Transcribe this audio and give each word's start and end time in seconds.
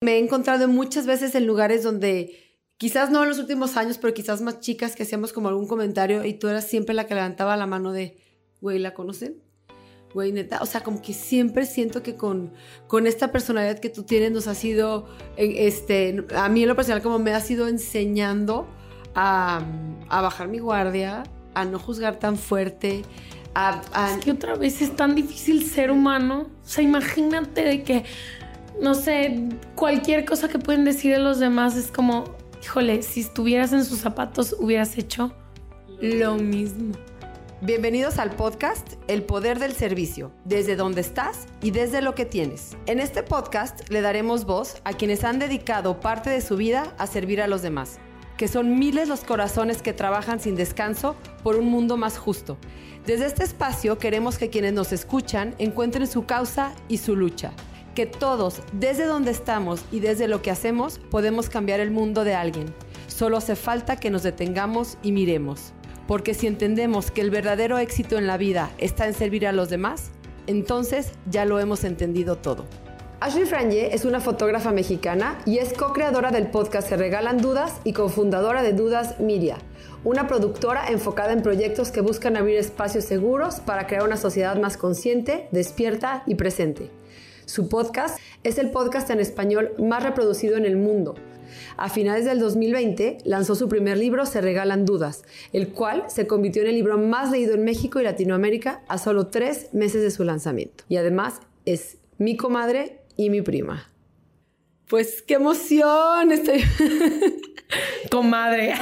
Me 0.00 0.14
he 0.14 0.18
encontrado 0.18 0.68
muchas 0.68 1.06
veces 1.06 1.34
en 1.34 1.46
lugares 1.46 1.82
donde 1.82 2.60
quizás 2.76 3.10
no 3.10 3.22
en 3.22 3.28
los 3.28 3.38
últimos 3.38 3.76
años, 3.76 3.98
pero 3.98 4.14
quizás 4.14 4.40
más 4.40 4.60
chicas 4.60 4.96
que 4.96 5.04
hacíamos 5.04 5.32
como 5.32 5.48
algún 5.48 5.66
comentario 5.66 6.24
y 6.24 6.34
tú 6.34 6.48
eras 6.48 6.66
siempre 6.66 6.94
la 6.94 7.06
que 7.06 7.14
levantaba 7.14 7.56
la 7.56 7.66
mano 7.66 7.92
de, 7.92 8.18
güey, 8.60 8.78
¿la 8.78 8.94
conocen? 8.94 9.42
Güey, 10.12 10.30
neta, 10.30 10.60
o 10.62 10.66
sea, 10.66 10.82
como 10.82 11.02
que 11.02 11.12
siempre 11.12 11.66
siento 11.66 12.02
que 12.02 12.14
con, 12.14 12.52
con 12.86 13.06
esta 13.06 13.32
personalidad 13.32 13.80
que 13.80 13.88
tú 13.88 14.04
tienes 14.04 14.30
nos 14.30 14.46
ha 14.46 14.54
sido, 14.54 15.08
eh, 15.36 15.66
este, 15.66 16.24
a 16.36 16.48
mí 16.48 16.62
en 16.62 16.68
lo 16.68 16.76
personal 16.76 17.02
como 17.02 17.18
me 17.18 17.32
ha 17.32 17.40
sido 17.40 17.66
enseñando 17.66 18.68
a, 19.14 19.64
a 20.08 20.20
bajar 20.20 20.46
mi 20.46 20.60
guardia, 20.60 21.24
a 21.54 21.64
no 21.64 21.80
juzgar 21.80 22.18
tan 22.18 22.36
fuerte, 22.36 23.02
a, 23.54 24.14
Es 24.16 24.24
que 24.24 24.32
otra 24.32 24.56
vez 24.56 24.82
es 24.82 24.94
tan 24.96 25.14
difícil 25.14 25.64
ser 25.64 25.90
humano. 25.90 26.48
O 26.64 26.68
sea, 26.68 26.82
imagínate 26.82 27.64
de 27.64 27.82
que, 27.82 28.04
no 28.80 28.94
sé, 28.94 29.48
cualquier 29.74 30.24
cosa 30.24 30.48
que 30.48 30.58
pueden 30.58 30.84
decir 30.84 31.12
de 31.12 31.18
los 31.18 31.38
demás 31.38 31.76
es 31.76 31.90
como, 31.90 32.24
híjole, 32.62 33.02
si 33.02 33.20
estuvieras 33.20 33.72
en 33.72 33.84
sus 33.84 34.00
zapatos 34.00 34.56
hubieras 34.58 34.98
hecho 34.98 35.32
lo 36.00 36.34
mismo. 36.36 36.92
Bienvenidos 37.60 38.18
al 38.18 38.30
podcast 38.30 38.94
El 39.06 39.22
Poder 39.22 39.58
del 39.58 39.72
Servicio, 39.72 40.32
desde 40.44 40.76
donde 40.76 41.00
estás 41.00 41.46
y 41.62 41.70
desde 41.70 42.02
lo 42.02 42.14
que 42.14 42.26
tienes. 42.26 42.76
En 42.86 43.00
este 43.00 43.22
podcast 43.22 43.88
le 43.88 44.02
daremos 44.02 44.44
voz 44.44 44.82
a 44.84 44.92
quienes 44.92 45.24
han 45.24 45.38
dedicado 45.38 46.00
parte 46.00 46.28
de 46.28 46.40
su 46.40 46.56
vida 46.56 46.94
a 46.98 47.06
servir 47.06 47.40
a 47.40 47.46
los 47.46 47.62
demás, 47.62 47.98
que 48.36 48.48
son 48.48 48.78
miles 48.78 49.08
los 49.08 49.24
corazones 49.24 49.80
que 49.80 49.94
trabajan 49.94 50.40
sin 50.40 50.56
descanso 50.56 51.16
por 51.42 51.56
un 51.56 51.66
mundo 51.66 51.96
más 51.96 52.18
justo. 52.18 52.58
Desde 53.06 53.26
este 53.26 53.44
espacio 53.44 53.98
queremos 53.98 54.36
que 54.36 54.50
quienes 54.50 54.74
nos 54.74 54.92
escuchan 54.92 55.54
encuentren 55.58 56.06
su 56.06 56.26
causa 56.26 56.74
y 56.88 56.98
su 56.98 57.16
lucha. 57.16 57.52
Que 57.94 58.06
todos, 58.06 58.60
desde 58.72 59.04
donde 59.04 59.30
estamos 59.30 59.84
y 59.92 60.00
desde 60.00 60.26
lo 60.26 60.42
que 60.42 60.50
hacemos, 60.50 60.98
podemos 61.10 61.48
cambiar 61.48 61.78
el 61.78 61.92
mundo 61.92 62.24
de 62.24 62.34
alguien. 62.34 62.66
Solo 63.06 63.36
hace 63.36 63.54
falta 63.54 63.96
que 63.96 64.10
nos 64.10 64.24
detengamos 64.24 64.98
y 65.02 65.12
miremos. 65.12 65.72
Porque 66.08 66.34
si 66.34 66.48
entendemos 66.48 67.12
que 67.12 67.20
el 67.20 67.30
verdadero 67.30 67.78
éxito 67.78 68.18
en 68.18 68.26
la 68.26 68.36
vida 68.36 68.70
está 68.78 69.06
en 69.06 69.14
servir 69.14 69.46
a 69.46 69.52
los 69.52 69.70
demás, 69.70 70.10
entonces 70.48 71.12
ya 71.30 71.44
lo 71.44 71.60
hemos 71.60 71.84
entendido 71.84 72.36
todo. 72.36 72.64
Ashley 73.20 73.46
Franje 73.46 73.94
es 73.94 74.04
una 74.04 74.20
fotógrafa 74.20 74.72
mexicana 74.72 75.38
y 75.46 75.58
es 75.58 75.72
co-creadora 75.72 76.32
del 76.32 76.48
podcast 76.48 76.88
Se 76.88 76.96
Regalan 76.96 77.38
Dudas 77.38 77.80
y 77.84 77.92
cofundadora 77.92 78.62
de 78.62 78.72
Dudas 78.72 79.20
Miria, 79.20 79.58
una 80.02 80.26
productora 80.26 80.88
enfocada 80.88 81.32
en 81.32 81.42
proyectos 81.42 81.90
que 81.90 82.02
buscan 82.02 82.36
abrir 82.36 82.58
espacios 82.58 83.04
seguros 83.04 83.60
para 83.60 83.86
crear 83.86 84.02
una 84.02 84.16
sociedad 84.16 84.56
más 84.56 84.76
consciente, 84.76 85.48
despierta 85.52 86.24
y 86.26 86.34
presente. 86.34 86.90
Su 87.54 87.68
podcast 87.68 88.18
es 88.42 88.58
el 88.58 88.72
podcast 88.72 89.10
en 89.10 89.20
español 89.20 89.74
más 89.78 90.02
reproducido 90.02 90.56
en 90.56 90.64
el 90.64 90.76
mundo. 90.76 91.14
A 91.76 91.88
finales 91.88 92.24
del 92.24 92.40
2020 92.40 93.18
lanzó 93.22 93.54
su 93.54 93.68
primer 93.68 93.96
libro 93.96 94.26
Se 94.26 94.40
Regalan 94.40 94.84
Dudas, 94.84 95.22
el 95.52 95.68
cual 95.68 96.02
se 96.08 96.26
convirtió 96.26 96.62
en 96.62 96.70
el 96.70 96.74
libro 96.74 96.98
más 96.98 97.30
leído 97.30 97.54
en 97.54 97.62
México 97.62 98.00
y 98.00 98.02
Latinoamérica 98.02 98.82
a 98.88 98.98
solo 98.98 99.28
tres 99.28 99.68
meses 99.72 100.02
de 100.02 100.10
su 100.10 100.24
lanzamiento. 100.24 100.82
Y 100.88 100.96
además 100.96 101.42
es 101.64 101.98
mi 102.18 102.36
comadre 102.36 103.02
y 103.16 103.30
mi 103.30 103.40
prima. 103.40 103.88
Pues 104.88 105.22
qué 105.22 105.34
emoción, 105.34 106.32
estoy 106.32 106.60
Comadre. 108.10 108.74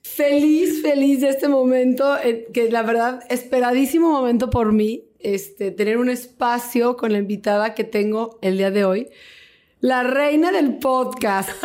feliz, 0.00 0.80
feliz 0.80 1.22
de 1.22 1.30
este 1.30 1.48
momento, 1.48 2.18
eh, 2.18 2.46
que 2.54 2.70
la 2.70 2.82
verdad, 2.82 3.24
esperadísimo 3.30 4.12
momento 4.12 4.48
por 4.48 4.72
mí, 4.72 5.08
este, 5.24 5.70
tener 5.70 5.98
un 5.98 6.08
espacio 6.08 6.96
con 6.96 7.12
la 7.12 7.18
invitada 7.18 7.74
que 7.74 7.84
tengo 7.84 8.38
el 8.42 8.58
día 8.58 8.70
de 8.70 8.84
hoy. 8.84 9.08
La 9.80 10.02
reina 10.02 10.52
del 10.52 10.76
podcast. 10.78 11.50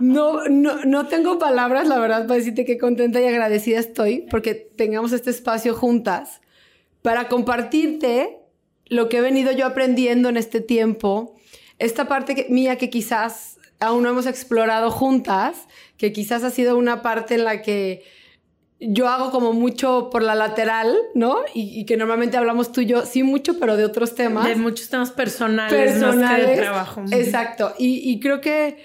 No, 0.00 0.44
no, 0.48 0.84
no 0.84 1.08
tengo 1.08 1.40
palabras, 1.40 1.88
la 1.88 1.98
verdad, 1.98 2.28
para 2.28 2.38
decirte 2.38 2.64
qué 2.64 2.78
contenta 2.78 3.20
y 3.20 3.24
agradecida 3.24 3.80
estoy 3.80 4.28
porque 4.30 4.54
tengamos 4.54 5.10
este 5.10 5.30
espacio 5.30 5.74
juntas 5.74 6.40
para 7.02 7.26
compartirte 7.26 8.38
lo 8.86 9.08
que 9.08 9.16
he 9.16 9.20
venido 9.20 9.50
yo 9.50 9.66
aprendiendo 9.66 10.28
en 10.28 10.36
este 10.36 10.60
tiempo, 10.60 11.34
esta 11.80 12.06
parte 12.06 12.36
que- 12.36 12.46
mía 12.48 12.76
que 12.76 12.90
quizás 12.90 13.58
aún 13.80 14.04
no 14.04 14.10
hemos 14.10 14.26
explorado 14.26 14.92
juntas, 14.92 15.66
que 15.96 16.12
quizás 16.12 16.44
ha 16.44 16.50
sido 16.50 16.76
una 16.78 17.02
parte 17.02 17.34
en 17.34 17.42
la 17.42 17.60
que 17.60 18.04
yo 18.80 19.08
hago 19.08 19.30
como 19.30 19.52
mucho 19.52 20.08
por 20.10 20.22
la 20.22 20.34
lateral, 20.34 20.96
¿no? 21.14 21.38
Y, 21.52 21.80
y 21.80 21.84
que 21.84 21.96
normalmente 21.96 22.36
hablamos 22.36 22.70
tú 22.70 22.80
y 22.82 22.86
yo, 22.86 23.04
sí 23.04 23.22
mucho, 23.22 23.58
pero 23.58 23.76
de 23.76 23.84
otros 23.84 24.14
temas. 24.14 24.46
De 24.46 24.54
muchos 24.54 24.88
temas 24.88 25.10
personales, 25.10 26.00
más 26.00 26.14
que 26.14 26.16
de 26.16 26.46
personales. 26.46 26.60
trabajo. 26.60 27.04
Exacto. 27.10 27.74
Y, 27.78 28.08
y 28.08 28.20
creo 28.20 28.40
que 28.40 28.78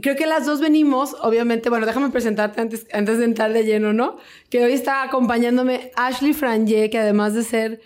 creo 0.00 0.16
que 0.16 0.26
las 0.26 0.46
dos 0.46 0.60
venimos, 0.60 1.16
obviamente, 1.20 1.70
bueno, 1.70 1.86
déjame 1.86 2.10
presentarte 2.10 2.60
antes, 2.60 2.86
antes 2.92 3.18
de 3.18 3.24
entrar 3.24 3.52
de 3.52 3.64
lleno, 3.64 3.92
¿no? 3.92 4.18
Que 4.50 4.64
hoy 4.64 4.72
está 4.72 5.02
acompañándome 5.02 5.92
Ashley 5.96 6.32
Franje, 6.32 6.90
que 6.90 6.98
además 6.98 7.34
de 7.34 7.42
ser 7.42 7.80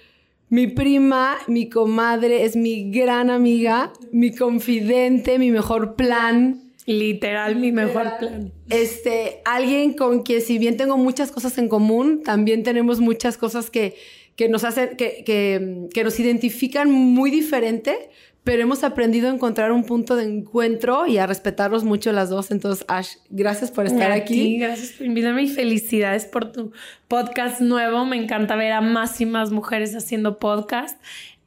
mi 0.48 0.66
prima, 0.66 1.36
mi 1.46 1.68
comadre, 1.68 2.44
es 2.44 2.56
mi 2.56 2.90
gran 2.90 3.30
amiga, 3.30 3.92
mi 4.12 4.34
confidente, 4.34 5.38
mi 5.38 5.50
mejor 5.50 5.94
plan. 5.96 6.65
Literal, 6.86 7.56
mi 7.56 7.72
mejor 7.72 8.16
plan. 8.18 8.52
Este, 8.70 9.42
alguien 9.44 9.92
con 9.94 10.22
quien 10.22 10.40
si 10.40 10.58
bien 10.58 10.76
tengo 10.76 10.96
muchas 10.96 11.32
cosas 11.32 11.58
en 11.58 11.68
común, 11.68 12.22
también 12.22 12.62
tenemos 12.62 13.00
muchas 13.00 13.36
cosas 13.36 13.70
que, 13.70 13.96
que 14.36 14.48
nos 14.48 14.62
hacen, 14.62 14.96
que, 14.96 15.24
que, 15.24 15.88
que 15.92 16.04
nos 16.04 16.20
identifican 16.20 16.90
muy 16.90 17.32
diferente, 17.32 18.10
pero 18.44 18.62
hemos 18.62 18.84
aprendido 18.84 19.28
a 19.28 19.34
encontrar 19.34 19.72
un 19.72 19.82
punto 19.82 20.14
de 20.14 20.22
encuentro 20.22 21.08
y 21.08 21.18
a 21.18 21.26
respetarlos 21.26 21.82
mucho 21.82 22.12
las 22.12 22.30
dos. 22.30 22.52
Entonces, 22.52 22.84
Ash, 22.86 23.16
gracias 23.30 23.72
por 23.72 23.86
estar 23.86 24.12
aquí. 24.12 24.34
ti, 24.34 24.58
gracias 24.58 24.92
por 24.92 25.06
invitarme 25.08 25.42
y 25.42 25.48
felicidades 25.48 26.26
por 26.26 26.52
tu 26.52 26.70
podcast 27.08 27.60
nuevo. 27.60 28.04
Me 28.04 28.16
encanta 28.16 28.54
ver 28.54 28.70
a 28.70 28.80
más 28.80 29.20
y 29.20 29.26
más 29.26 29.50
mujeres 29.50 29.96
haciendo 29.96 30.38
podcast 30.38 30.96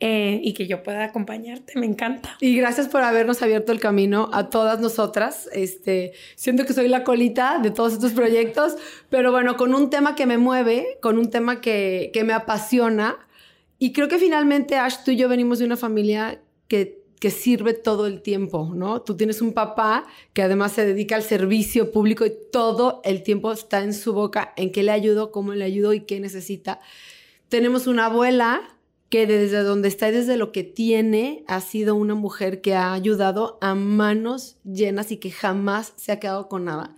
eh, 0.01 0.39
y 0.41 0.53
que 0.53 0.65
yo 0.65 0.81
pueda 0.81 1.03
acompañarte. 1.03 1.77
Me 1.77 1.85
encanta. 1.85 2.37
Y 2.39 2.55
gracias 2.55 2.87
por 2.87 3.01
habernos 3.01 3.41
abierto 3.41 3.73
el 3.73 3.81
camino 3.81 4.29
a 4.31 4.49
todas 4.49 4.79
nosotras. 4.79 5.49
Este, 5.51 6.13
siento 6.35 6.65
que 6.65 6.71
soy 6.71 6.87
la 6.87 7.03
colita 7.03 7.59
de 7.59 7.71
todos 7.71 7.93
estos 7.93 8.13
proyectos, 8.13 8.77
pero 9.09 9.31
bueno, 9.31 9.57
con 9.57 9.75
un 9.75 9.89
tema 9.89 10.15
que 10.15 10.25
me 10.25 10.37
mueve, 10.37 10.97
con 11.01 11.17
un 11.17 11.29
tema 11.29 11.59
que, 11.59 12.11
que 12.13 12.23
me 12.23 12.31
apasiona. 12.31 13.17
Y 13.77 13.91
creo 13.91 14.07
que 14.07 14.19
finalmente, 14.19 14.77
Ash, 14.77 15.03
tú 15.03 15.11
y 15.11 15.17
yo 15.17 15.27
venimos 15.27 15.59
de 15.59 15.65
una 15.65 15.75
familia 15.75 16.41
que, 16.69 17.01
que 17.19 17.29
sirve 17.29 17.73
todo 17.73 18.07
el 18.07 18.21
tiempo, 18.21 18.71
¿no? 18.73 19.01
Tú 19.01 19.17
tienes 19.17 19.41
un 19.41 19.51
papá 19.51 20.05
que 20.31 20.43
además 20.43 20.71
se 20.71 20.85
dedica 20.85 21.17
al 21.17 21.23
servicio 21.23 21.91
público 21.91 22.25
y 22.25 22.31
todo 22.53 23.01
el 23.03 23.21
tiempo 23.21 23.51
está 23.51 23.83
en 23.83 23.93
su 23.93 24.13
boca 24.13 24.53
en 24.55 24.71
qué 24.71 24.81
le 24.81 24.91
ayudo, 24.91 25.33
cómo 25.33 25.53
le 25.53 25.65
ayudo 25.65 25.91
y 25.91 26.01
qué 26.01 26.21
necesita. 26.21 26.79
Tenemos 27.49 27.87
una 27.87 28.05
abuela 28.05 28.61
que 29.09 29.25
desde 29.25 29.63
donde 29.63 29.87
está 29.87 30.09
y 30.09 30.11
desde 30.11 30.37
lo 30.37 30.51
que 30.51 30.63
tiene 30.63 31.43
ha 31.47 31.61
sido 31.61 31.95
una 31.95 32.13
mujer 32.15 32.61
que 32.61 32.75
ha 32.75 32.93
ayudado 32.93 33.57
a 33.59 33.73
manos 33.73 34.57
llenas 34.63 35.11
y 35.11 35.17
que 35.17 35.31
jamás 35.31 35.93
se 35.95 36.11
ha 36.11 36.19
quedado 36.19 36.47
con 36.47 36.65
nada. 36.65 36.95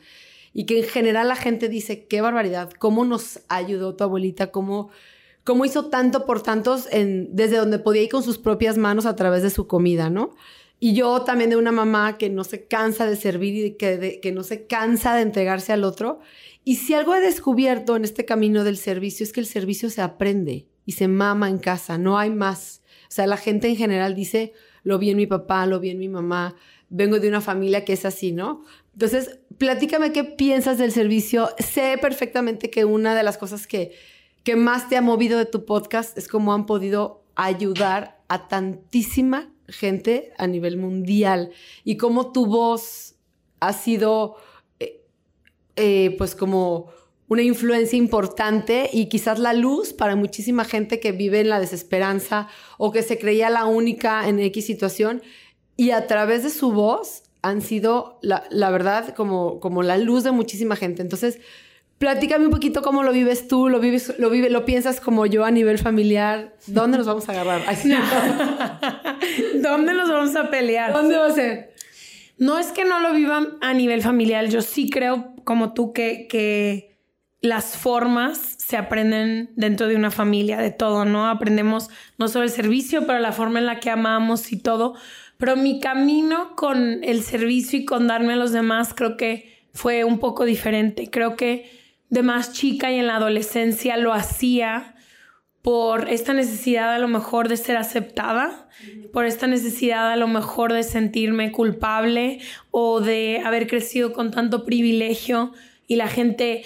Y 0.54 0.66
que 0.66 0.80
en 0.80 0.86
general 0.86 1.30
la 1.30 1.38
gente 1.38 1.70
dice, 1.70 2.06
qué 2.08 2.20
barbaridad, 2.20 2.72
cómo 2.78 3.06
nos 3.06 3.40
ayudó 3.48 3.96
tu 3.96 4.04
abuelita, 4.04 4.52
cómo, 4.52 4.90
cómo 5.46 5.64
hizo 5.64 5.86
tanto 5.86 6.26
por 6.26 6.44
tantos 6.44 6.90
desde 6.92 7.56
donde 7.56 7.80
podía 7.80 8.04
ir 8.04 8.10
con 8.10 8.24
sus 8.24 8.38
propias 8.38 8.78
manos 8.78 9.06
a 9.06 9.16
través 9.16 9.44
de 9.44 9.50
su 9.50 9.68
comida, 9.68 10.10
¿no? 10.10 10.36
Y 10.82 10.94
yo 10.94 11.22
también 11.22 11.52
de 11.52 11.56
una 11.56 11.72
mamá 11.72 12.18
que 12.18 12.30
no 12.30 12.44
se 12.44 12.66
cansa 12.66 13.06
de 13.06 13.16
servir 13.16 13.66
y 13.66 13.78
que, 13.78 14.20
que 14.22 14.32
no 14.34 14.44
se 14.44 14.66
cansa 14.66 15.16
de 15.16 15.22
entregarse 15.22 15.72
al 15.72 15.86
otro. 15.86 16.20
Y 16.66 16.78
si 16.78 16.96
algo 16.96 17.16
he 17.16 17.22
descubierto 17.22 17.96
en 17.96 18.04
este 18.04 18.26
camino 18.26 18.66
del 18.66 18.78
servicio 18.78 19.24
es 19.24 19.32
que 19.32 19.40
el 19.40 19.46
servicio 19.46 19.90
se 19.92 20.02
aprende 20.02 20.71
y 20.86 20.94
se 20.94 21.08
mama 21.08 21.50
en 21.50 21.60
casa, 21.60 21.98
no 21.98 22.18
hay 22.18 22.30
más. 22.30 22.82
O 23.04 23.12
sea, 23.14 23.28
la 23.28 23.38
gente 23.38 23.68
en 23.68 23.76
general 23.76 24.16
dice, 24.16 24.54
lo 24.84 24.98
vi 24.98 25.10
en 25.10 25.18
mi 25.18 25.28
papá, 25.28 25.66
lo 25.66 25.80
vi 25.80 25.90
en 25.90 26.00
mi 26.00 26.10
mamá, 26.10 26.56
vengo 26.90 27.20
de 27.20 27.28
una 27.28 27.42
familia 27.42 27.86
que 27.86 27.94
es 27.94 28.06
así, 28.06 28.32
¿no? 28.32 28.64
Entonces, 28.94 29.40
platícame 29.58 30.12
qué 30.12 30.24
piensas 30.24 30.78
del 30.78 30.92
servicio. 30.92 31.50
Sé 31.60 31.98
perfectamente 32.02 32.70
que 32.70 32.86
una 32.86 33.16
de 33.16 33.24
las 33.24 33.38
cosas 33.38 33.68
que, 33.68 33.94
que 34.44 34.56
más 34.56 34.90
te 34.90 34.98
ha 34.98 35.02
movido 35.02 35.38
de 35.38 35.46
tu 35.46 35.66
podcast 35.66 36.18
es 36.18 36.28
cómo 36.28 36.54
han 36.54 36.66
podido 36.66 37.24
ayudar 37.36 38.22
a 38.28 38.48
tantísima 38.48 39.52
gente 39.68 40.34
a 40.38 40.48
nivel 40.48 40.78
mundial 40.78 41.52
y 41.84 41.98
cómo 41.98 42.32
tu 42.32 42.46
voz 42.46 43.16
ha 43.60 43.74
sido 43.74 44.36
eh, 44.80 45.06
eh, 45.76 46.16
pues 46.18 46.36
como 46.36 46.92
una 47.32 47.44
influencia 47.44 47.98
importante 47.98 48.90
y 48.92 49.06
quizás 49.06 49.40
la 49.40 49.54
luz 49.54 49.94
para 49.94 50.18
muchísima 50.18 50.66
gente 50.66 51.00
que 51.00 51.14
vive 51.14 51.40
en 51.40 51.48
la 51.48 51.62
desesperanza 51.62 52.50
o 52.78 52.92
que 52.92 53.04
se 53.04 53.18
creía 53.18 53.50
la 53.50 53.64
única 53.64 54.28
en 54.28 54.38
X 54.42 54.66
situación 54.66 55.22
y 55.78 55.92
a 55.92 56.08
través 56.08 56.44
de 56.44 56.50
su 56.50 56.74
voz 56.74 57.24
han 57.42 57.62
sido, 57.62 58.20
la, 58.22 58.44
la 58.50 58.70
verdad, 58.70 59.16
como, 59.16 59.62
como 59.62 59.82
la 59.82 59.98
luz 59.98 60.26
de 60.26 60.32
muchísima 60.32 60.76
gente. 60.76 61.02
Entonces, 61.02 61.40
platícame 62.00 62.48
un 62.48 62.52
poquito 62.52 62.82
cómo 62.82 63.02
lo 63.02 63.14
vives 63.14 63.48
tú, 63.48 63.70
lo 63.70 63.80
vives, 63.80 64.14
lo 64.20 64.30
vive, 64.30 64.50
lo 64.50 64.66
piensas 64.66 65.00
como 65.00 65.26
yo 65.26 65.46
a 65.46 65.52
nivel 65.52 65.78
familiar. 65.78 66.58
¿Dónde 66.68 66.98
nos 66.98 67.08
vamos 67.08 67.30
a 67.30 67.32
agarrar? 67.32 67.62
Ay, 67.66 67.78
sí. 67.78 67.94
¿Dónde 69.62 69.94
nos 69.94 70.10
vamos 70.10 70.36
a 70.36 70.50
pelear? 70.50 70.92
¿Dónde 70.92 71.16
va 71.16 71.28
a 71.28 71.32
ser? 71.32 71.72
no 72.38 72.58
es 72.58 72.72
que 72.72 72.86
no 72.86 73.00
lo 73.00 73.14
vivan 73.14 73.58
a 73.62 73.72
nivel 73.72 74.02
familiar, 74.02 74.48
yo 74.48 74.64
sí 74.64 74.90
creo 74.90 75.36
como 75.44 75.74
tú 75.76 75.94
que, 75.94 76.28
que 76.28 76.91
las 77.42 77.76
formas 77.76 78.56
se 78.60 78.78
aprenden 78.78 79.50
dentro 79.56 79.88
de 79.88 79.96
una 79.96 80.12
familia, 80.12 80.58
de 80.58 80.70
todo, 80.70 81.06
¿no? 81.06 81.28
Aprendemos 81.28 81.90
no 82.20 82.28
solo 82.28 82.46
el 82.46 82.52
servicio, 82.52 83.08
pero 83.08 83.20
la 83.20 83.32
forma 83.32 83.60
en 83.60 83.66
la 83.66 83.80
que 83.80 83.90
amamos 83.90 84.52
y 84.52 84.58
todo. 84.60 84.94
Pero 85.38 85.56
mi 85.56 85.80
camino 85.80 86.56
con 86.56 87.04
el 87.04 87.24
servicio 87.24 87.80
y 87.80 87.86
con 87.86 88.08
darme 88.08 88.34
a 88.34 88.36
los 88.36 88.52
demás 88.52 88.94
creo 88.94 89.18
que 89.18 89.66
fue 89.74 90.04
un 90.04 90.20
poco 90.20 90.46
diferente. 90.46 91.10
Creo 91.10 91.36
que 91.36 91.82
de 92.10 92.22
más 92.22 92.54
chica 92.54 92.92
y 92.92 93.00
en 93.00 93.08
la 93.08 93.16
adolescencia 93.16 93.98
lo 93.98 94.14
hacía 94.14 94.96
por 95.64 96.10
esta 96.10 96.34
necesidad 96.34 96.94
a 96.94 97.00
lo 97.00 97.08
mejor 97.08 97.48
de 97.48 97.58
ser 97.58 97.78
aceptada, 97.78 98.68
por 99.14 99.26
esta 99.26 99.48
necesidad 99.48 100.12
a 100.12 100.16
lo 100.16 100.28
mejor 100.28 100.74
de 100.74 100.84
sentirme 100.84 101.52
culpable 101.52 102.40
o 102.72 103.00
de 103.00 103.42
haber 103.44 103.68
crecido 103.68 104.14
con 104.14 104.32
tanto 104.32 104.66
privilegio 104.66 105.54
y 105.88 105.96
la 105.96 106.08
gente 106.08 106.64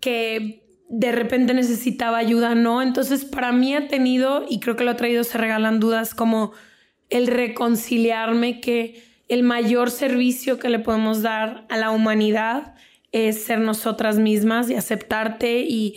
que 0.00 0.62
de 0.88 1.12
repente 1.12 1.54
necesitaba 1.54 2.18
ayuda 2.18 2.54
no. 2.54 2.82
Entonces 2.82 3.24
para 3.24 3.52
mí 3.52 3.74
ha 3.74 3.88
tenido, 3.88 4.44
y 4.48 4.60
creo 4.60 4.76
que 4.76 4.84
lo 4.84 4.92
ha 4.92 4.96
traído, 4.96 5.24
se 5.24 5.38
regalan 5.38 5.80
dudas 5.80 6.14
como 6.14 6.52
el 7.10 7.26
reconciliarme 7.26 8.60
que 8.60 9.02
el 9.28 9.42
mayor 9.42 9.90
servicio 9.90 10.58
que 10.58 10.68
le 10.68 10.78
podemos 10.78 11.22
dar 11.22 11.66
a 11.68 11.76
la 11.76 11.90
humanidad 11.90 12.74
es 13.12 13.42
ser 13.44 13.60
nosotras 13.60 14.18
mismas 14.18 14.70
y 14.70 14.74
aceptarte 14.74 15.60
y 15.60 15.96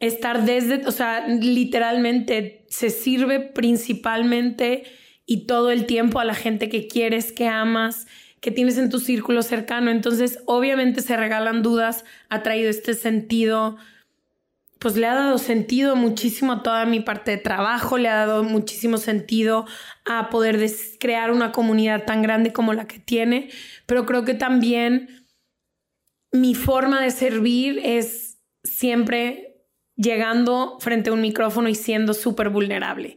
estar 0.00 0.44
desde, 0.44 0.86
o 0.86 0.92
sea, 0.92 1.26
literalmente 1.28 2.64
se 2.68 2.90
sirve 2.90 3.40
principalmente 3.40 4.84
y 5.26 5.46
todo 5.46 5.70
el 5.70 5.86
tiempo 5.86 6.20
a 6.20 6.24
la 6.24 6.34
gente 6.34 6.68
que 6.68 6.86
quieres, 6.86 7.32
que 7.32 7.48
amas, 7.48 8.06
que 8.44 8.50
tienes 8.50 8.76
en 8.76 8.90
tu 8.90 8.98
círculo 8.98 9.42
cercano. 9.42 9.90
Entonces, 9.90 10.40
obviamente 10.44 11.00
se 11.00 11.16
regalan 11.16 11.62
dudas, 11.62 12.04
ha 12.28 12.42
traído 12.42 12.68
este 12.68 12.92
sentido, 12.92 13.78
pues 14.78 14.96
le 14.96 15.06
ha 15.06 15.14
dado 15.14 15.38
sentido 15.38 15.96
muchísimo 15.96 16.52
a 16.52 16.62
toda 16.62 16.84
mi 16.84 17.00
parte 17.00 17.30
de 17.30 17.36
trabajo, 17.38 17.96
le 17.96 18.10
ha 18.10 18.16
dado 18.16 18.44
muchísimo 18.44 18.98
sentido 18.98 19.64
a 20.04 20.28
poder 20.28 20.62
crear 21.00 21.30
una 21.30 21.52
comunidad 21.52 22.04
tan 22.04 22.20
grande 22.20 22.52
como 22.52 22.74
la 22.74 22.86
que 22.86 22.98
tiene, 22.98 23.48
pero 23.86 24.04
creo 24.04 24.26
que 24.26 24.34
también 24.34 25.26
mi 26.30 26.54
forma 26.54 27.00
de 27.00 27.12
servir 27.12 27.80
es 27.82 28.42
siempre 28.62 29.64
llegando 29.96 30.76
frente 30.80 31.08
a 31.08 31.14
un 31.14 31.22
micrófono 31.22 31.70
y 31.70 31.74
siendo 31.74 32.12
súper 32.12 32.50
vulnerable 32.50 33.16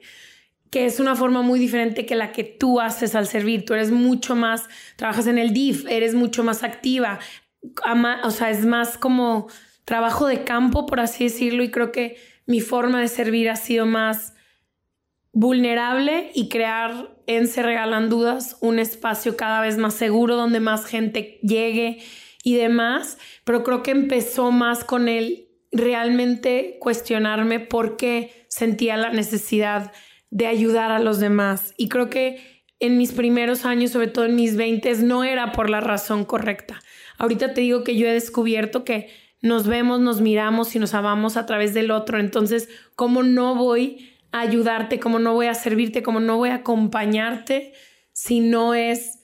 que 0.70 0.86
es 0.86 1.00
una 1.00 1.16
forma 1.16 1.42
muy 1.42 1.60
diferente 1.60 2.06
que 2.06 2.16
la 2.16 2.32
que 2.32 2.44
tú 2.44 2.80
haces 2.80 3.16
al 3.16 3.28
servir. 3.28 3.66
Tú 3.66 3.74
eres 3.74 3.92
mucho 3.92 4.36
más, 4.36 4.68
trabajas 4.96 5.28
en 5.28 5.38
el 5.38 5.54
DIF, 5.54 5.86
eres 5.88 6.14
mucho 6.14 6.44
más 6.44 6.64
activa, 6.64 7.20
o 8.24 8.32
sea, 8.32 8.50
es 8.50 8.66
más 8.66 8.98
como 8.98 9.48
trabajo 9.86 10.28
de 10.28 10.44
campo, 10.44 10.86
por 10.86 11.00
así 11.00 11.26
decirlo, 11.26 11.64
y 11.64 11.72
creo 11.72 11.92
que 11.92 12.18
mi 12.46 12.62
forma 12.62 13.02
de 13.02 13.08
servir 13.08 13.50
ha 13.50 13.56
sido 13.56 13.86
más 13.86 14.34
vulnerable 15.32 16.32
y 16.34 16.50
crear 16.50 17.16
en 17.28 17.48
Se 17.48 17.62
Regalan 17.62 18.10
Dudas 18.10 18.58
un 18.60 18.80
espacio 18.80 19.38
cada 19.38 19.62
vez 19.62 19.78
más 19.78 19.94
seguro 19.94 20.36
donde 20.36 20.60
más 20.60 20.86
gente 20.86 21.40
llegue 21.44 22.00
y 22.44 22.56
demás, 22.56 23.18
pero 23.44 23.64
creo 23.64 23.84
que 23.84 23.92
empezó 23.92 24.52
más 24.52 24.84
con 24.84 25.08
el 25.08 25.48
realmente 25.72 26.78
cuestionarme 26.80 27.60
por 27.60 27.98
qué 27.98 28.46
sentía 28.48 28.98
la 28.98 29.12
necesidad 29.12 29.92
de 30.30 30.48
ayudar 30.48 30.92
a 30.92 31.00
los 31.00 31.20
demás. 31.20 31.74
Y 31.78 31.90
creo 31.90 32.10
que 32.10 32.64
en 32.80 32.98
mis 32.98 33.12
primeros 33.12 33.66
años, 33.66 33.92
sobre 33.92 34.08
todo 34.08 34.26
en 34.26 34.36
mis 34.36 34.56
20, 34.56 34.96
no 34.98 35.24
era 35.24 35.52
por 35.52 35.70
la 35.70 35.82
razón 35.82 36.26
correcta. 36.26 36.82
Ahorita 37.18 37.54
te 37.54 37.62
digo 37.62 37.84
que 37.84 37.96
yo 37.96 38.08
he 38.08 38.14
descubierto 38.14 38.84
que 38.84 39.10
nos 39.42 39.68
vemos, 39.68 40.00
nos 40.00 40.22
miramos 40.22 40.76
y 40.76 40.80
nos 40.80 40.94
amamos 40.94 41.38
a 41.38 41.46
través 41.46 41.74
del 41.74 41.92
otro. 41.92 42.20
Entonces, 42.20 42.70
¿cómo 42.96 43.24
no 43.24 43.56
voy 43.56 44.12
a 44.32 44.42
ayudarte? 44.42 45.00
¿Cómo 45.00 45.20
no 45.20 45.34
voy 45.34 45.48
a 45.48 45.54
servirte? 45.54 46.04
¿Cómo 46.04 46.20
no 46.20 46.38
voy 46.38 46.50
a 46.50 46.56
acompañarte 46.56 47.74
si 48.14 48.40
no 48.40 48.74
es 48.74 49.18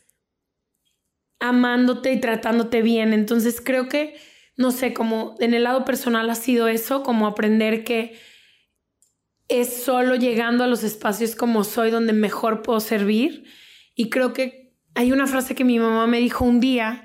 amándote 1.44 2.14
y 2.14 2.20
tratándote 2.22 2.82
bien. 2.82 3.12
Entonces 3.12 3.60
creo 3.60 3.90
que, 3.90 4.16
no 4.56 4.72
sé, 4.72 4.94
como 4.94 5.36
en 5.40 5.54
el 5.54 5.64
lado 5.64 5.84
personal 5.84 6.30
ha 6.30 6.36
sido 6.36 6.70
eso, 6.70 7.04
como 7.04 7.28
aprender 7.28 7.84
que 7.84 8.18
es 9.62 9.84
solo 9.84 10.16
llegando 10.16 10.64
a 10.64 10.68
los 10.68 10.84
espacios 10.84 11.36
como 11.36 11.64
soy 11.64 11.92
donde 11.92 12.14
mejor 12.14 12.62
puedo 12.62 12.80
servir. 12.80 13.46
Y 13.96 14.10
creo 14.10 14.34
que 14.34 14.74
hay 14.96 15.12
una 15.12 15.28
frase 15.28 15.56
que 15.56 15.64
mi 15.64 15.80
mamá 15.80 16.08
me 16.08 16.20
dijo 16.20 16.46
un 16.46 16.60
día 16.60 17.04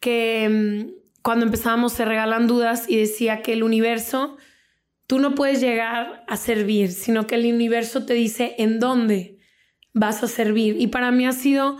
que 0.00 0.48
mm, 0.48 1.22
cuando 1.22 1.44
empezábamos 1.44 1.92
se 1.92 2.04
regalan 2.04 2.46
dudas 2.46 2.88
y 2.88 2.96
decía 2.96 3.42
que 3.42 3.52
el 3.52 3.62
universo, 3.62 4.36
tú 5.06 5.18
no 5.18 5.34
puedes 5.34 5.60
llegar 5.60 6.24
a 6.26 6.36
servir, 6.36 6.92
sino 6.92 7.26
que 7.26 7.34
el 7.34 7.52
universo 7.52 8.06
te 8.06 8.14
dice 8.14 8.54
en 8.58 8.78
dónde 8.78 9.38
vas 9.92 10.22
a 10.22 10.28
servir. 10.28 10.76
Y 10.80 10.88
para 10.88 11.10
mí 11.10 11.26
ha 11.26 11.32
sido 11.32 11.78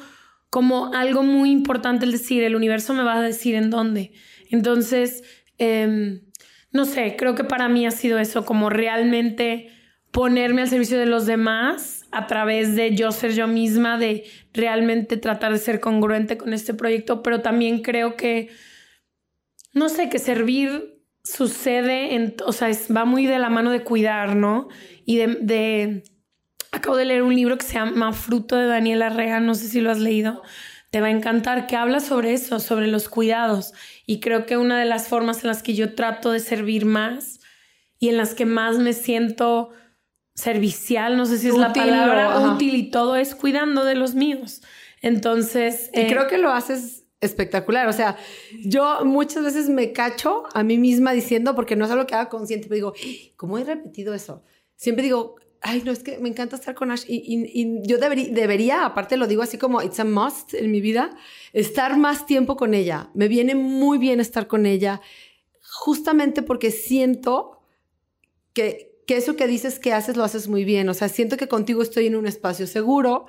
como 0.51 0.95
algo 0.95 1.23
muy 1.23 1.51
importante 1.51 2.05
el 2.05 2.13
decir, 2.13 2.43
el 2.43 2.57
universo 2.57 2.95
me 2.95 3.03
va 3.03 3.17
a 3.17 3.23
decir 3.23 3.55
en 3.55 3.71
dónde. 3.71 4.13
Entonces, 4.51 5.23
em, 5.59 6.23
no 6.73 6.85
sé, 6.85 7.17
creo 7.17 7.35
que 7.35 7.45
para 7.45 7.69
mí 7.69 7.87
ha 7.87 7.91
sido 7.91 8.19
eso, 8.19 8.45
como 8.45 8.71
realmente 8.71 9.71
ponerme 10.11 10.63
al 10.63 10.69
servicio 10.69 10.99
de 10.99 11.07
los 11.07 11.27
demás 11.27 12.07
a 12.11 12.27
través 12.27 12.75
de 12.75 12.95
yo 12.95 13.13
ser 13.13 13.33
yo 13.33 13.47
misma, 13.47 13.99
de 13.99 14.25
realmente 14.53 15.17
tratar 15.17 15.53
de 15.53 15.59
ser 15.59 15.81
congruente 15.81 16.39
con 16.39 16.53
este 16.53 16.75
proyecto, 16.75 17.23
pero 17.23 17.41
también 17.41 17.83
creo 17.83 18.17
que, 18.17 18.49
no 19.73 19.89
sé, 19.89 20.09
que 20.09 20.19
servir 20.19 21.03
sucede, 21.23 22.15
en, 22.15 22.35
o 22.47 22.53
sea, 22.53 22.71
va 22.95 23.05
muy 23.05 23.27
de 23.27 23.39
la 23.39 23.51
mano 23.51 23.71
de 23.71 23.83
cuidar, 23.83 24.35
¿no? 24.35 24.69
Y 25.05 25.19
de 25.19 26.03
Acabo 26.71 26.97
de 26.97 27.07
leer 27.07 27.23
un 27.23 27.35
libro 27.35 27.57
que 27.57 27.65
se 27.65 27.75
llama 27.75 28.13
Fruto 28.13 28.57
de 28.57 28.67
Daniela 28.67 29.07
Arrea, 29.07 29.41
no 29.41 29.55
sé 29.55 29.69
si 29.69 29.81
lo 29.81 29.91
has 29.91 29.99
leído. 29.99 30.43
Te 30.91 31.01
va 31.01 31.07
a 31.07 31.11
encantar, 31.11 31.67
que 31.67 31.77
habla 31.77 32.01
sobre 32.01 32.35
eso, 32.35 32.61
sobre 32.61 32.89
los 32.89 33.09
cuidados. 33.09 33.73
Y 34.07 34.21
creo 34.21 34.45
que 34.45 34.59
una 34.59 34.79
de 34.79 34.85
las 34.85 35.09
formas 35.09 35.43
en 35.43 35.49
las 35.49 35.63
que 35.63 35.75
yo 35.75 35.95
trato 35.95 36.31
de 36.31 36.41
servir 36.41 36.85
más 36.85 37.41
y 37.99 38.11
en 38.11 38.19
las 38.19 38.35
que 38.35 38.45
más 38.45 38.79
me 38.79 38.93
siento 38.93 39.71
servicial, 40.39 41.17
no 41.17 41.27
sé 41.27 41.39
si 41.39 41.49
es 41.49 41.57
la 41.57 41.73
palabra, 41.73 42.53
útil 42.53 42.77
y 42.77 42.91
todo, 42.91 43.17
es 43.17 43.35
cuidando 43.35 43.85
de 43.85 43.97
los 43.97 44.15
míos. 44.15 44.63
Entonces... 45.03 45.91
Y 45.93 46.07
creo 46.07 46.23
eh, 46.23 46.27
que 46.29 46.39
lo 46.39 46.53
haces 46.53 47.05
espectacular. 47.21 47.89
O 47.89 47.93
sea, 47.93 48.17
yo 48.65 49.05
muchas 49.05 49.43
veces 49.43 49.69
me 49.69 49.93
cacho 49.93 50.45
a 50.55 50.63
mí 50.63 50.79
misma 50.79 51.13
diciendo, 51.13 51.57
porque 51.57 51.75
no 51.75 51.87
es 51.87 51.91
algo 51.91 52.07
que 52.07 52.15
haga 52.15 52.29
consciente, 52.29 52.69
pero 52.69 52.77
digo, 52.77 52.95
¿cómo 53.37 53.59
he 53.59 53.65
repetido 53.65 54.15
eso? 54.15 54.45
Siempre 54.77 55.03
digo, 55.03 55.35
ay, 55.61 55.83
no, 55.85 55.91
es 55.91 56.05
que 56.05 56.19
me 56.19 56.29
encanta 56.29 56.55
estar 56.55 56.77
con 56.77 56.93
Ash 56.93 57.05
y, 57.09 57.83
yo 57.83 57.99
debería, 57.99 58.33
debería, 58.33 58.85
aparte 58.85 59.17
lo 59.17 59.27
digo 59.27 59.43
así 59.43 59.59
como 59.59 59.83
it's 59.83 59.99
a 59.99 60.05
must 60.05 60.55
en 60.55 60.71
mi 60.71 60.81
vida, 60.81 61.11
estar 61.53 61.97
más 61.99 62.27
tiempo 62.27 62.57
con 62.57 62.75
ella. 62.75 63.11
Me 63.13 63.27
viene 63.27 63.57
muy 63.57 63.99
bien 63.99 64.21
estar 64.21 64.47
con 64.47 64.67
ella, 64.67 65.01
justamente 65.61 66.43
porque 66.43 66.71
siento 66.71 67.61
que, 68.53 68.88
que 69.09 69.17
eso 69.17 69.37
que 69.37 69.47
dices 69.47 69.79
que 69.79 69.95
haces 69.95 70.19
lo 70.19 70.23
haces 70.23 70.49
muy 70.49 70.65
bien. 70.65 70.87
O 70.91 70.95
sea, 70.95 71.09
siento 71.09 71.39
que 71.39 71.49
contigo 71.49 71.83
estoy 71.83 72.07
en 72.07 72.15
un 72.15 72.27
espacio 72.27 72.67
seguro, 72.67 73.25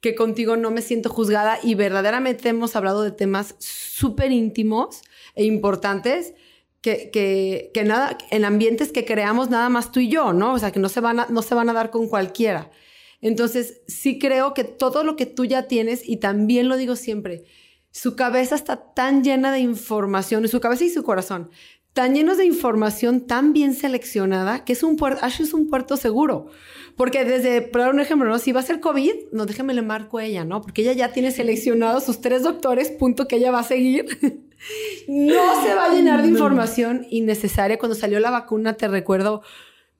que 0.00 0.14
contigo 0.14 0.56
no 0.56 0.70
me 0.70 0.82
siento 0.82 1.10
juzgada 1.10 1.58
y 1.64 1.74
verdaderamente 1.74 2.48
hemos 2.48 2.76
hablado 2.76 3.02
de 3.02 3.10
temas 3.10 3.56
súper 3.58 4.30
íntimos 4.30 5.02
e 5.34 5.44
importantes 5.44 6.34
que, 6.80 7.10
que, 7.74 7.82
nada, 7.82 8.16
en 8.30 8.44
ambientes 8.44 8.92
que 8.92 9.04
creamos 9.04 9.50
nada 9.50 9.68
más 9.68 9.90
tú 9.90 9.98
y 9.98 10.08
yo, 10.08 10.32
¿no? 10.32 10.52
O 10.52 10.58
sea, 10.60 10.70
que 10.70 10.78
no 10.78 10.88
se 10.88 11.00
van 11.00 11.18
a, 11.18 11.26
no 11.28 11.42
se 11.42 11.56
van 11.56 11.68
a 11.70 11.72
dar 11.72 11.90
con 11.90 12.06
cualquiera. 12.06 12.70
Entonces, 13.20 13.80
sí 13.88 14.20
creo 14.20 14.54
que 14.54 14.62
todo 14.62 15.02
lo 15.02 15.16
que 15.16 15.26
tú 15.26 15.44
ya 15.44 15.66
tienes, 15.66 16.08
y 16.08 16.18
también 16.18 16.68
lo 16.68 16.76
digo 16.76 16.94
siempre, 16.94 17.42
su 17.90 18.14
cabeza 18.14 18.54
está 18.54 18.94
tan 18.94 19.24
llena 19.24 19.50
de 19.50 19.58
información, 19.58 20.46
su 20.46 20.60
cabeza 20.60 20.84
y 20.84 20.90
su 20.90 21.02
corazón, 21.02 21.50
tan 21.96 22.14
llenos 22.14 22.36
de 22.36 22.44
información 22.44 23.22
tan 23.22 23.54
bien 23.54 23.72
seleccionada, 23.72 24.66
que 24.66 24.74
es 24.74 24.82
un 24.82 24.96
puerto, 24.96 25.24
Ash 25.24 25.40
es 25.40 25.54
un 25.54 25.70
puerto 25.70 25.96
seguro. 25.96 26.48
Porque 26.94 27.24
desde, 27.24 27.62
por 27.62 27.80
un 27.88 28.00
ejemplo, 28.00 28.28
¿no? 28.28 28.38
Si 28.38 28.52
va 28.52 28.60
a 28.60 28.64
ser 28.64 28.80
COVID, 28.80 29.14
no 29.32 29.46
déjeme 29.46 29.72
le 29.72 29.80
marco 29.80 30.18
a 30.18 30.24
ella, 30.26 30.44
¿no? 30.44 30.60
Porque 30.60 30.82
ella 30.82 30.92
ya 30.92 31.14
tiene 31.14 31.30
seleccionados 31.30 32.04
sus 32.04 32.20
tres 32.20 32.42
doctores, 32.42 32.90
punto 32.90 33.26
que 33.26 33.36
ella 33.36 33.50
va 33.50 33.60
a 33.60 33.62
seguir. 33.62 34.04
no 35.08 35.62
se 35.62 35.74
va 35.74 35.86
a 35.86 35.94
llenar 35.94 36.20
de 36.20 36.28
información 36.28 37.06
innecesaria. 37.08 37.78
Cuando 37.78 37.94
salió 37.94 38.20
la 38.20 38.30
vacuna, 38.30 38.74
te 38.74 38.88
recuerdo 38.88 39.40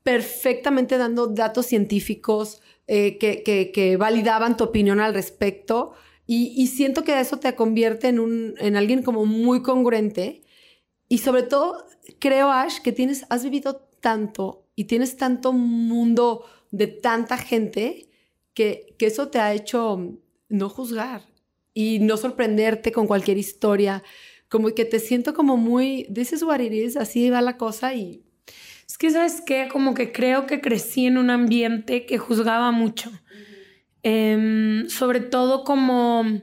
perfectamente 0.02 0.98
dando 0.98 1.28
datos 1.28 1.64
científicos 1.64 2.60
eh, 2.88 3.16
que, 3.16 3.42
que, 3.72 3.96
validaban 3.96 4.58
tu 4.58 4.64
opinión 4.64 5.00
al 5.00 5.14
respecto. 5.14 5.94
Y, 6.26 6.66
siento 6.66 7.04
que 7.04 7.18
eso 7.18 7.38
te 7.38 7.54
convierte 7.54 8.08
en, 8.08 8.20
un, 8.20 8.54
en 8.58 8.76
alguien 8.76 9.02
como 9.02 9.24
muy 9.24 9.62
congruente. 9.62 10.42
Y 11.08 11.18
sobre 11.18 11.42
todo, 11.42 11.86
creo, 12.18 12.50
Ash, 12.50 12.78
que 12.80 12.92
tienes, 12.92 13.26
has 13.28 13.44
vivido 13.44 13.88
tanto 14.00 14.66
y 14.74 14.84
tienes 14.84 15.16
tanto 15.16 15.52
mundo 15.52 16.44
de 16.70 16.86
tanta 16.86 17.38
gente 17.38 18.08
que, 18.54 18.94
que 18.98 19.06
eso 19.06 19.28
te 19.28 19.38
ha 19.38 19.54
hecho 19.54 20.18
no 20.48 20.68
juzgar 20.68 21.22
y 21.74 21.98
no 22.00 22.16
sorprenderte 22.16 22.92
con 22.92 23.06
cualquier 23.06 23.38
historia. 23.38 24.02
Como 24.48 24.68
que 24.70 24.84
te 24.84 24.98
siento 24.98 25.34
como 25.34 25.56
muy, 25.56 26.04
this 26.12 26.32
is 26.32 26.42
what 26.42 26.60
it 26.60 26.72
is, 26.72 26.96
así 26.96 27.30
va 27.30 27.40
la 27.40 27.56
cosa 27.56 27.94
y... 27.94 28.22
Es 28.88 28.98
que, 28.98 29.10
¿sabes 29.10 29.42
qué? 29.44 29.68
Como 29.70 29.94
que 29.94 30.12
creo 30.12 30.46
que 30.46 30.60
crecí 30.60 31.06
en 31.06 31.18
un 31.18 31.30
ambiente 31.30 32.06
que 32.06 32.18
juzgaba 32.18 32.70
mucho. 32.70 33.10
Em, 34.04 34.88
sobre 34.88 35.18
todo 35.18 35.64
como 35.64 36.40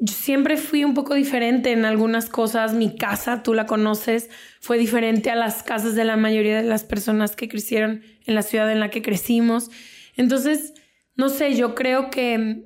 yo 0.00 0.14
siempre 0.14 0.56
fui 0.56 0.82
un 0.82 0.94
poco 0.94 1.14
diferente 1.14 1.72
en 1.72 1.84
algunas 1.84 2.30
cosas. 2.30 2.72
Mi 2.72 2.96
casa, 2.96 3.42
tú 3.42 3.52
la 3.52 3.66
conoces, 3.66 4.30
fue 4.60 4.78
diferente 4.78 5.30
a 5.30 5.34
las 5.34 5.62
casas 5.62 5.94
de 5.94 6.04
la 6.04 6.16
mayoría 6.16 6.56
de 6.56 6.68
las 6.68 6.84
personas 6.84 7.36
que 7.36 7.48
crecieron 7.48 8.02
en 8.24 8.34
la 8.34 8.42
ciudad 8.42 8.72
en 8.72 8.80
la 8.80 8.88
que 8.88 9.02
crecimos. 9.02 9.70
Entonces, 10.16 10.72
no 11.16 11.28
sé, 11.28 11.54
yo 11.54 11.74
creo 11.74 12.08
que 12.08 12.64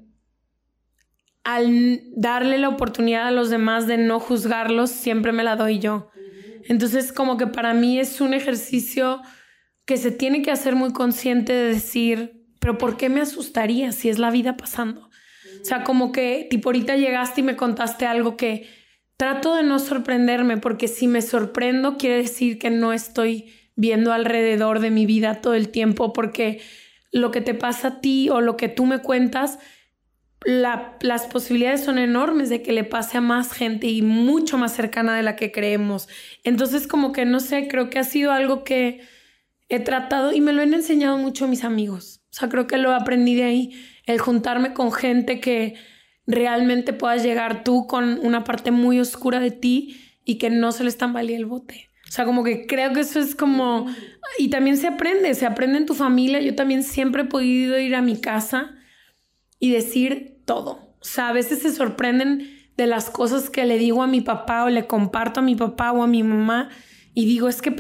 al 1.43 2.03
darle 2.17 2.57
la 2.57 2.69
oportunidad 2.69 3.27
a 3.27 3.33
los 3.33 3.51
demás 3.51 3.89
de 3.89 3.99
no 3.99 4.21
juzgarlos, 4.21 4.91
siempre 4.91 5.33
me 5.33 5.43
la 5.43 5.57
doy 5.57 5.81
yo. 5.81 6.11
Entonces, 6.67 7.13
como 7.13 7.37
que 7.37 7.49
para 7.49 7.75
mí 7.75 7.99
es 7.99 8.21
un 8.21 8.33
ejercicio 8.33 9.21
que 9.85 9.97
se 9.97 10.13
tiene 10.13 10.41
que 10.41 10.53
hacer 10.53 10.77
muy 10.77 10.93
consciente 10.93 11.53
de 11.53 11.75
decir, 11.75 12.47
pero 12.61 12.79
¿por 12.79 12.97
qué 12.97 13.09
me 13.09 13.21
asustaría 13.21 13.91
si 13.93 14.09
es 14.09 14.19
la 14.19 14.31
vida 14.31 14.57
pasando? 14.57 15.11
O 15.65 15.67
sea, 15.67 15.83
como 15.83 16.13
que 16.13 16.47
tipo 16.51 16.69
ahorita 16.69 16.97
llegaste 16.97 17.41
y 17.41 17.45
me 17.45 17.57
contaste 17.57 18.05
algo 18.05 18.37
que 18.37 18.69
trato 19.17 19.57
de 19.57 19.63
no 19.63 19.79
sorprenderme, 19.79 20.59
porque 20.59 20.89
si 20.89 21.09
me 21.09 21.23
sorprendo 21.23 21.97
quiere 21.97 22.19
decir 22.19 22.59
que 22.59 22.69
no 22.69 22.93
estoy 22.93 23.51
viendo 23.75 24.13
alrededor 24.13 24.81
de 24.81 24.91
mi 24.91 25.07
vida 25.07 25.41
todo 25.41 25.55
el 25.55 25.71
tiempo, 25.71 26.13
porque 26.13 26.61
lo 27.13 27.31
que 27.31 27.41
te 27.41 27.55
pasa 27.55 27.89
a 27.89 28.01
ti 28.03 28.29
o 28.29 28.43
lo 28.43 28.59
que 28.59 28.69
tú 28.69 28.85
me 28.85 28.99
cuentas, 28.99 29.59
las 30.45 31.27
posibilidades 31.33 31.83
son 31.83 31.97
enormes 31.97 32.51
de 32.51 32.61
que 32.61 32.73
le 32.73 32.85
pase 32.85 33.17
a 33.17 33.23
más 33.23 33.55
gente 33.55 33.87
y 33.87 34.03
mucho 34.03 34.59
más 34.59 34.75
cercana 34.75 35.17
de 35.17 35.23
la 35.23 35.35
que 35.35 35.51
creemos. 35.51 36.09
Entonces, 36.43 36.87
como 36.87 37.13
que 37.13 37.25
no 37.25 37.41
sé, 37.41 37.69
creo 37.69 37.89
que 37.89 37.99
ha 37.99 38.05
sido 38.05 38.33
algo 38.33 38.65
que 38.65 39.01
he 39.71 39.81
tratado 39.81 40.35
y 40.35 40.43
me 40.43 40.53
lo 40.53 40.61
han 40.61 40.75
enseñado 40.75 41.17
mucho 41.17 41.49
mis 41.49 41.65
amigos. 41.65 42.14
O 42.35 42.37
sea, 42.37 42.49
creo 42.49 42.67
que 42.67 42.79
lo 42.79 42.93
aprendí 42.93 43.37
de 43.37 43.45
ahí, 43.45 43.71
el 44.07 44.19
juntarme 44.19 44.75
con 44.75 44.91
gente 44.91 45.39
que 45.39 45.75
realmente 46.27 46.93
puedas 46.93 47.23
llegar 47.23 47.63
tú 47.63 47.87
con 47.87 48.19
una 48.27 48.43
parte 48.43 48.73
muy 48.73 48.99
oscura 48.99 49.39
de 49.39 49.53
ti 49.53 50.01
y 50.25 50.35
que 50.39 50.51
no 50.51 50.73
se 50.73 50.83
les 50.83 50.97
tambalee 50.97 51.37
el 51.37 51.47
bote. 51.47 51.91
O 52.09 52.11
sea, 52.11 52.25
como 52.25 52.43
que 52.43 52.67
creo 52.67 52.93
que 52.93 53.01
eso 53.01 53.21
es 53.21 53.37
como... 53.37 53.87
Y 54.37 54.49
también 54.49 54.79
se 54.79 54.89
aprende, 54.89 55.33
se 55.35 55.47
aprende 55.47 55.79
en 55.79 55.87
tu 55.87 55.95
familia. 55.95 56.41
Yo 56.41 56.57
también 56.57 56.83
siempre 56.83 57.23
he 57.23 57.27
podido 57.27 57.79
ir 57.79 57.95
a 57.95 58.03
mi 58.03 58.21
casa 58.21 58.75
y 59.61 59.71
decir 59.71 60.39
todo. 60.45 60.97
O 61.01 61.05
sea, 61.05 61.29
a 61.29 61.33
veces 61.33 61.61
se 61.61 61.71
sorprenden 61.71 62.51
de 62.77 62.89
las 62.89 63.11
cosas 63.11 63.49
que 63.49 63.65
le 63.65 63.79
digo 63.79 64.03
a 64.03 64.09
mi 64.09 64.23
papá 64.23 64.65
o 64.65 64.71
le 64.71 64.89
comparto 64.89 65.39
a 65.39 65.45
mi 65.45 65.55
papá 65.55 65.93
o 65.93 66.03
a 66.03 66.09
mi 66.09 66.25
mamá 66.25 66.69
y 67.15 67.27
digo, 67.27 67.49
es 67.49 67.63
que 67.63 67.73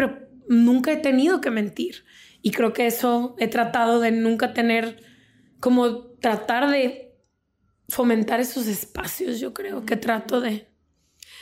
nunca 0.48 0.92
he 0.92 0.96
tenido 0.96 1.40
que 1.40 1.50
mentir. 1.50 2.04
Y 2.46 2.50
creo 2.50 2.74
que 2.74 2.86
eso 2.86 3.34
he 3.38 3.48
tratado 3.48 4.00
de 4.00 4.10
nunca 4.10 4.52
tener, 4.52 5.02
como 5.60 6.08
tratar 6.20 6.70
de 6.70 7.16
fomentar 7.88 8.38
esos 8.38 8.66
espacios, 8.66 9.40
yo 9.40 9.54
creo 9.54 9.86
que 9.86 9.96
trato 9.96 10.42
de... 10.42 10.68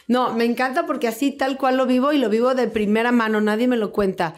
No, 0.07 0.33
me 0.33 0.45
encanta 0.45 0.87
porque 0.87 1.09
así 1.09 1.33
tal 1.33 1.59
cual 1.59 1.77
lo 1.77 1.87
vivo 1.87 2.13
y 2.13 2.19
lo 2.19 2.29
vivo 2.29 2.55
de 2.55 2.69
primera 2.69 3.11
mano, 3.11 3.41
nadie 3.41 3.67
me 3.67 3.77
lo 3.77 3.91
cuenta. 3.91 4.37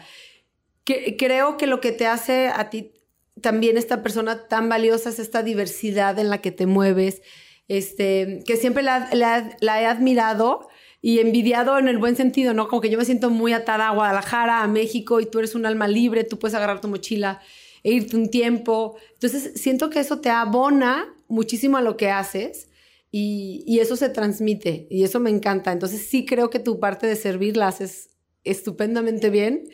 Que, 0.85 1.15
creo 1.17 1.57
que 1.57 1.67
lo 1.67 1.81
que 1.81 1.91
te 1.91 2.07
hace 2.07 2.47
a 2.47 2.71
ti 2.71 2.93
también 3.39 3.77
esta 3.77 4.01
persona 4.01 4.47
tan 4.47 4.67
valiosa 4.67 5.09
es 5.09 5.19
esta 5.19 5.43
diversidad 5.43 6.17
en 6.17 6.31
la 6.31 6.41
que 6.41 6.51
te 6.51 6.65
mueves, 6.65 7.21
este, 7.67 8.41
que 8.43 8.57
siempre 8.57 8.81
la, 8.81 9.07
la 9.13 9.81
he 9.81 9.85
admirado 9.85 10.67
y 11.05 11.19
envidiado 11.19 11.77
en 11.77 11.87
el 11.87 11.99
buen 11.99 12.15
sentido, 12.15 12.55
¿no? 12.55 12.67
Como 12.67 12.81
que 12.81 12.89
yo 12.89 12.97
me 12.97 13.05
siento 13.05 13.29
muy 13.29 13.53
atada 13.53 13.89
a 13.89 13.93
Guadalajara, 13.93 14.63
a 14.63 14.67
México, 14.67 15.19
y 15.19 15.27
tú 15.27 15.37
eres 15.37 15.53
un 15.53 15.67
alma 15.67 15.87
libre, 15.87 16.23
tú 16.23 16.39
puedes 16.39 16.55
agarrar 16.55 16.81
tu 16.81 16.87
mochila 16.87 17.41
e 17.83 17.91
irte 17.91 18.15
un 18.15 18.31
tiempo. 18.31 18.97
Entonces, 19.13 19.51
siento 19.53 19.91
que 19.91 19.99
eso 19.99 20.19
te 20.19 20.31
abona 20.31 21.13
muchísimo 21.27 21.77
a 21.77 21.83
lo 21.83 21.95
que 21.95 22.09
haces 22.09 22.69
y, 23.11 23.77
eso 23.79 23.95
se 23.95 24.09
transmite 24.09 24.87
y 24.89 25.03
eso 25.03 25.19
me 25.19 25.29
encanta. 25.29 25.71
Entonces, 25.71 26.07
sí 26.07 26.25
creo 26.25 26.49
que 26.49 26.57
tu 26.57 26.79
parte 26.79 27.05
de 27.05 27.15
servir 27.15 27.55
la 27.55 27.67
haces 27.67 28.09
estupendamente 28.43 29.29
bien. 29.29 29.69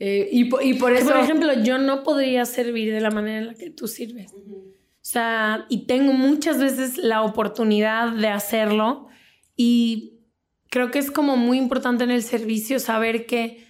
Eh, 0.00 0.30
y, 0.32 0.46
por 0.46 0.64
eso... 0.64 1.10
Por 1.10 1.20
ejemplo, 1.20 1.52
yo 1.62 1.78
no 1.78 2.02
podría 2.02 2.44
servir 2.44 2.92
de 2.92 3.00
la 3.00 3.12
manera 3.12 3.38
en 3.38 3.46
la 3.46 3.54
que 3.54 3.70
tú 3.70 3.86
sirves. 3.86 4.32
O 4.32 4.98
sea, 5.00 5.64
y 5.68 5.86
tengo 5.86 6.12
muchas 6.12 6.58
veces 6.58 6.98
la 6.98 7.22
oportunidad 7.22 8.10
de 8.10 8.26
hacerlo 8.26 9.06
y 9.56 10.11
creo 10.72 10.90
que 10.90 10.98
es 10.98 11.10
como 11.10 11.36
muy 11.36 11.58
importante 11.58 12.02
en 12.02 12.10
el 12.10 12.22
servicio 12.22 12.80
saber 12.80 13.26
que 13.26 13.66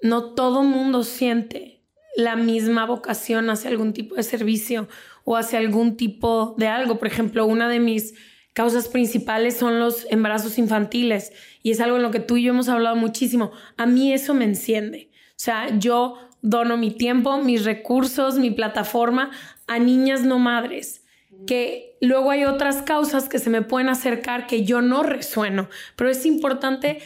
no 0.00 0.34
todo 0.34 0.62
mundo 0.62 1.02
siente 1.02 1.82
la 2.14 2.36
misma 2.36 2.86
vocación 2.86 3.50
hacia 3.50 3.70
algún 3.70 3.92
tipo 3.92 4.14
de 4.14 4.22
servicio 4.22 4.86
o 5.24 5.36
hacia 5.36 5.58
algún 5.58 5.96
tipo 5.96 6.54
de 6.56 6.68
algo. 6.68 6.96
Por 7.00 7.08
ejemplo, 7.08 7.44
una 7.44 7.68
de 7.68 7.80
mis 7.80 8.14
causas 8.52 8.86
principales 8.86 9.56
son 9.56 9.80
los 9.80 10.06
embarazos 10.12 10.58
infantiles 10.58 11.32
y 11.64 11.72
es 11.72 11.80
algo 11.80 11.96
en 11.96 12.04
lo 12.04 12.12
que 12.12 12.20
tú 12.20 12.36
y 12.36 12.44
yo 12.44 12.52
hemos 12.52 12.68
hablado 12.68 12.94
muchísimo. 12.94 13.50
A 13.76 13.86
mí 13.86 14.12
eso 14.12 14.32
me 14.32 14.44
enciende. 14.44 15.10
O 15.30 15.40
sea, 15.40 15.76
yo 15.76 16.18
dono 16.40 16.76
mi 16.76 16.92
tiempo, 16.92 17.38
mis 17.38 17.64
recursos, 17.64 18.38
mi 18.38 18.52
plataforma 18.52 19.32
a 19.66 19.80
niñas 19.80 20.22
no 20.22 20.38
madres 20.38 21.02
que 21.46 21.96
luego 22.00 22.30
hay 22.30 22.44
otras 22.44 22.82
causas 22.82 23.28
que 23.28 23.38
se 23.38 23.50
me 23.50 23.62
pueden 23.62 23.88
acercar 23.88 24.46
que 24.46 24.64
yo 24.64 24.82
no 24.82 25.02
resueno, 25.02 25.68
pero 25.96 26.10
es 26.10 26.26
importante 26.26 27.00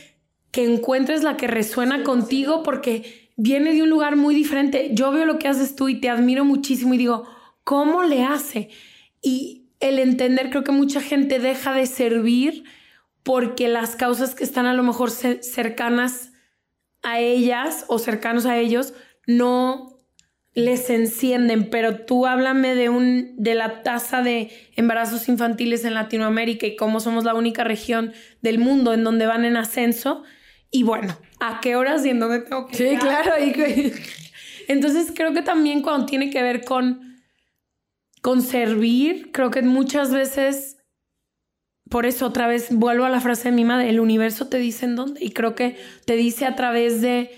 que 0.51 0.65
encuentres 0.65 1.23
la 1.23 1.37
que 1.37 1.47
resuena 1.47 2.03
contigo 2.03 2.63
porque 2.63 3.31
viene 3.37 3.73
de 3.73 3.83
un 3.83 3.91
lugar 3.91 4.17
muy 4.17 4.35
diferente. 4.35 4.91
Yo 4.93 5.11
veo 5.11 5.25
lo 5.25 5.39
que 5.39 5.49
haces 5.49 5.75
tú 5.75 5.89
y 5.89 6.01
te 6.01 6.11
admiro 6.11 6.45
muchísimo 6.45 6.95
y 6.95 6.99
digo, 6.99 7.27
¿cómo 7.65 8.03
le 8.03 8.23
hace? 8.25 8.69
Y 9.23 9.71
el 9.81 9.99
entender, 9.99 10.51
creo 10.51 10.63
que 10.63 10.73
mucha 10.73 11.01
gente 11.01 11.39
deja 11.39 11.73
de 11.73 11.87
servir 11.87 12.65
porque 13.23 13.69
las 13.69 13.97
causas 13.97 14.35
que 14.35 14.45
están 14.45 14.67
a 14.67 14.75
lo 14.75 14.83
mejor 14.83 15.11
cercanas 15.11 16.33
a 17.03 17.19
ellas 17.19 17.85
o 17.89 17.99
cercanos 17.99 18.47
a 18.47 18.59
ellos 18.59 18.95
no 19.27 19.92
les 20.55 20.91
encienden, 20.91 21.71
pero 21.71 22.01
tú 22.01 22.27
háblame 22.27 22.75
de 22.75 22.91
un 22.91 23.35
de 23.37 23.55
la 23.55 23.83
tasa 23.83 24.23
de 24.23 24.51
embarazos 24.77 25.29
infantiles 25.29 25.85
en 25.85 25.95
Latinoamérica 25.95 26.67
y 26.67 26.77
cómo 26.77 27.01
somos 27.01 27.25
la 27.25 27.35
única 27.35 27.65
región 27.65 28.13
del 28.43 28.59
mundo 28.59 28.93
en 28.93 29.03
donde 29.05 29.27
van 29.27 29.45
en 29.45 29.57
ascenso. 29.57 30.25
Y 30.71 30.83
bueno, 30.83 31.19
¿a 31.41 31.61
qué 31.61 31.77
horas 31.77 32.05
y 32.05 32.11
en 32.11 32.21
dónde 32.21 32.41
tengo 32.41 32.67
que 32.67 32.77
Sí, 32.77 32.97
claro, 32.99 33.33
Entonces 34.69 35.13
creo 35.15 35.33
que 35.33 35.43
también 35.43 35.83
cuando 35.83 36.07
tiene 36.07 36.31
que 36.31 36.43
ver 36.43 36.65
con 36.65 37.13
con 38.21 38.41
servir, 38.41 39.33
creo 39.33 39.51
que 39.51 39.63
muchas 39.63 40.13
veces 40.13 40.77
por 41.91 42.07
eso 42.07 42.27
otra 42.27 42.47
vez 42.47 42.69
vuelvo 42.71 43.05
a 43.05 43.11
la 43.11 43.21
frase 43.21 43.51
de 43.51 43.57
mi 43.57 43.65
madre, 43.65 43.91
el 43.91 44.01
universo 44.01 44.49
te 44.49 44.59
dice 44.59 44.87
en 44.87 44.97
dónde. 44.97 45.23
Y 45.23 45.33
creo 45.33 45.55
que 45.55 45.77
te 46.07 46.17
dice 46.17 46.47
a 46.47 46.57
través 46.57 47.03
de 47.03 47.31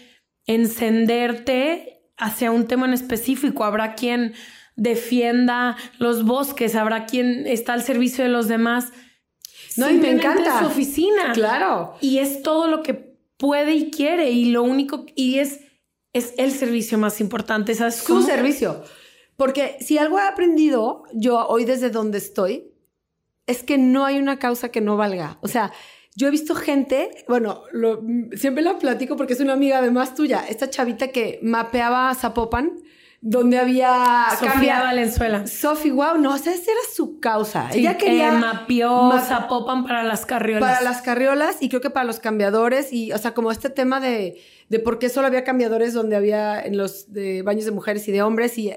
encenderte 0.47 1.94
hacia 2.17 2.51
un 2.51 2.67
tema 2.67 2.87
en 2.87 2.93
específico. 2.93 3.65
Habrá 3.65 3.95
quien 3.95 4.35
defienda 4.77 5.77
los 5.99 6.25
bosques, 6.25 6.75
habrá 6.75 7.07
quien 7.07 7.47
está 7.47 7.73
al 7.73 7.83
servicio 7.83 8.25
de 8.25 8.31
los 8.31 8.49
demás. 8.49 8.93
No, 9.77 9.91
y 9.91 9.95
me 9.95 10.11
encanta. 10.11 10.61
su 10.61 10.67
oficina. 10.67 11.33
Claro. 11.33 11.97
Y 12.01 12.19
es 12.19 12.43
todo 12.43 12.69
lo 12.69 12.83
que 12.83 12.95
puede 13.37 13.75
y 13.75 13.91
quiere. 13.91 14.31
Y 14.31 14.47
lo 14.47 14.63
único, 14.63 15.07
y 15.15 15.39
es, 15.39 15.61
es 16.13 16.35
el 16.39 16.53
servicio 16.53 16.99
más 16.99 17.21
importante. 17.21 17.75
¿sabes? 17.75 17.97
Su 17.97 18.23
servicio. 18.23 18.83
Porque 19.37 19.77
si 19.81 19.99
algo 19.99 20.19
he 20.19 20.23
aprendido 20.23 21.05
yo 21.13 21.47
hoy 21.47 21.65
desde 21.65 21.91
donde 21.91 22.19
estoy, 22.19 22.71
es 23.47 23.63
que 23.63 23.79
no 23.79 24.05
hay 24.05 24.19
una 24.19 24.39
causa 24.39 24.71
que 24.71 24.81
no 24.81 24.97
valga. 24.97 25.39
O 25.43 25.49
sea, 25.49 25.73
yo 26.15 26.29
he 26.29 26.31
visto 26.31 26.55
gente, 26.55 27.25
bueno, 27.27 27.63
siempre 28.37 28.63
la 28.63 28.79
platico 28.79 29.17
porque 29.17 29.33
es 29.33 29.41
una 29.41 29.55
amiga 29.55 29.79
además 29.79 30.15
tuya, 30.15 30.45
esta 30.49 30.71
chavita 30.71 31.09
que 31.09 31.41
mapeaba 31.43 32.15
Zapopan, 32.15 32.79
donde 33.21 33.59
había... 33.59 34.27
Sofía 34.39 34.83
Valenzuela. 34.83 35.47
Sofi, 35.47 35.91
wow, 35.91 36.19
no, 36.19 36.35
o 36.35 36.39
sea, 36.39 36.53
esa 36.53 36.71
era 36.71 36.81
su 36.95 37.21
causa. 37.21 37.71
Ella 37.73 37.97
quería... 37.97 38.29
Eh, 38.29 38.39
mapeó 38.39 39.19
Zapopan 39.19 39.85
para 39.85 40.05
las 40.05 40.27
carriolas. 40.27 40.61
Para 40.61 40.83
las 40.83 41.01
carriolas 41.01 41.57
y 41.61 41.69
creo 41.71 41.81
que 41.81 41.91
para 41.91 42.05
los 42.05 42.21
cambiadores 42.21 42.93
y, 42.93 43.13
o 43.13 43.19
sea, 43.19 43.33
como 43.33 43.51
este 43.51 43.71
tema 43.71 43.99
de, 43.99 44.41
de 44.69 44.79
por 44.79 44.99
qué 44.99 45.09
solo 45.09 45.27
había 45.27 45.43
cambiadores 45.43 45.95
donde 45.95 46.17
había 46.17 46.61
en 46.61 46.77
los 46.77 47.13
de 47.13 47.43
baños 47.43 47.65
de 47.65 47.71
mujeres 47.73 48.07
y 48.09 48.13
de 48.13 48.23
hombres 48.23 48.59
y 48.59 48.73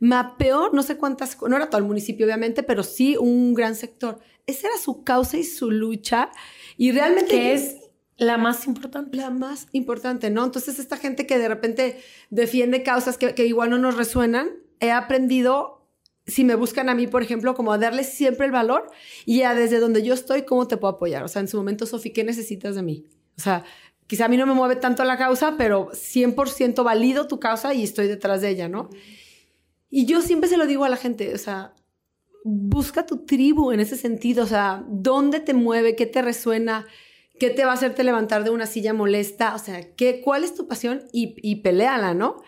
mapeó 0.00 0.70
no 0.72 0.82
sé 0.82 0.96
cuántas, 0.96 1.40
no 1.42 1.56
era 1.56 1.70
todo 1.70 1.78
el 1.78 1.86
municipio 1.86 2.26
obviamente, 2.26 2.62
pero 2.62 2.82
sí 2.82 3.16
un 3.16 3.54
gran 3.54 3.74
sector. 3.74 4.20
Esa 4.46 4.68
era 4.68 4.78
su 4.78 5.04
causa 5.04 5.36
y 5.38 5.44
su 5.44 5.70
lucha 5.70 6.30
y 6.76 6.92
realmente... 6.92 7.30
Que 7.30 7.54
es 7.54 7.76
la 8.16 8.38
más 8.38 8.66
importante. 8.66 9.16
La 9.16 9.30
más 9.30 9.66
importante, 9.72 10.30
¿no? 10.30 10.44
Entonces, 10.44 10.78
esta 10.78 10.96
gente 10.96 11.26
que 11.26 11.38
de 11.38 11.48
repente 11.48 12.00
defiende 12.30 12.82
causas 12.82 13.18
que, 13.18 13.46
igual 13.46 13.70
no 13.70 13.78
nos 13.78 13.96
resuenan, 13.96 14.50
he 14.80 14.90
aprendido 14.90 15.82
si 16.26 16.44
me 16.44 16.54
buscan 16.54 16.88
a 16.88 16.94
mí, 16.94 17.06
por 17.06 17.22
ejemplo, 17.22 17.54
como 17.54 17.72
a 17.72 17.78
darle 17.78 18.02
siempre 18.02 18.46
el 18.46 18.52
valor 18.52 18.90
y 19.26 19.42
a 19.42 19.54
desde 19.54 19.78
donde 19.78 20.02
yo 20.02 20.14
estoy, 20.14 20.42
¿cómo 20.42 20.66
te 20.66 20.78
puedo 20.78 20.94
apoyar? 20.94 21.22
O 21.22 21.28
sea, 21.28 21.40
en 21.40 21.48
su 21.48 21.58
momento, 21.58 21.84
Sofi, 21.84 22.10
¿qué 22.10 22.24
necesitas 22.24 22.76
de 22.76 22.82
mí? 22.82 23.04
O 23.36 23.42
sea, 23.42 23.64
quizá 24.06 24.24
a 24.24 24.28
mí 24.28 24.38
no 24.38 24.46
me 24.46 24.54
mueve 24.54 24.76
tanto 24.76 25.04
la 25.04 25.18
causa, 25.18 25.56
pero 25.58 25.90
100% 25.90 26.82
valido 26.82 27.26
tu 27.26 27.40
causa 27.40 27.74
y 27.74 27.82
estoy 27.82 28.08
detrás 28.08 28.40
de 28.40 28.48
ella, 28.48 28.68
¿no? 28.68 28.88
Y 29.96 30.06
yo 30.06 30.22
siempre 30.22 30.50
se 30.50 30.56
lo 30.56 30.66
digo 30.66 30.84
a 30.84 30.88
la 30.88 30.96
gente, 30.96 31.32
o 31.32 31.38
sea, 31.38 31.72
busca 32.42 33.06
tu 33.06 33.24
tribu 33.24 33.70
en 33.70 33.78
ese 33.78 33.96
sentido, 33.96 34.42
o 34.42 34.46
sea, 34.48 34.84
¿dónde 34.88 35.38
te 35.38 35.54
mueve? 35.54 35.94
¿Qué 35.94 36.04
te 36.04 36.20
resuena? 36.20 36.84
¿Qué 37.38 37.50
te 37.50 37.64
va 37.64 37.70
a 37.70 37.74
hacerte 37.74 38.02
levantar 38.02 38.42
de 38.42 38.50
una 38.50 38.66
silla 38.66 38.92
molesta? 38.92 39.54
O 39.54 39.60
sea, 39.60 39.94
¿qué, 39.94 40.20
¿cuál 40.20 40.42
es 40.42 40.56
tu 40.56 40.66
pasión? 40.66 41.04
Y, 41.12 41.36
y 41.48 41.62
peleala, 41.62 42.12
¿no? 42.12 42.42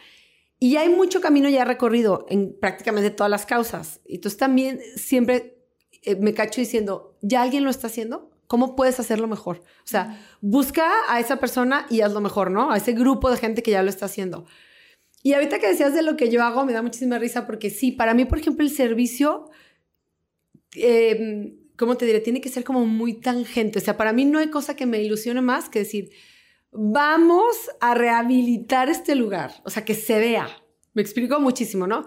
Y 0.58 0.74
hay 0.74 0.88
mucho 0.88 1.20
camino 1.20 1.48
ya 1.48 1.64
recorrido 1.64 2.26
en 2.30 2.52
prácticamente 2.58 3.10
todas 3.10 3.30
las 3.30 3.46
causas. 3.46 4.00
Y 4.04 4.16
entonces 4.16 4.38
también 4.38 4.80
siempre 4.96 5.62
eh, 6.02 6.16
me 6.16 6.34
cacho 6.34 6.60
diciendo, 6.60 7.16
¿ya 7.22 7.42
alguien 7.42 7.62
lo 7.62 7.70
está 7.70 7.86
haciendo? 7.86 8.28
¿Cómo 8.48 8.74
puedes 8.74 8.98
hacerlo 8.98 9.28
mejor? 9.28 9.58
O 9.84 9.86
sea, 9.86 10.20
busca 10.40 10.90
a 11.08 11.20
esa 11.20 11.36
persona 11.36 11.86
y 11.90 12.00
hazlo 12.00 12.20
mejor, 12.20 12.50
¿no? 12.50 12.72
A 12.72 12.76
ese 12.76 12.90
grupo 12.90 13.30
de 13.30 13.36
gente 13.36 13.62
que 13.62 13.70
ya 13.70 13.84
lo 13.84 13.90
está 13.90 14.06
haciendo. 14.06 14.46
Y 15.26 15.35
ahorita 15.35 15.59
que 15.59 15.66
decías 15.66 15.92
de 15.92 16.02
lo 16.02 16.16
que 16.16 16.30
yo 16.30 16.45
hago, 16.45 16.64
me 16.64 16.73
da 16.73 16.83
muchísima 16.83 17.18
risa 17.18 17.49
porque 17.49 17.68
sí, 17.68 17.90
para 17.90 18.14
mí, 18.14 18.26
por 18.26 18.38
ejemplo, 18.38 18.64
el 18.64 18.71
servicio, 18.71 19.50
eh, 20.76 21.56
¿cómo 21.76 21.97
te 21.97 22.06
diré? 22.06 22.21
Tiene 22.21 22.40
que 22.40 22.49
ser 22.49 22.62
como 22.62 22.87
muy 22.87 23.14
tangente. 23.14 23.80
O 23.80 23.83
sea, 23.83 23.97
para 23.97 24.12
mí 24.12 24.25
no 24.25 24.38
hay 24.38 24.50
cosa 24.50 24.76
que 24.76 24.87
me 24.87 25.02
ilusione 25.02 25.40
más 25.42 25.68
que 25.68 25.80
decir, 25.80 26.12
vamos 26.71 27.56
a 27.80 27.97
rehabilitar 27.97 28.88
este 28.88 29.16
lugar, 29.16 29.50
o 29.64 29.71
sea, 29.71 29.85
que 29.85 29.95
se 29.95 30.16
vea. 30.21 30.49
Me 30.95 31.02
explico 31.02 31.40
muchísimo, 31.40 31.88
¿no? 31.88 32.06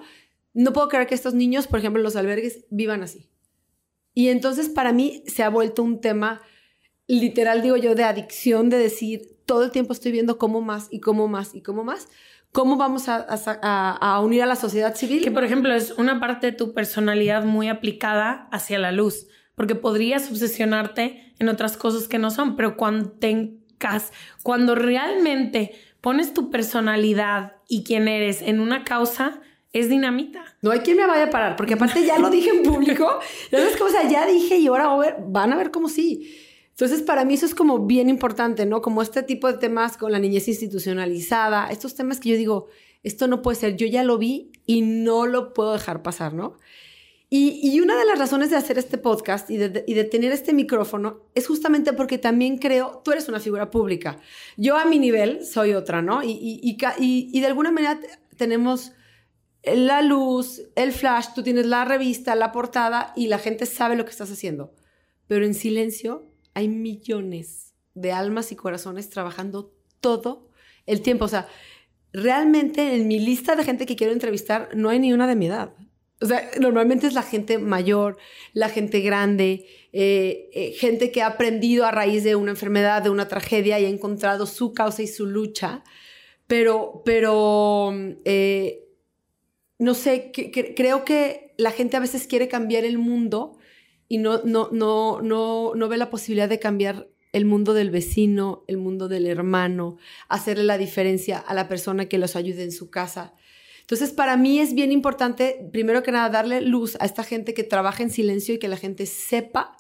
No 0.53 0.71
puedo 0.71 0.87
creer 0.87 1.05
que 1.05 1.15
estos 1.15 1.33
niños, 1.33 1.67
por 1.67 1.79
ejemplo, 1.79 1.99
en 1.99 2.05
los 2.05 2.15
albergues, 2.15 2.67
vivan 2.69 3.03
así. 3.03 3.27
Y 4.13 4.29
entonces 4.29 4.69
para 4.69 4.93
mí 4.93 5.25
se 5.27 5.43
ha 5.43 5.49
vuelto 5.49 5.83
un 5.83 5.99
tema, 5.99 6.41
literal 7.05 7.61
digo 7.63 7.75
yo, 7.75 7.95
de 7.95 8.05
adicción, 8.05 8.69
de 8.69 8.77
decir, 8.77 9.39
todo 9.45 9.65
el 9.65 9.71
tiempo 9.71 9.91
estoy 9.91 10.13
viendo 10.13 10.37
cómo 10.37 10.61
más 10.61 10.87
y 10.89 11.01
cómo 11.01 11.27
más 11.27 11.53
y 11.53 11.61
cómo 11.61 11.83
más. 11.83 12.07
¿Cómo 12.51 12.77
vamos 12.77 13.09
a, 13.09 13.17
a 13.19 14.19
unir 14.21 14.43
a 14.43 14.47
la 14.47 14.55
sociedad 14.55 14.95
civil? 14.95 15.23
Que, 15.23 15.31
por 15.31 15.43
ejemplo, 15.43 15.73
es 15.73 15.91
una 15.91 16.19
parte 16.19 16.47
de 16.47 16.53
tu 16.53 16.73
personalidad 16.73 17.43
muy 17.43 17.67
aplicada 17.67 18.47
hacia 18.51 18.79
la 18.79 18.91
luz, 18.91 19.27
porque 19.55 19.75
podrías 19.75 20.29
obsesionarte 20.29 21.33
en 21.39 21.49
otras 21.49 21.77
cosas 21.77 22.07
que 22.07 22.17
no 22.17 22.31
son, 22.31 22.55
pero 22.55 22.75
cuando 22.75 23.11
te 23.11 23.59
cuando 24.43 24.75
realmente 24.75 25.71
pones 26.01 26.33
tu 26.33 26.49
personalidad 26.49 27.53
y 27.67 27.83
quién 27.83 28.07
eres 28.07 28.41
en 28.41 28.59
una 28.59 28.83
causa, 28.83 29.41
es 29.71 29.89
dinamita. 29.89 30.43
No 30.61 30.71
hay 30.71 30.79
quien 30.79 30.97
me 30.97 31.05
vaya 31.05 31.25
a 31.25 31.29
parar, 31.29 31.55
porque 31.55 31.75
aparte 31.75 32.03
ya 32.05 32.17
lo 32.17 32.29
dije 32.29 32.49
en 32.49 32.63
público. 32.63 33.19
Ya 33.51 33.59
ves 33.59 33.79
o 33.79 33.89
sea, 33.89 34.07
ya 34.07 34.25
dije 34.25 34.57
y 34.57 34.67
ahora 34.67 35.15
van 35.27 35.53
a 35.53 35.57
ver 35.57 35.71
cómo 35.71 35.89
sí. 35.89 36.35
Entonces, 36.79 37.01
para 37.01 37.25
mí 37.25 37.33
eso 37.33 37.45
es 37.45 37.53
como 37.53 37.85
bien 37.85 38.07
importante, 38.07 38.65
¿no? 38.65 38.81
Como 38.81 39.01
este 39.01 39.21
tipo 39.21 39.51
de 39.51 39.57
temas 39.57 39.97
con 39.97 40.13
la 40.13 40.19
niñez 40.19 40.47
institucionalizada, 40.47 41.67
estos 41.71 41.93
temas 41.93 42.21
que 42.21 42.29
yo 42.29 42.37
digo, 42.37 42.67
esto 43.03 43.27
no 43.27 43.41
puede 43.41 43.57
ser, 43.57 43.75
yo 43.75 43.85
ya 43.85 44.01
lo 44.01 44.17
vi 44.17 44.53
y 44.65 44.81
no 44.81 45.25
lo 45.25 45.51
puedo 45.51 45.73
dejar 45.73 46.01
pasar, 46.03 46.33
¿no? 46.33 46.57
Y, 47.29 47.77
una 47.81 47.99
de 47.99 48.05
las 48.05 48.17
razones 48.17 48.49
de 48.49 48.55
hacer 48.55 48.77
este 48.77 48.97
podcast 48.97 49.51
y 49.51 49.57
de, 49.57 49.69
tener 50.05 50.31
este 50.31 50.53
micrófono 50.53 51.25
es 51.35 51.47
justamente 51.47 51.91
porque 51.91 52.17
también 52.17 52.57
creo, 52.57 53.01
tú 53.03 53.11
eres 53.11 53.27
una 53.27 53.41
figura 53.41 53.69
pública, 53.69 54.17
yo 54.55 54.77
a 54.77 54.85
mi 54.85 54.99
nivel 54.99 55.45
soy 55.45 55.73
otra, 55.73 56.01
¿no? 56.01 56.23
Y, 56.23 56.61
y 56.63 57.39
de 57.41 57.45
alguna 57.45 57.71
manera 57.71 57.99
tenemos 58.37 58.93
la 59.65 60.01
luz, 60.01 60.61
el 60.77 60.93
flash, 60.93 61.33
tú 61.35 61.43
tienes 61.43 61.65
la 61.65 61.83
revista, 61.83 62.35
la 62.35 62.53
portada 62.53 63.11
y 63.17 63.27
la 63.27 63.37
gente 63.37 63.65
sabe 63.65 63.97
lo 63.97 64.05
que 64.05 64.11
estás 64.11 64.31
haciendo. 64.31 64.73
Pero 65.27 65.45
en 65.45 65.53
silencio 65.53 66.28
hay 66.59 66.67
millones 66.67 67.73
de 67.93 68.11
almas 68.11 68.51
y 68.51 68.55
corazones 68.55 69.09
trabajando 69.09 69.73
todo 69.99 70.49
el 70.85 71.01
tiempo. 71.01 71.25
O 71.25 71.29
sea, 71.29 71.47
realmente 72.13 72.95
en 72.95 73.07
mi 73.07 73.19
lista 73.19 73.55
de 73.55 73.63
gente 73.63 73.85
que 73.85 73.95
quiero 73.95 74.13
entrevistar 74.13 74.69
no 74.75 74.89
hay 74.89 74.99
ni 74.99 75.13
una 75.13 75.27
de 75.27 75.35
mi 75.35 75.47
edad. 75.47 75.73
O 76.21 76.25
sea, 76.25 76.51
normalmente 76.59 77.07
es 77.07 77.13
la 77.13 77.23
gente 77.23 77.59
mayor, 77.59 78.17
la 78.51 78.67
gente 78.67 78.99
grande, 78.99 79.65
eh, 79.93 80.49
eh, 80.53 80.73
gente 80.73 81.11
que 81.11 81.21
ha 81.21 81.27
aprendido 81.27 81.85
a 81.85 81.91
raíz 81.91 82.25
de 82.25 82.35
una 82.35 82.51
enfermedad, 82.51 83.01
de 83.01 83.09
una 83.09 83.29
tragedia 83.29 83.79
y 83.79 83.85
ha 83.85 83.89
encontrado 83.89 84.45
su 84.45 84.73
causa 84.73 85.01
y 85.01 85.07
su 85.07 85.25
lucha. 85.25 85.81
Pero, 86.45 87.03
pero, 87.05 87.93
eh, 88.25 88.85
no 89.77 89.93
sé, 89.93 90.31
creo 90.75 91.05
que 91.05 91.53
la 91.57 91.71
gente 91.71 91.95
a 91.95 92.01
veces 92.01 92.27
quiere 92.27 92.49
cambiar 92.49 92.83
el 92.83 92.97
mundo 92.97 93.58
y 94.09 94.17
no, 94.17 94.41
no, 94.43 94.67
no, 94.73 95.21
no, 95.21 95.73
no 95.75 95.87
ve 95.87 95.95
la 95.95 96.09
posibilidad 96.09 96.49
de 96.49 96.59
cambiar 96.59 97.07
el 97.31 97.45
mundo 97.45 97.73
del 97.73 97.91
vecino, 97.91 98.65
el 98.67 98.77
mundo 98.77 99.07
del 99.07 99.27
hermano, 99.27 99.97
hacerle 100.27 100.63
la 100.63 100.79
diferencia 100.79 101.37
a 101.37 101.53
la 101.53 101.69
persona 101.69 102.07
que 102.07 102.17
los 102.17 102.35
ayude 102.35 102.63
en 102.63 102.71
su 102.71 102.89
casa. 102.89 103.35
Entonces, 103.81 104.11
para 104.11 104.35
mí 104.35 104.59
es 104.59 104.73
bien 104.73 104.91
importante, 104.91 105.69
primero 105.71 106.03
que 106.03 106.11
nada, 106.11 106.29
darle 106.29 106.61
luz 106.61 106.97
a 106.99 107.05
esta 107.05 107.23
gente 107.23 107.53
que 107.53 107.63
trabaja 107.63 108.03
en 108.03 108.09
silencio 108.09 108.55
y 108.55 108.59
que 108.59 108.67
la 108.67 108.77
gente 108.77 109.05
sepa 109.05 109.77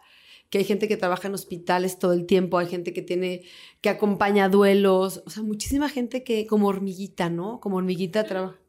que 0.49 0.59
hay 0.59 0.63
gente 0.63 0.87
que 0.87 0.97
trabaja 0.97 1.27
en 1.27 1.35
hospitales 1.35 1.99
todo 1.99 2.13
el 2.13 2.25
tiempo, 2.25 2.57
hay 2.57 2.67
gente 2.67 2.93
que 2.93 3.01
tiene, 3.01 3.43
que 3.81 3.89
acompaña 3.89 4.49
duelos, 4.49 5.21
o 5.25 5.29
sea, 5.29 5.43
muchísima 5.43 5.89
gente 5.89 6.23
que 6.23 6.47
como 6.47 6.67
hormiguita, 6.67 7.29
¿no? 7.29 7.59
Como 7.59 7.77
hormiguita 7.77 8.23
trabaja. 8.23 8.59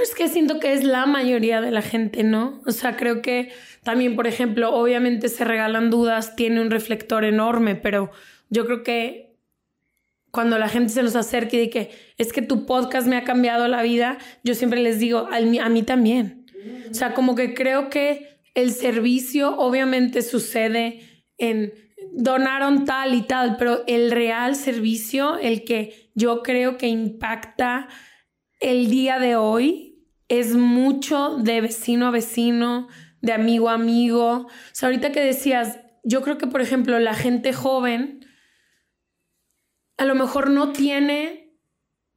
Es 0.00 0.14
que 0.14 0.28
siento 0.28 0.58
que 0.58 0.72
es 0.72 0.84
la 0.84 1.06
mayoría 1.06 1.60
de 1.60 1.70
la 1.70 1.82
gente, 1.82 2.24
¿no? 2.24 2.60
O 2.66 2.72
sea, 2.72 2.96
creo 2.96 3.22
que 3.22 3.52
también, 3.82 4.16
por 4.16 4.26
ejemplo, 4.26 4.74
obviamente 4.74 5.28
se 5.28 5.44
regalan 5.44 5.90
dudas, 5.90 6.36
tiene 6.36 6.60
un 6.60 6.70
reflector 6.70 7.24
enorme, 7.24 7.76
pero 7.76 8.10
yo 8.50 8.66
creo 8.66 8.82
que 8.82 9.36
cuando 10.30 10.58
la 10.58 10.68
gente 10.68 10.92
se 10.92 11.02
nos 11.02 11.14
acerca 11.14 11.56
y 11.56 11.60
de 11.60 11.70
que 11.70 11.90
es 12.18 12.32
que 12.32 12.42
tu 12.42 12.66
podcast 12.66 13.06
me 13.06 13.16
ha 13.16 13.22
cambiado 13.22 13.68
la 13.68 13.82
vida, 13.82 14.18
yo 14.42 14.54
siempre 14.54 14.80
les 14.80 14.98
digo, 14.98 15.28
a 15.30 15.40
mí, 15.40 15.60
a 15.60 15.68
mí 15.68 15.84
también. 15.84 16.46
O 16.90 16.94
sea, 16.94 17.14
como 17.14 17.36
que 17.36 17.54
creo 17.54 17.88
que 17.88 18.40
el 18.54 18.72
servicio 18.72 19.56
obviamente 19.56 20.22
sucede 20.22 21.24
en 21.38 21.72
donaron 22.12 22.84
tal 22.84 23.14
y 23.14 23.22
tal, 23.22 23.56
pero 23.56 23.84
el 23.86 24.10
real 24.10 24.56
servicio, 24.56 25.38
el 25.38 25.64
que 25.64 26.10
yo 26.14 26.42
creo 26.42 26.78
que 26.78 26.88
impacta 26.88 27.88
el 28.60 28.90
día 28.90 29.18
de 29.18 29.36
hoy, 29.36 30.06
es 30.28 30.54
mucho 30.54 31.36
de 31.36 31.60
vecino 31.60 32.06
a 32.06 32.10
vecino, 32.10 32.88
de 33.20 33.32
amigo 33.32 33.68
a 33.68 33.74
amigo. 33.74 34.46
O 34.46 34.48
sea, 34.72 34.88
ahorita 34.88 35.12
que 35.12 35.20
decías, 35.20 35.78
yo 36.02 36.22
creo 36.22 36.38
que, 36.38 36.46
por 36.46 36.60
ejemplo, 36.60 36.98
la 36.98 37.14
gente 37.14 37.52
joven 37.52 38.26
a 39.96 40.04
lo 40.04 40.14
mejor 40.14 40.50
no 40.50 40.72
tiene, 40.72 41.56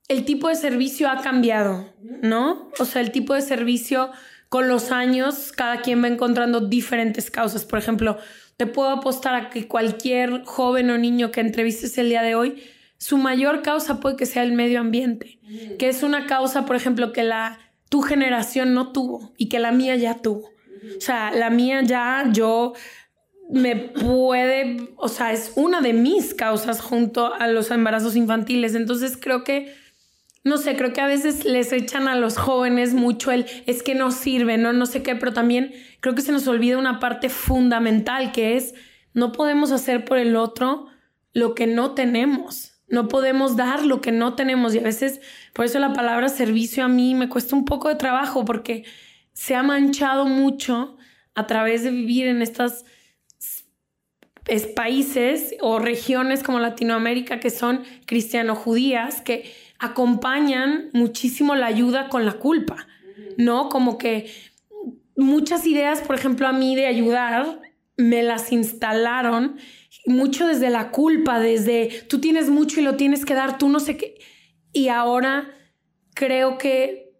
el 0.07 0.25
tipo 0.25 0.47
de 0.47 0.55
servicio 0.55 1.09
ha 1.09 1.21
cambiado, 1.21 1.93
¿no? 2.01 2.71
O 2.79 2.85
sea, 2.85 3.01
el 3.01 3.11
tipo 3.11 3.33
de 3.33 3.41
servicio 3.41 4.11
con 4.49 4.67
los 4.67 4.91
años, 4.91 5.51
cada 5.51 5.81
quien 5.81 6.01
va 6.01 6.07
encontrando 6.07 6.61
diferentes 6.61 7.29
causas. 7.29 7.65
Por 7.65 7.79
ejemplo, 7.79 8.17
te 8.55 8.65
puedo 8.65 8.89
apostar 8.89 9.35
a 9.35 9.49
que 9.49 9.67
cualquier 9.67 10.43
joven 10.45 10.89
o 10.89 10.97
niño 10.97 11.31
que 11.31 11.41
entrevistes 11.41 11.97
el 11.97 12.09
día 12.09 12.23
de 12.23 12.35
hoy, 12.35 12.63
su 12.97 13.17
mayor 13.17 13.61
causa 13.61 13.99
puede 13.99 14.15
que 14.15 14.25
sea 14.25 14.43
el 14.43 14.53
medio 14.53 14.79
ambiente, 14.79 15.39
que 15.77 15.89
es 15.89 16.03
una 16.03 16.25
causa, 16.25 16.65
por 16.65 16.75
ejemplo, 16.75 17.13
que 17.13 17.23
la 17.23 17.59
tu 17.89 18.01
generación 18.01 18.73
no 18.73 18.91
tuvo 18.91 19.33
y 19.37 19.49
que 19.49 19.59
la 19.59 19.71
mía 19.71 19.95
ya 19.95 20.15
tuvo. 20.15 20.49
O 20.97 21.01
sea, 21.01 21.31
la 21.31 21.49
mía 21.49 21.81
ya, 21.83 22.29
yo 22.31 22.73
me 23.49 23.75
puede, 23.75 24.93
o 24.97 25.07
sea, 25.07 25.31
es 25.31 25.53
una 25.55 25.81
de 25.81 25.93
mis 25.93 26.33
causas 26.33 26.81
junto 26.81 27.33
a 27.33 27.47
los 27.47 27.71
embarazos 27.71 28.15
infantiles. 28.15 28.75
Entonces 28.75 29.17
creo 29.19 29.43
que, 29.43 29.73
no 30.43 30.57
sé, 30.57 30.75
creo 30.75 30.93
que 30.93 31.01
a 31.01 31.07
veces 31.07 31.45
les 31.45 31.71
echan 31.71 32.07
a 32.07 32.15
los 32.15 32.37
jóvenes 32.37 32.93
mucho 32.93 33.31
el 33.31 33.45
es 33.65 33.83
que 33.83 33.95
no 33.95 34.11
sirve, 34.11 34.57
no, 34.57 34.73
no 34.73 34.85
sé 34.85 35.03
qué, 35.03 35.15
pero 35.15 35.33
también 35.33 35.73
creo 35.99 36.15
que 36.15 36.21
se 36.21 36.31
nos 36.31 36.47
olvida 36.47 36.77
una 36.77 36.99
parte 36.99 37.29
fundamental 37.29 38.31
que 38.31 38.57
es 38.57 38.73
no 39.13 39.31
podemos 39.31 39.71
hacer 39.71 40.05
por 40.05 40.17
el 40.17 40.35
otro 40.35 40.87
lo 41.33 41.55
que 41.55 41.67
no 41.67 41.93
tenemos. 41.93 42.76
No 42.87 43.07
podemos 43.07 43.55
dar 43.55 43.85
lo 43.85 44.01
que 44.01 44.11
no 44.11 44.35
tenemos 44.35 44.73
y 44.73 44.79
a 44.79 44.83
veces 44.83 45.19
por 45.53 45.65
eso 45.65 45.79
la 45.79 45.93
palabra 45.93 46.29
servicio 46.29 46.85
a 46.85 46.87
mí 46.87 47.15
me 47.15 47.29
cuesta 47.29 47.55
un 47.55 47.65
poco 47.65 47.89
de 47.89 47.95
trabajo 47.95 48.45
porque 48.45 48.85
se 49.33 49.55
ha 49.55 49.63
manchado 49.63 50.25
mucho 50.25 50.97
a 51.35 51.47
través 51.47 51.83
de 51.83 51.91
vivir 51.91 52.27
en 52.27 52.41
estas 52.41 52.85
es 54.47 54.65
países 54.65 55.55
o 55.59 55.79
regiones 55.79 56.41
como 56.41 56.59
Latinoamérica 56.59 57.39
que 57.39 57.49
son 57.49 57.83
cristiano-judías 58.05 59.21
que 59.21 59.53
acompañan 59.77 60.89
muchísimo 60.93 61.55
la 61.55 61.67
ayuda 61.67 62.09
con 62.09 62.25
la 62.25 62.33
culpa, 62.33 62.87
¿no? 63.37 63.69
Como 63.69 63.97
que 63.97 64.31
muchas 65.15 65.67
ideas, 65.67 66.01
por 66.01 66.15
ejemplo, 66.15 66.47
a 66.47 66.53
mí 66.53 66.75
de 66.75 66.87
ayudar, 66.87 67.61
me 67.97 68.23
las 68.23 68.51
instalaron 68.51 69.57
mucho 70.07 70.47
desde 70.47 70.69
la 70.69 70.89
culpa, 70.91 71.39
desde 71.39 72.05
tú 72.07 72.19
tienes 72.19 72.49
mucho 72.49 72.79
y 72.79 72.83
lo 72.83 72.95
tienes 72.95 73.25
que 73.25 73.35
dar, 73.35 73.57
tú 73.57 73.69
no 73.69 73.79
sé 73.79 73.97
qué. 73.97 74.19
Y 74.73 74.87
ahora 74.87 75.53
creo 76.15 76.57
que 76.57 77.13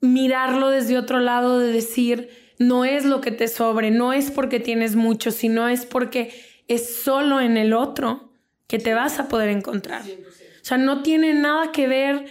mirarlo 0.00 0.70
desde 0.70 0.96
otro 0.96 1.20
lado, 1.20 1.58
de 1.58 1.72
decir, 1.72 2.30
no 2.58 2.84
es 2.84 3.04
lo 3.04 3.20
que 3.20 3.32
te 3.32 3.48
sobre, 3.48 3.90
no 3.90 4.12
es 4.12 4.30
porque 4.30 4.60
tienes 4.60 4.96
mucho, 4.96 5.30
sino 5.30 5.68
es 5.68 5.84
porque 5.84 6.32
es 6.68 7.02
solo 7.02 7.40
en 7.40 7.56
el 7.56 7.72
otro 7.72 8.32
que 8.66 8.78
te 8.78 8.94
vas 8.94 9.18
a 9.18 9.28
poder 9.28 9.48
encontrar. 9.48 10.02
O 10.02 10.64
sea, 10.64 10.78
no 10.78 11.02
tiene 11.02 11.34
nada 11.34 11.72
que 11.72 11.88
ver. 11.88 12.26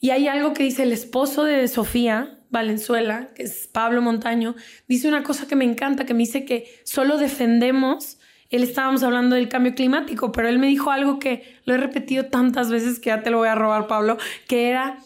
Y 0.00 0.10
hay 0.10 0.28
algo 0.28 0.54
que 0.54 0.62
dice 0.62 0.84
el 0.84 0.92
esposo 0.92 1.44
de 1.44 1.68
Sofía 1.68 2.40
Valenzuela, 2.50 3.30
que 3.34 3.42
es 3.42 3.66
Pablo 3.66 4.00
Montaño, 4.00 4.54
dice 4.88 5.08
una 5.08 5.22
cosa 5.22 5.46
que 5.46 5.56
me 5.56 5.64
encanta, 5.64 6.06
que 6.06 6.14
me 6.14 6.20
dice 6.20 6.44
que 6.44 6.80
solo 6.84 7.18
defendemos, 7.18 8.18
él 8.54 8.62
estábamos 8.62 9.02
hablando 9.02 9.34
del 9.34 9.48
cambio 9.48 9.74
climático, 9.74 10.30
pero 10.30 10.48
él 10.48 10.60
me 10.60 10.68
dijo 10.68 10.92
algo 10.92 11.18
que 11.18 11.58
lo 11.64 11.74
he 11.74 11.76
repetido 11.76 12.26
tantas 12.26 12.70
veces 12.70 13.00
que 13.00 13.10
ya 13.10 13.20
te 13.20 13.30
lo 13.30 13.38
voy 13.38 13.48
a 13.48 13.56
robar, 13.56 13.88
Pablo, 13.88 14.16
que 14.46 14.68
era, 14.68 14.98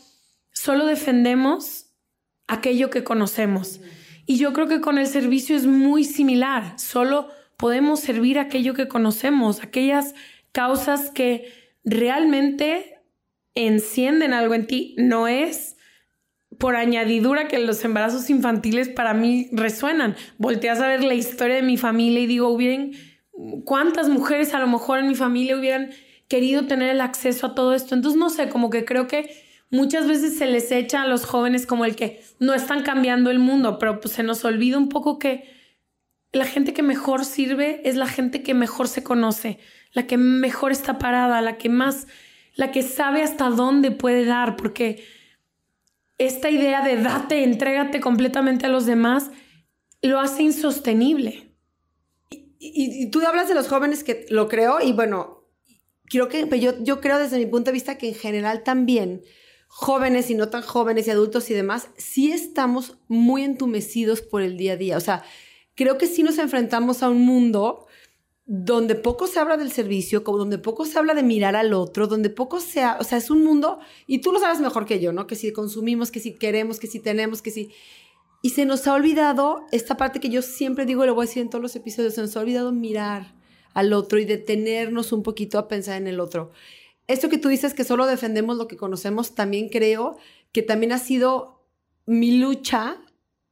solo 0.53 0.85
defendemos 0.85 1.87
aquello 2.47 2.91
que 2.91 3.05
conocemos. 3.05 3.81
Y 4.27 4.37
yo 4.37 4.53
creo 4.53 4.69
que 4.69 4.83
con 4.83 4.99
el 4.99 5.07
servicio 5.07 5.57
es 5.57 5.65
muy 5.65 6.05
similar, 6.05 6.79
solo 6.79 7.29
podemos 7.57 8.01
servir 8.01 8.39
aquello 8.39 8.75
que 8.75 8.87
conocemos, 8.87 9.63
aquellas 9.63 10.15
causas 10.53 11.11
que 11.11 11.51
realmente 11.85 13.01
encienden 13.55 14.35
algo 14.35 14.53
en 14.53 14.67
ti, 14.67 14.95
no 14.99 15.27
es 15.27 15.79
por 16.59 16.77
añadidura 16.77 17.49
que 17.49 17.59
los 17.59 17.83
embarazos 17.83 18.29
infantiles 18.29 18.91
para 18.91 19.15
mí 19.15 19.49
resuenan. 19.53 20.17
Volteas 20.37 20.81
a 20.81 20.89
ver 20.89 21.03
la 21.03 21.15
historia 21.15 21.57
de 21.57 21.63
mi 21.63 21.79
familia 21.79 22.21
y 22.21 22.27
digo, 22.27 22.49
hubieran, 22.49 22.93
¿cuántas 23.65 24.09
mujeres 24.09 24.55
a 24.55 24.59
lo 24.59 24.67
mejor 24.67 24.99
en 24.99 25.09
mi 25.09 25.15
familia 25.15 25.57
hubieran 25.57 25.91
querido 26.29 26.67
tener 26.67 26.91
el 26.91 27.01
acceso 27.01 27.49
a 27.49 27.55
todo 27.55 27.75
esto? 27.75 27.95
Entonces, 27.95 28.19
no 28.19 28.31
sé, 28.31 28.49
como 28.49 28.71
que 28.71 28.85
creo 28.85 29.07
que 29.07 29.35
muchas 29.71 30.07
veces 30.07 30.37
se 30.39 30.47
les 30.47 30.71
echa 30.73 31.03
a 31.03 31.07
los 31.07 31.25
jóvenes 31.25 31.67
como 31.67 31.85
el 31.85 31.97
que 31.97 32.23
no 32.39 32.55
están 32.55 32.83
cambiando 32.83 33.31
el 33.31 33.39
mundo, 33.39 33.79
pero 33.79 34.01
pues 34.01 34.15
se 34.15 34.23
nos 34.23 34.45
olvida 34.45 34.79
un 34.79 34.89
poco 34.89 35.19
que 35.19 35.57
la 36.33 36.45
gente 36.45 36.73
que 36.75 36.83
mejor 36.83 37.25
sirve 37.25 37.81
es 37.85 37.97
la 37.97 38.07
gente 38.07 38.43
que 38.43 38.55
mejor 38.55 38.89
se 38.89 39.03
conoce, 39.03 39.59
la 39.93 40.07
que 40.07 40.19
mejor 40.19 40.73
está 40.73 40.99
parada, 40.99 41.41
la 41.41 41.57
que 41.57 41.69
más, 41.69 42.07
la 42.55 42.71
que 42.71 42.83
sabe 42.83 43.23
hasta 43.23 43.49
dónde 43.51 43.91
puede 43.91 44.25
dar, 44.25 44.57
porque 44.57 45.05
esta 46.19 46.51
idea 46.51 46.83
de 46.83 46.97
date, 46.97 47.45
entrégate 47.45 48.01
completamente 48.01 48.67
a 48.67 48.69
los 48.69 48.85
demás, 48.85 49.31
lo 50.03 50.21
hace 50.21 50.43
insostenible. 50.43 51.48
Y, 52.59 53.11
tú 53.11 53.21
hablas 53.21 53.49
de 53.49 53.55
los 53.55 53.69
jóvenes 53.69 54.03
que 54.03 54.27
lo 54.31 54.49
creo 54.49 54.81
y 54.81 54.93
bueno, 54.93 55.45
creo 56.07 56.29
que 56.29 56.49
yo, 56.61 56.83
yo 56.83 57.01
creo 57.01 57.19
desde 57.19 57.39
mi 57.39 57.47
punto 57.47 57.67
de 57.67 57.75
vista 57.75 57.99
que 57.99 58.09
en 58.09 58.15
general 58.15 58.65
también 58.65 59.23
jóvenes 59.69 60.31
y 60.31 60.35
no 60.35 60.49
tan 60.49 60.63
jóvenes 60.63 61.07
y 61.07 61.11
adultos 61.11 61.51
y 61.51 61.55
demás, 61.55 61.91
sí 61.97 62.33
estamos 62.33 62.99
muy 63.07 63.45
entumecidos 63.45 64.23
por 64.23 64.43
el 64.43 64.57
día 64.57 64.73
a 64.73 64.77
día. 64.77 64.97
O 64.97 65.01
sea, 65.01 65.23
creo 65.75 65.99
que 65.99 66.07
sí 66.07 66.23
nos 66.23 66.39
enfrentamos 66.39 67.03
a 67.03 67.11
un 67.11 67.21
mundo 67.21 67.87
donde 68.51 68.95
poco 68.95 69.27
se 69.27 69.39
habla 69.39 69.59
del 69.59 69.71
servicio, 69.71 70.21
donde 70.21 70.57
poco 70.57 70.87
se 70.87 70.99
habla 70.99 71.13
de 71.13 71.23
mirar 71.23 71.55
al 71.55 71.75
otro, 71.75 72.07
donde 72.07 72.31
poco 72.31 72.61
se, 72.61 72.83
o 72.83 73.05
sea, 73.05 73.19
es 73.19 73.31
un 73.31 73.45
mundo, 73.45 73.79
y 74.07 74.23
tú 74.23 74.33
lo 74.33 74.41
sabes 74.41 74.59
mejor 74.59 74.87
que 74.87 75.01
yo, 75.01 75.13
¿no? 75.13 75.27
Que 75.27 75.37
si 75.37 75.53
consumimos, 75.53 76.11
que 76.11 76.19
si 76.19 76.35
queremos, 76.35 76.81
que 76.81 76.87
si 76.87 76.99
tenemos, 76.99 77.43
que 77.43 77.51
si... 77.51 77.71
Y 78.41 78.51
se 78.51 78.65
nos 78.65 78.87
ha 78.87 78.95
olvidado 78.95 79.67
esta 79.73 79.97
parte 79.97 80.21
que 80.21 80.29
yo 80.29 80.43
siempre 80.43 80.87
digo, 80.87 81.05
y 81.05 81.09
lo 81.09 81.15
voy 81.15 81.25
a 81.25 81.27
decir 81.27 81.43
en 81.43 81.51
todos 81.51 81.63
los 81.63 81.75
episodios, 81.75 82.15
se 82.15 82.21
nos 82.21 82.37
ha 82.37 82.41
olvidado 82.41 82.73
mirar 82.73 83.35
al 83.75 83.93
otro 83.93 84.19
y 84.19 84.25
detenernos 84.25 85.13
un 85.13 85.23
poquito 85.23 85.59
a 85.59 85.69
pensar 85.69 85.97
en 85.97 86.07
el 86.07 86.21
otro. 86.21 86.53
Esto 87.07 87.29
que 87.29 87.39
tú 87.39 87.49
dices 87.49 87.75
que 87.75 87.85
solo 87.85 88.07
defendemos 88.07 88.57
lo 88.57 88.69
que 88.69 88.77
conocemos, 88.77 89.35
también 89.35 89.69
creo 89.69 90.19
que 90.53 90.63
también 90.63 90.93
ha 90.93 90.99
sido 90.99 91.65
mi 92.07 92.39
lucha 92.39 93.03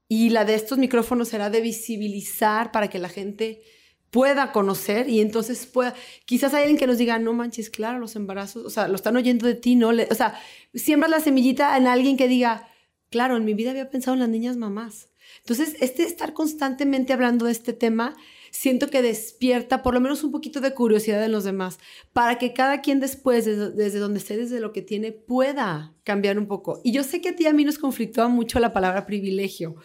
y 0.09 0.31
la 0.31 0.45
de 0.45 0.55
estos 0.55 0.79
micrófonos 0.79 1.29
será 1.29 1.51
de 1.51 1.61
visibilizar 1.61 2.71
para 2.71 2.89
que 2.89 2.99
la 2.99 3.09
gente 3.09 3.63
pueda 4.11 4.53
conocer 4.53 5.09
y 5.09 5.21
entonces 5.21 5.67
pueda, 5.67 5.95
quizás 6.25 6.55
hay 6.55 6.63
alguien 6.63 6.79
que 6.79 6.87
nos 6.87 6.99
diga, 6.99 7.19
no 7.19 7.33
manches, 7.33 7.71
claro, 7.71 7.99
los 7.99 8.17
embarazos, 8.17 8.65
o 8.65 8.71
sea, 8.71 8.89
lo 8.89 8.95
están 8.95 9.17
oyendo 9.17 9.47
de 9.47 9.55
ti, 9.55 9.75
¿no? 9.75 9.89
o 9.89 10.15
sea, 10.15 10.41
siembras 10.75 11.11
la 11.11 11.21
semillita 11.21 11.77
en 11.77 11.87
alguien 11.87 12.17
que 12.17 12.29
diga, 12.29 12.69
claro, 13.11 13.37
en 13.37 13.45
mi 13.45 13.55
vida 13.55 13.71
había 13.71 13.91
pensado 13.91 14.15
en 14.15 14.21
las 14.21 14.29
niñas 14.29 14.57
mamás. 14.57 15.09
Entonces, 15.39 15.77
este 15.81 16.05
estar 16.05 16.33
constantemente 16.33 17.13
hablando 17.13 17.47
de 17.47 17.53
este 17.53 17.73
tema, 17.73 18.17
siento 18.51 18.89
que 18.89 19.03
despierta 19.03 19.83
por 19.83 19.95
lo 19.95 20.01
menos 20.01 20.23
un 20.25 20.31
poquito 20.31 20.61
de 20.61 20.73
curiosidad 20.73 21.25
en 21.25 21.33
los 21.33 21.45
demás, 21.45 21.79
para 22.13 22.39
que 22.39 22.53
cada 22.53 22.81
quien 22.81 23.01
después, 23.01 23.45
desde, 23.45 23.71
desde 23.73 23.99
donde 23.99 24.19
esté, 24.19 24.37
desde 24.37 24.61
lo 24.61 24.73
que 24.73 24.83
tiene, 24.83 25.13
pueda 25.13 25.95
cambiar 26.05 26.39
un 26.39 26.47
poco. 26.47 26.81
Y 26.85 26.93
yo 26.93 27.03
sé 27.03 27.21
que 27.21 27.31
a 27.31 27.37
ti 27.37 27.47
a 27.47 27.53
mí 27.53 27.65
nos 27.65 27.79
conflictúa 27.79 28.29
mucho 28.29 28.61
la 28.61 28.73
palabra 28.73 29.07
privilegio 29.07 29.77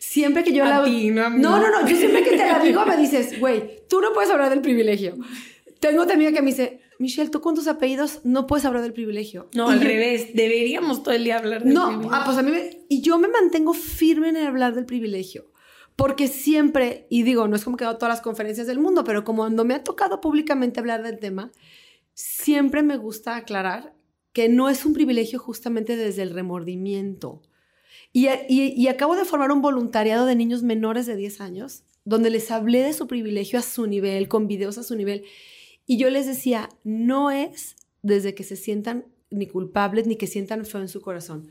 siempre 0.00 0.42
que 0.42 0.52
yo 0.52 0.64
la... 0.64 0.80
no, 0.80 1.30
no, 1.30 1.70
no, 1.70 1.86
yo 1.86 1.96
siempre 1.96 2.24
que 2.24 2.30
te 2.30 2.38
la 2.38 2.58
digo 2.58 2.84
me 2.86 2.96
dices, 2.96 3.38
güey, 3.38 3.86
tú 3.88 4.00
no 4.00 4.12
puedes 4.12 4.30
hablar 4.30 4.50
del 4.50 4.62
privilegio. 4.62 5.16
Tengo 5.80 6.02
otra 6.02 6.14
amiga 6.14 6.32
que 6.32 6.42
me 6.42 6.50
dice, 6.50 6.80
Michelle, 6.98 7.30
tú 7.30 7.40
con 7.40 7.54
tus 7.54 7.66
apellidos 7.66 8.20
no 8.24 8.46
puedes 8.46 8.64
hablar 8.64 8.82
del 8.82 8.92
privilegio. 8.92 9.48
No, 9.54 9.70
al 9.70 9.80
revés, 9.80 10.34
deberíamos 10.34 11.02
todo 11.02 11.14
el 11.14 11.24
día 11.24 11.38
hablar 11.38 11.64
del 11.64 11.72
no, 11.72 12.10
ah, 12.12 12.22
pues 12.24 12.36
a 12.36 12.42
mí 12.42 12.50
me, 12.50 12.84
y 12.88 13.00
yo 13.00 13.18
me 13.18 13.28
mantengo 13.28 13.72
firme 13.72 14.28
en 14.28 14.36
hablar 14.36 14.74
del 14.74 14.86
privilegio. 14.86 15.50
Porque 15.96 16.28
siempre, 16.28 17.06
y 17.10 17.24
digo, 17.24 17.48
no 17.48 17.56
es 17.56 17.64
como 17.64 17.76
que 17.76 17.84
he 17.84 17.86
dado 17.86 17.98
todas 17.98 18.14
las 18.14 18.22
conferencias 18.22 18.66
del 18.66 18.78
mundo, 18.78 19.04
pero 19.04 19.24
como 19.24 19.42
cuando 19.42 19.64
me 19.64 19.74
ha 19.74 19.84
tocado 19.84 20.20
públicamente 20.20 20.80
hablar 20.80 21.02
del 21.02 21.18
tema, 21.18 21.50
siempre 22.14 22.82
me 22.82 22.96
gusta 22.96 23.36
aclarar 23.36 23.94
que 24.32 24.48
no 24.48 24.68
es 24.68 24.84
un 24.84 24.92
privilegio 24.92 25.38
justamente 25.38 25.96
desde 25.96 26.22
el 26.22 26.30
remordimiento. 26.30 27.42
Y, 28.12 28.88
acabo 28.88 29.14
de 29.14 29.24
formar 29.24 29.52
un 29.52 29.62
voluntariado 29.62 30.26
de 30.26 30.34
niños 30.34 30.62
menores 30.62 31.06
de 31.06 31.16
10 31.16 31.40
años, 31.40 31.84
donde 32.04 32.30
les 32.30 32.50
hablé 32.50 32.82
de 32.82 32.92
su 32.92 33.06
privilegio 33.06 33.58
a 33.58 33.62
su 33.62 33.86
nivel, 33.86 34.28
con 34.28 34.48
videos 34.48 34.78
a 34.78 34.82
su 34.82 34.96
nivel. 34.96 35.24
Y 35.90 35.96
yo 35.96 36.08
les 36.08 36.24
decía, 36.24 36.68
no 36.84 37.32
es 37.32 37.74
desde 38.02 38.32
que 38.36 38.44
se 38.44 38.54
sientan 38.54 39.06
ni 39.28 39.48
culpables 39.48 40.06
ni 40.06 40.14
que 40.14 40.28
sientan 40.28 40.64
feo 40.64 40.80
en 40.80 40.88
su 40.88 41.00
corazón. 41.00 41.48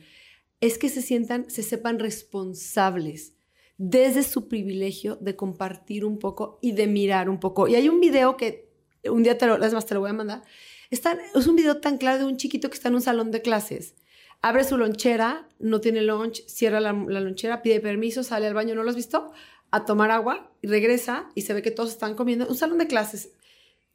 Es 0.62 0.78
que 0.78 0.88
se 0.88 1.02
sientan, 1.02 1.49
se 1.49 1.62
sepan 1.62 1.99
responsables 1.99 3.34
desde 3.78 4.23
su 4.23 4.47
privilegio 4.47 5.17
de 5.17 5.36
compartir 5.36 6.06
un 6.06 6.19
poco 6.19 6.58
y 6.62 6.71
de 6.71 6.88
mirar 6.88 7.30
un 7.30 7.41
poco. 7.41 7.67
Y 7.67 7.75
hay 7.75 7.89
un 7.89 7.99
video 7.99 8.38
que 8.38 8.69
un 9.04 9.23
día 9.23 9.38
te 9.38 9.45
lo, 9.45 9.62
es 9.62 9.73
más, 9.73 9.86
te 9.86 9.93
lo 9.93 9.99
voy 9.99 10.12
a 10.12 10.13
mandar. 10.13 10.43
Está, 10.89 11.17
es 11.36 11.45
un 11.45 11.58
video 11.58 11.82
tan 11.82 11.97
claro 11.97 12.19
de 12.19 12.23
un 12.23 12.38
chiquito 12.38 12.69
que 12.69 12.75
está 12.75 12.88
en 12.88 12.95
un 12.95 13.02
salón 13.02 13.32
de 13.32 13.41
clases 13.41 13.95
abre 14.41 14.63
su 14.63 14.78
lonchera, 14.78 15.49
no 15.60 15.82
tiene 15.82 16.02
lunch, 16.02 16.45
cierra 16.47 16.80
la, 16.80 16.93
lonchera, 16.93 17.62
pide 17.62 17.82
permiso, 17.82 18.23
sale 18.23 18.47
al 18.47 18.54
baño, 18.54 18.73
¿no 18.73 18.84
lo 18.84 18.89
has 18.89 18.95
visto? 18.95 19.34
A 19.71 19.84
tomar 19.84 20.12
agua 20.12 20.49
y 20.62 20.67
regresa 20.67 21.30
y 21.36 21.41
se 21.41 21.54
ve 21.54 21.62
que 21.62 21.71
todos 21.71 21.89
están 21.89 22.15
comiendo. 22.15 22.47
Un 22.47 22.56
salón 22.56 22.78
de 22.78 22.88
clases 22.88 23.34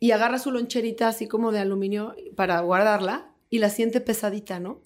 y 0.04 0.10
agarra 0.10 0.38
su 0.38 0.50
loncherita 0.50 1.08
así 1.08 1.28
como 1.28 1.50
de 1.50 1.60
aluminio 1.60 2.14
para 2.36 2.60
guardarla 2.60 3.32
y 3.48 3.56
la 3.56 3.70
siente 3.70 4.02
pesadita, 4.02 4.60
¿no? 4.60 4.82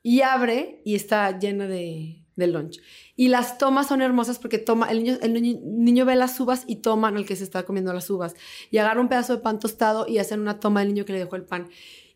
y 0.00 0.20
abre 0.20 0.80
y 0.84 0.94
está 0.94 1.36
llena 1.40 1.66
de, 1.66 2.22
de 2.36 2.46
lunch. 2.46 2.80
Y 3.16 3.26
las 3.26 3.58
tomas 3.58 3.88
son 3.88 4.00
hermosas 4.00 4.38
porque 4.38 4.58
toma, 4.58 4.86
el 4.92 5.02
niño, 5.02 5.18
el 5.22 5.32
niño, 5.42 6.04
ve 6.06 6.14
las 6.14 6.38
uvas 6.38 6.62
y 6.68 6.76
toma 6.76 7.08
el 7.08 7.26
que 7.26 7.34
se 7.34 7.42
está 7.42 7.64
comiendo 7.64 7.92
las 7.92 8.08
uvas. 8.10 8.36
Y 8.70 8.78
agarra 8.78 9.00
un 9.00 9.08
pedazo 9.08 9.34
de 9.34 9.42
pan 9.42 9.58
tostado 9.58 10.06
y 10.06 10.18
hacen 10.18 10.38
una 10.38 10.60
toma 10.60 10.78
del 10.78 10.90
niño 10.90 11.04
que 11.04 11.14
le 11.14 11.18
dejó 11.18 11.34
el 11.34 11.42
pan. 11.44 11.68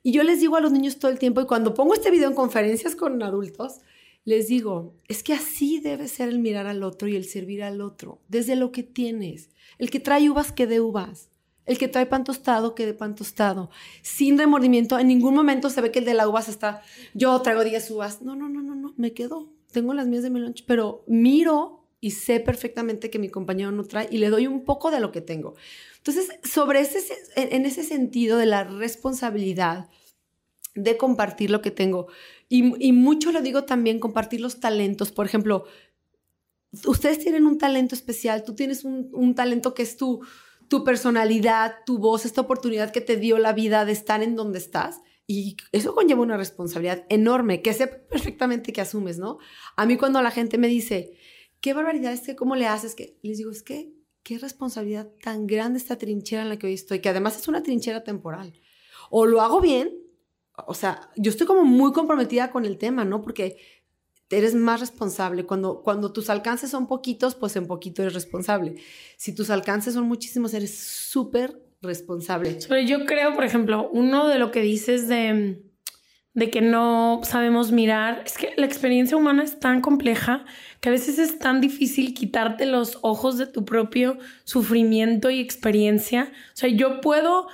Y 0.04 0.12
yo 0.12 0.22
les 0.22 0.38
digo 0.38 0.54
a 0.54 0.60
los 0.60 0.70
niños 0.70 1.00
todo 1.00 1.10
el 1.10 1.18
tiempo, 1.18 1.40
y 1.40 1.46
cuando 1.46 1.74
pongo 1.74 1.92
este 1.92 2.12
video 2.12 2.28
en 2.28 2.36
conferencias 2.36 2.94
con 2.94 3.20
adultos, 3.20 3.80
les 4.24 4.46
digo, 4.46 4.94
es 5.08 5.24
que 5.24 5.32
así 5.32 5.80
debe 5.80 6.06
ser 6.06 6.28
el 6.28 6.38
mirar 6.38 6.68
al 6.68 6.84
otro 6.84 7.08
y 7.08 7.16
el 7.16 7.24
servir 7.24 7.64
al 7.64 7.80
otro, 7.80 8.20
desde 8.28 8.54
lo 8.54 8.70
que 8.70 8.84
tienes. 8.84 9.50
El 9.78 9.90
que 9.90 9.98
trae 9.98 10.30
uvas, 10.30 10.52
que 10.52 10.68
dé 10.68 10.80
uvas. 10.80 11.31
El 11.64 11.78
que 11.78 11.88
trae 11.88 12.06
pan 12.06 12.24
tostado, 12.24 12.74
que 12.74 12.86
dé 12.86 12.94
pan 12.94 13.14
tostado. 13.14 13.70
Sin 14.02 14.38
remordimiento, 14.38 14.98
en 14.98 15.08
ningún 15.08 15.34
momento 15.34 15.70
se 15.70 15.80
ve 15.80 15.90
que 15.90 16.00
el 16.00 16.04
de 16.04 16.14
la 16.14 16.28
uvas 16.28 16.48
está, 16.48 16.82
yo 17.14 17.40
traigo 17.40 17.62
10 17.64 17.90
uvas. 17.92 18.22
No, 18.22 18.34
no, 18.34 18.48
no, 18.48 18.62
no, 18.62 18.74
no, 18.74 18.94
me 18.96 19.12
quedo. 19.12 19.48
Tengo 19.70 19.94
las 19.94 20.06
mías 20.06 20.22
de 20.22 20.30
mi 20.30 20.40
lunch, 20.40 20.64
pero 20.66 21.04
miro 21.06 21.86
y 22.00 22.10
sé 22.10 22.40
perfectamente 22.40 23.10
que 23.10 23.18
mi 23.18 23.28
compañero 23.28 23.70
no 23.70 23.84
trae 23.84 24.08
y 24.10 24.18
le 24.18 24.28
doy 24.28 24.46
un 24.48 24.64
poco 24.64 24.90
de 24.90 25.00
lo 25.00 25.12
que 25.12 25.20
tengo. 25.20 25.54
Entonces, 25.98 26.30
sobre 26.42 26.80
ese, 26.80 26.98
en 27.36 27.64
ese 27.64 27.84
sentido 27.84 28.38
de 28.38 28.46
la 28.46 28.64
responsabilidad, 28.64 29.88
de 30.74 30.96
compartir 30.96 31.50
lo 31.50 31.62
que 31.62 31.70
tengo, 31.70 32.08
y, 32.54 32.92
mucho 32.92 33.32
lo 33.32 33.40
digo 33.40 33.64
también, 33.64 33.98
compartir 33.98 34.42
los 34.42 34.60
talentos, 34.60 35.10
por 35.10 35.24
ejemplo, 35.24 35.64
ustedes 36.86 37.18
tienen 37.18 37.46
un 37.46 37.56
talento 37.56 37.94
especial, 37.94 38.44
tú 38.44 38.54
tienes 38.54 38.84
un, 38.84 39.34
talento 39.34 39.72
que 39.72 39.82
es 39.82 39.96
tu, 39.96 40.20
tu 40.72 40.84
personalidad, 40.84 41.84
tu 41.84 41.98
voz, 41.98 42.24
esta 42.24 42.40
oportunidad 42.40 42.92
que 42.92 43.02
te 43.02 43.18
dio 43.18 43.36
la 43.36 43.52
vida 43.52 43.84
de 43.84 43.92
estar 43.92 44.22
en 44.22 44.36
donde 44.36 44.58
estás. 44.58 45.02
Y 45.26 45.58
eso 45.70 45.94
conlleva 45.94 46.22
una 46.22 46.38
responsabilidad 46.38 47.04
enorme, 47.10 47.60
que 47.60 47.74
sé 47.74 47.88
perfectamente 47.88 48.72
que 48.72 48.80
asumes, 48.80 49.18
¿no? 49.18 49.36
A 49.76 49.84
mí 49.84 49.98
cuando 49.98 50.22
la 50.22 50.30
gente 50.30 50.56
me 50.56 50.68
dice, 50.68 51.12
qué 51.60 51.74
barbaridad 51.74 52.14
es 52.14 52.22
que, 52.22 52.36
¿cómo 52.36 52.56
le 52.56 52.68
haces? 52.68 52.94
Que 52.94 53.18
les 53.20 53.36
digo, 53.36 53.50
es 53.50 53.62
que 53.62 53.92
qué 54.22 54.38
responsabilidad 54.38 55.10
tan 55.22 55.46
grande 55.46 55.78
esta 55.78 55.98
trinchera 55.98 56.40
en 56.40 56.48
la 56.48 56.58
que 56.58 56.68
hoy 56.68 56.72
estoy, 56.72 57.00
que 57.00 57.10
además 57.10 57.38
es 57.38 57.48
una 57.48 57.62
trinchera 57.62 58.02
temporal. 58.02 58.54
O 59.10 59.26
lo 59.26 59.42
hago 59.42 59.60
bien, 59.60 59.90
o 60.66 60.72
sea, 60.72 61.10
yo 61.16 61.30
estoy 61.30 61.46
como 61.46 61.64
muy 61.64 61.92
comprometida 61.92 62.50
con 62.50 62.64
el 62.64 62.78
tema, 62.78 63.04
¿no? 63.04 63.20
Porque 63.20 63.58
eres 64.38 64.54
más 64.54 64.80
responsable. 64.80 65.44
Cuando, 65.44 65.82
cuando 65.82 66.12
tus 66.12 66.30
alcances 66.30 66.70
son 66.70 66.86
poquitos, 66.86 67.34
pues 67.34 67.56
en 67.56 67.66
poquito 67.66 68.02
eres 68.02 68.14
responsable. 68.14 68.76
Si 69.16 69.34
tus 69.34 69.50
alcances 69.50 69.94
son 69.94 70.08
muchísimos, 70.08 70.54
eres 70.54 70.76
súper 70.76 71.62
responsable. 71.82 72.58
Pero 72.68 72.80
yo 72.80 73.04
creo, 73.04 73.34
por 73.34 73.44
ejemplo, 73.44 73.90
uno 73.92 74.28
de 74.28 74.38
lo 74.38 74.50
que 74.50 74.60
dices 74.60 75.08
de, 75.08 75.62
de 76.34 76.50
que 76.50 76.60
no 76.60 77.20
sabemos 77.24 77.72
mirar, 77.72 78.22
es 78.24 78.38
que 78.38 78.54
la 78.56 78.66
experiencia 78.66 79.16
humana 79.16 79.42
es 79.42 79.60
tan 79.60 79.80
compleja 79.80 80.44
que 80.80 80.88
a 80.88 80.92
veces 80.92 81.18
es 81.18 81.38
tan 81.38 81.60
difícil 81.60 82.14
quitarte 82.14 82.66
los 82.66 82.98
ojos 83.02 83.36
de 83.36 83.46
tu 83.46 83.64
propio 83.64 84.18
sufrimiento 84.44 85.30
y 85.30 85.40
experiencia. 85.40 86.32
O 86.54 86.56
sea, 86.56 86.70
yo 86.70 87.00
puedo, 87.00 87.46
o 87.46 87.50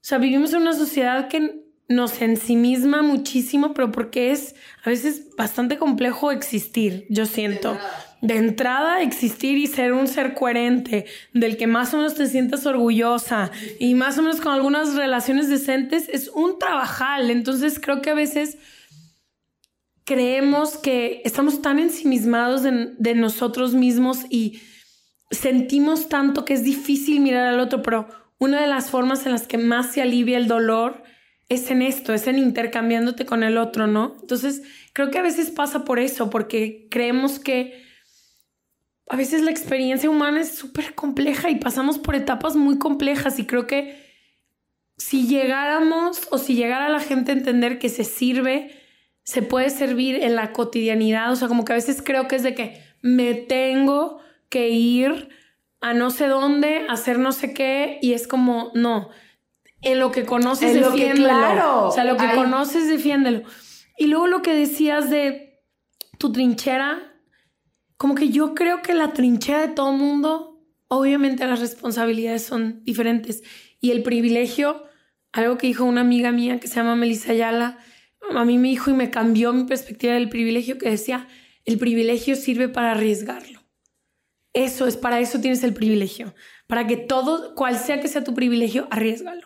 sea, 0.00 0.18
vivimos 0.18 0.52
en 0.52 0.62
una 0.62 0.72
sociedad 0.72 1.28
que 1.28 1.65
nos 1.88 2.20
ensimisma 2.20 3.02
muchísimo, 3.02 3.72
pero 3.72 3.92
porque 3.92 4.32
es 4.32 4.54
a 4.84 4.90
veces 4.90 5.34
bastante 5.36 5.78
complejo 5.78 6.32
existir, 6.32 7.06
yo 7.08 7.26
siento. 7.26 7.78
De 8.22 8.36
entrada, 8.36 9.02
existir 9.02 9.56
y 9.58 9.66
ser 9.66 9.92
un 9.92 10.08
ser 10.08 10.34
coherente, 10.34 11.06
del 11.32 11.56
que 11.56 11.66
más 11.66 11.94
o 11.94 11.98
menos 11.98 12.14
te 12.14 12.26
sientas 12.26 12.66
orgullosa 12.66 13.52
y 13.78 13.94
más 13.94 14.18
o 14.18 14.22
menos 14.22 14.40
con 14.40 14.52
algunas 14.52 14.94
relaciones 14.94 15.48
decentes, 15.48 16.08
es 16.08 16.28
un 16.34 16.58
trabajal. 16.58 17.30
Entonces 17.30 17.78
creo 17.78 18.02
que 18.02 18.10
a 18.10 18.14
veces 18.14 18.58
creemos 20.04 20.76
que 20.76 21.22
estamos 21.24 21.62
tan 21.62 21.78
ensimismados 21.78 22.62
de, 22.62 22.94
de 22.98 23.14
nosotros 23.14 23.74
mismos 23.74 24.20
y 24.28 24.60
sentimos 25.30 26.08
tanto 26.08 26.44
que 26.44 26.54
es 26.54 26.64
difícil 26.64 27.20
mirar 27.20 27.46
al 27.46 27.60
otro, 27.60 27.82
pero 27.82 28.08
una 28.38 28.60
de 28.60 28.66
las 28.66 28.90
formas 28.90 29.24
en 29.26 29.32
las 29.32 29.46
que 29.46 29.58
más 29.58 29.92
se 29.92 30.02
alivia 30.02 30.38
el 30.38 30.48
dolor 30.48 31.05
es 31.48 31.70
en 31.70 31.82
esto, 31.82 32.12
es 32.12 32.26
en 32.26 32.38
intercambiándote 32.38 33.24
con 33.24 33.42
el 33.42 33.56
otro, 33.58 33.86
¿no? 33.86 34.16
Entonces, 34.20 34.62
creo 34.92 35.10
que 35.10 35.18
a 35.18 35.22
veces 35.22 35.50
pasa 35.50 35.84
por 35.84 35.98
eso, 35.98 36.30
porque 36.30 36.88
creemos 36.90 37.38
que 37.38 37.84
a 39.08 39.16
veces 39.16 39.42
la 39.42 39.52
experiencia 39.52 40.10
humana 40.10 40.40
es 40.40 40.56
súper 40.56 40.94
compleja 40.94 41.48
y 41.50 41.56
pasamos 41.56 41.98
por 41.98 42.16
etapas 42.16 42.56
muy 42.56 42.78
complejas 42.78 43.38
y 43.38 43.46
creo 43.46 43.66
que 43.66 44.04
si 44.98 45.28
llegáramos 45.28 46.26
o 46.30 46.38
si 46.38 46.54
llegara 46.54 46.88
la 46.88 47.00
gente 47.00 47.30
a 47.30 47.34
entender 47.34 47.78
que 47.78 47.88
se 47.88 48.02
sirve, 48.02 48.70
se 49.22 49.42
puede 49.42 49.70
servir 49.70 50.22
en 50.22 50.34
la 50.34 50.52
cotidianidad, 50.52 51.30
o 51.30 51.36
sea, 51.36 51.48
como 51.48 51.64
que 51.64 51.72
a 51.72 51.76
veces 51.76 52.02
creo 52.02 52.26
que 52.26 52.36
es 52.36 52.42
de 52.42 52.54
que 52.54 52.82
me 53.02 53.34
tengo 53.34 54.20
que 54.48 54.70
ir 54.70 55.28
a 55.80 55.94
no 55.94 56.10
sé 56.10 56.26
dónde, 56.26 56.86
a 56.88 56.94
hacer 56.94 57.18
no 57.18 57.32
sé 57.32 57.52
qué, 57.52 57.98
y 58.02 58.14
es 58.14 58.26
como, 58.26 58.72
no, 58.74 59.10
en 59.82 60.00
lo 60.00 60.10
que 60.10 60.24
conoces, 60.24 60.74
defiéndelo. 60.74 61.28
claro. 61.28 61.88
O 61.88 61.92
sea, 61.92 62.04
lo 62.04 62.16
que 62.16 62.34
conoces, 62.34 62.88
defiéndelo. 62.88 63.42
Y 63.98 64.06
luego 64.06 64.26
lo 64.26 64.42
que 64.42 64.54
decías 64.54 65.10
de 65.10 65.60
tu 66.18 66.32
trinchera, 66.32 67.14
como 67.96 68.14
que 68.14 68.30
yo 68.30 68.54
creo 68.54 68.82
que 68.82 68.94
la 68.94 69.12
trinchera 69.12 69.60
de 69.60 69.68
todo 69.68 69.92
mundo, 69.92 70.60
obviamente 70.88 71.46
las 71.46 71.60
responsabilidades 71.60 72.42
son 72.42 72.82
diferentes. 72.84 73.42
Y 73.80 73.90
el 73.90 74.02
privilegio, 74.02 74.84
algo 75.32 75.58
que 75.58 75.66
dijo 75.66 75.84
una 75.84 76.00
amiga 76.00 76.32
mía 76.32 76.58
que 76.60 76.68
se 76.68 76.76
llama 76.76 76.96
Melissa 76.96 77.32
Ayala, 77.32 77.78
a 78.34 78.44
mí 78.44 78.58
me 78.58 78.68
dijo 78.68 78.90
y 78.90 78.94
me 78.94 79.10
cambió 79.10 79.52
mi 79.52 79.64
perspectiva 79.64 80.14
del 80.14 80.28
privilegio, 80.28 80.78
que 80.78 80.90
decía, 80.90 81.28
el 81.64 81.78
privilegio 81.78 82.34
sirve 82.34 82.68
para 82.68 82.92
arriesgarlo. 82.92 83.60
Eso 84.52 84.86
es, 84.86 84.96
para 84.96 85.20
eso 85.20 85.40
tienes 85.40 85.62
el 85.62 85.74
privilegio. 85.74 86.34
Para 86.66 86.86
que 86.86 86.96
todo, 86.96 87.54
cual 87.54 87.76
sea 87.78 88.00
que 88.00 88.08
sea 88.08 88.24
tu 88.24 88.34
privilegio, 88.34 88.88
arriesgalo 88.90 89.45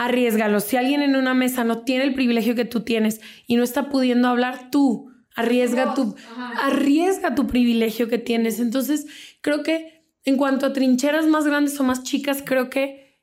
arriesgalo. 0.00 0.60
Si 0.60 0.78
alguien 0.78 1.02
en 1.02 1.14
una 1.14 1.34
mesa 1.34 1.62
no 1.62 1.84
tiene 1.84 2.04
el 2.04 2.14
privilegio 2.14 2.54
que 2.54 2.64
tú 2.64 2.80
tienes 2.80 3.20
y 3.46 3.56
no 3.56 3.62
está 3.62 3.90
pudiendo 3.90 4.28
hablar, 4.28 4.70
tú 4.70 5.12
arriesga 5.36 5.92
tu, 5.92 6.16
arriesga 6.58 7.34
tu 7.34 7.46
privilegio 7.46 8.08
que 8.08 8.16
tienes. 8.16 8.60
Entonces, 8.60 9.06
creo 9.42 9.62
que 9.62 10.06
en 10.24 10.38
cuanto 10.38 10.64
a 10.64 10.72
trincheras 10.72 11.26
más 11.26 11.44
grandes 11.44 11.78
o 11.78 11.84
más 11.84 12.02
chicas, 12.02 12.42
creo 12.42 12.70
que 12.70 13.20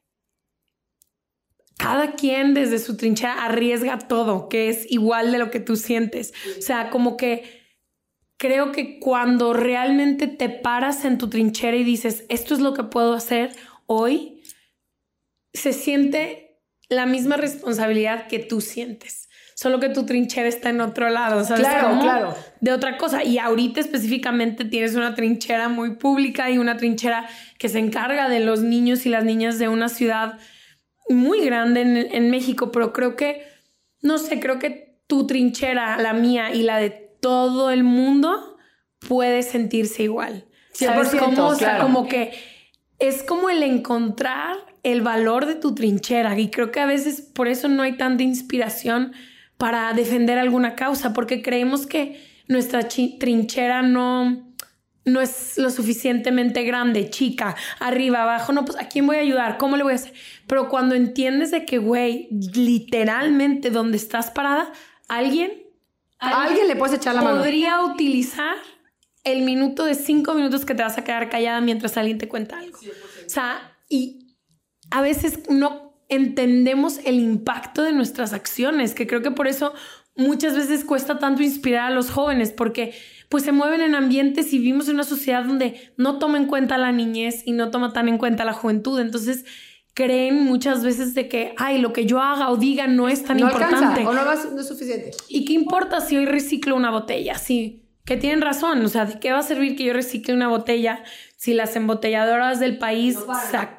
cada 1.78 2.14
quien 2.14 2.54
desde 2.54 2.78
su 2.78 2.96
trinchera 2.96 3.44
arriesga 3.44 3.98
todo, 3.98 4.48
que 4.48 4.70
es 4.70 4.86
igual 4.92 5.32
de 5.32 5.40
lo 5.40 5.50
que 5.50 5.60
tú 5.60 5.78
sientes. 5.78 6.32
O 6.60 6.62
sea, 6.62 6.92
como 6.92 7.18
que 7.18 7.66
creo 8.38 8.72
que 8.72 9.00
cuando 9.00 9.54
realmente 9.54 10.28
te 10.28 10.50
paras 10.50 11.06
en 11.06 11.18
tu 11.18 11.28
trinchera 11.28 11.76
y 11.76 11.84
dices, 11.84 12.26
esto 12.30 12.54
es 12.54 12.60
lo 12.60 12.76
que 12.76 12.84
puedo 12.84 13.16
hacer 13.16 13.56
hoy, 13.88 14.44
se 15.54 15.74
siente 15.74 16.47
la 16.90 17.06
misma 17.06 17.38
responsabilidad 17.38 18.28
que 18.28 18.40
tú 18.40 18.62
sientes. 18.62 19.30
Solo 19.56 19.80
que 19.80 19.90
tu 19.90 20.06
trinchera 20.06 20.48
está 20.48 20.70
en 20.70 20.82
otro 20.82 21.10
lado, 21.10 21.44
¿sabes? 21.44 21.68
Claro, 21.68 22.00
claro. 22.00 22.36
De 22.62 22.72
otra 22.72 22.98
cosa. 22.98 23.24
Y 23.24 23.40
ahorita 23.40 23.80
específicamente 23.80 24.66
tienes 24.66 24.94
una 24.96 25.16
trinchera 25.16 25.68
muy 25.68 25.96
pública 25.96 26.52
y 26.52 26.60
una 26.60 26.78
trinchera 26.78 27.28
que 27.58 27.68
se 27.68 27.80
encarga 27.80 28.30
de 28.30 28.40
los 28.40 28.62
niños 28.62 29.06
y 29.08 29.10
las 29.10 29.24
niñas 29.24 29.58
de 29.58 29.68
una 29.68 29.90
ciudad 29.90 30.38
muy 31.10 31.44
grande 31.44 31.82
en, 31.82 31.98
en 31.98 32.30
México. 32.30 32.72
Pero 32.72 32.94
creo 32.94 33.16
que, 33.16 33.48
no 34.02 34.20
sé, 34.20 34.40
creo 34.40 34.60
que 34.60 35.02
tu 35.08 35.26
trinchera, 35.26 35.98
la 35.98 36.14
mía 36.14 36.54
y 36.54 36.62
la 36.62 36.78
de 36.78 36.92
todo 36.92 37.72
el 37.72 37.84
mundo 37.84 38.58
puede 39.08 39.42
sentirse 39.42 40.04
igual. 40.04 40.46
¿Sabes 40.74 41.16
cómo? 41.16 41.48
O 41.48 41.56
sea, 41.56 41.80
como 41.80 42.08
que 42.08 42.34
es 43.00 43.24
como 43.24 43.50
el 43.50 43.64
encontrar 43.64 44.58
el 44.88 45.02
valor 45.02 45.46
de 45.48 45.56
tu 45.56 45.76
trinchera 45.76 46.40
y 46.40 46.50
creo 46.50 46.72
que 46.72 46.80
a 46.80 46.86
veces 46.86 47.20
por 47.20 47.50
eso 47.50 47.68
no 47.68 47.84
hay 47.84 47.98
tanta 47.98 48.24
inspiración 48.24 49.12
para 49.58 49.92
defender 49.92 50.38
alguna 50.38 50.76
causa, 50.76 51.12
porque 51.12 51.42
creemos 51.42 51.86
que 51.86 52.24
nuestra 52.48 52.88
trinchera 52.88 53.82
no, 53.82 54.54
no 55.04 55.20
es 55.20 55.58
lo 55.58 55.72
suficientemente 55.72 56.64
grande, 56.64 57.10
chica, 57.10 57.58
arriba, 57.80 58.24
abajo, 58.24 58.54
no, 58.54 58.64
pues 58.64 58.80
¿a 58.80 58.88
quién 58.88 59.06
voy 59.06 59.18
a 59.18 59.20
ayudar? 59.20 59.58
¿Cómo 59.58 59.76
le 59.76 59.84
voy 59.84 59.92
a 59.92 59.96
hacer? 59.96 60.14
Pero 60.48 60.70
cuando 60.70 60.96
entiendes 60.96 61.52
de 61.52 61.66
que, 61.66 61.80
güey, 61.80 62.30
literalmente 62.54 63.72
donde 63.72 63.98
estás 63.98 64.32
parada, 64.32 64.72
alguien... 65.10 65.52
alguien, 66.20 66.66
le 66.66 66.78
puedes 66.78 66.96
echar 66.96 67.14
la 67.14 67.24
mano. 67.24 67.40
Podría 67.40 67.84
utilizar 67.84 68.56
el 69.26 69.42
minuto 69.42 69.84
de 69.84 69.96
cinco 69.96 70.34
minutos 70.34 70.64
que 70.64 70.74
te 70.76 70.84
vas 70.84 70.98
a 70.98 71.04
quedar 71.04 71.30
callada 71.30 71.60
mientras 71.60 71.98
alguien 71.98 72.20
te 72.20 72.30
cuenta 72.30 72.60
algo. 72.60 72.78
O 72.78 73.30
sea, 73.30 73.76
y 73.90 74.27
a 74.92 75.02
veces 75.02 75.50
no 75.50 75.94
entendemos 76.10 77.00
el 77.06 77.20
impacto 77.20 77.84
de 77.84 77.92
nuestras 77.92 78.34
acciones, 78.34 78.94
que 78.94 79.08
creo 79.08 79.22
que 79.22 79.32
por 79.32 79.48
eso 79.48 79.74
muchas 80.16 80.56
veces 80.56 80.84
cuesta 80.84 81.20
tanto 81.20 81.44
inspirar 81.44 81.92
a 81.92 81.96
los 81.96 82.10
jóvenes, 82.10 82.52
porque 82.52 82.94
pues 83.30 83.44
se 83.44 83.52
mueven 83.52 83.82
en 83.82 83.96
ambientes 83.96 84.54
y 84.54 84.60
vivimos 84.60 84.88
en 84.88 84.96
una 84.96 85.04
sociedad 85.04 85.44
donde 85.44 85.92
no 85.98 86.18
toma 86.18 86.38
en 86.38 86.46
cuenta 86.46 86.78
la 86.78 86.92
niñez 86.92 87.44
y 87.46 87.52
no 87.52 87.72
toma 87.72 87.94
tan 87.94 88.08
en 88.08 88.18
cuenta 88.18 88.46
la 88.46 88.54
juventud. 88.54 89.00
Entonces 89.00 89.46
creen 89.94 90.44
muchas 90.44 90.84
veces 90.84 91.14
de 91.14 91.28
que, 91.28 91.54
ay, 91.58 91.80
lo 91.80 91.92
que 91.92 92.06
yo 92.06 92.22
haga 92.22 92.50
o 92.50 92.58
diga 92.58 92.88
no 92.88 93.10
es 93.10 93.24
tan 93.24 93.40
importante. 93.40 94.06
o 94.06 94.14
no, 94.14 94.32
es 94.32 94.68
suficiente. 94.68 95.12
¿Y 95.28 95.44
qué 95.44 95.54
importa 95.54 96.02
si 96.02 96.16
hoy 96.16 96.26
reciclo 96.26 96.76
una 96.76 96.92
botella? 96.92 97.36
Sí, 97.38 97.84
que 98.06 98.16
tienen 98.16 98.42
razón. 98.42 98.84
O 98.86 98.88
sea, 98.88 99.06
¿de 99.06 99.20
qué 99.20 99.32
va 99.32 99.40
a 99.40 99.44
servir 99.44 99.76
que 99.76 99.84
yo 99.84 99.94
recicle 99.94 100.34
una 100.34 100.48
botella 100.48 101.04
si 101.38 101.54
las 101.54 101.76
embotelladoras 101.76 102.60
del 102.60 102.80
país 102.80 103.16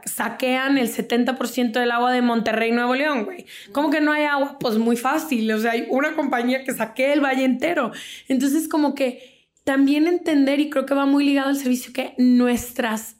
saquean 0.06 0.78
el 0.78 0.88
70% 0.88 1.72
del 1.72 1.90
agua 1.90 2.12
de 2.12 2.22
Monterrey, 2.22 2.70
Nuevo 2.70 2.94
León, 2.94 3.24
güey. 3.24 3.46
¿Cómo 3.72 3.90
que 3.90 4.00
no 4.00 4.12
hay 4.12 4.24
agua? 4.24 4.58
Pues 4.60 4.78
muy 4.78 4.96
fácil, 4.96 5.50
o 5.50 5.58
sea, 5.58 5.72
hay 5.72 5.88
una 5.90 6.14
compañía 6.14 6.62
que 6.62 6.72
saquea 6.72 7.12
el 7.12 7.20
valle 7.20 7.44
entero. 7.44 7.90
Entonces, 8.28 8.68
como 8.68 8.94
que 8.94 9.48
también 9.64 10.06
entender, 10.06 10.60
y 10.60 10.70
creo 10.70 10.86
que 10.86 10.94
va 10.94 11.04
muy 11.04 11.24
ligado 11.24 11.48
al 11.48 11.56
servicio, 11.56 11.92
que 11.92 12.14
nuestras 12.16 13.16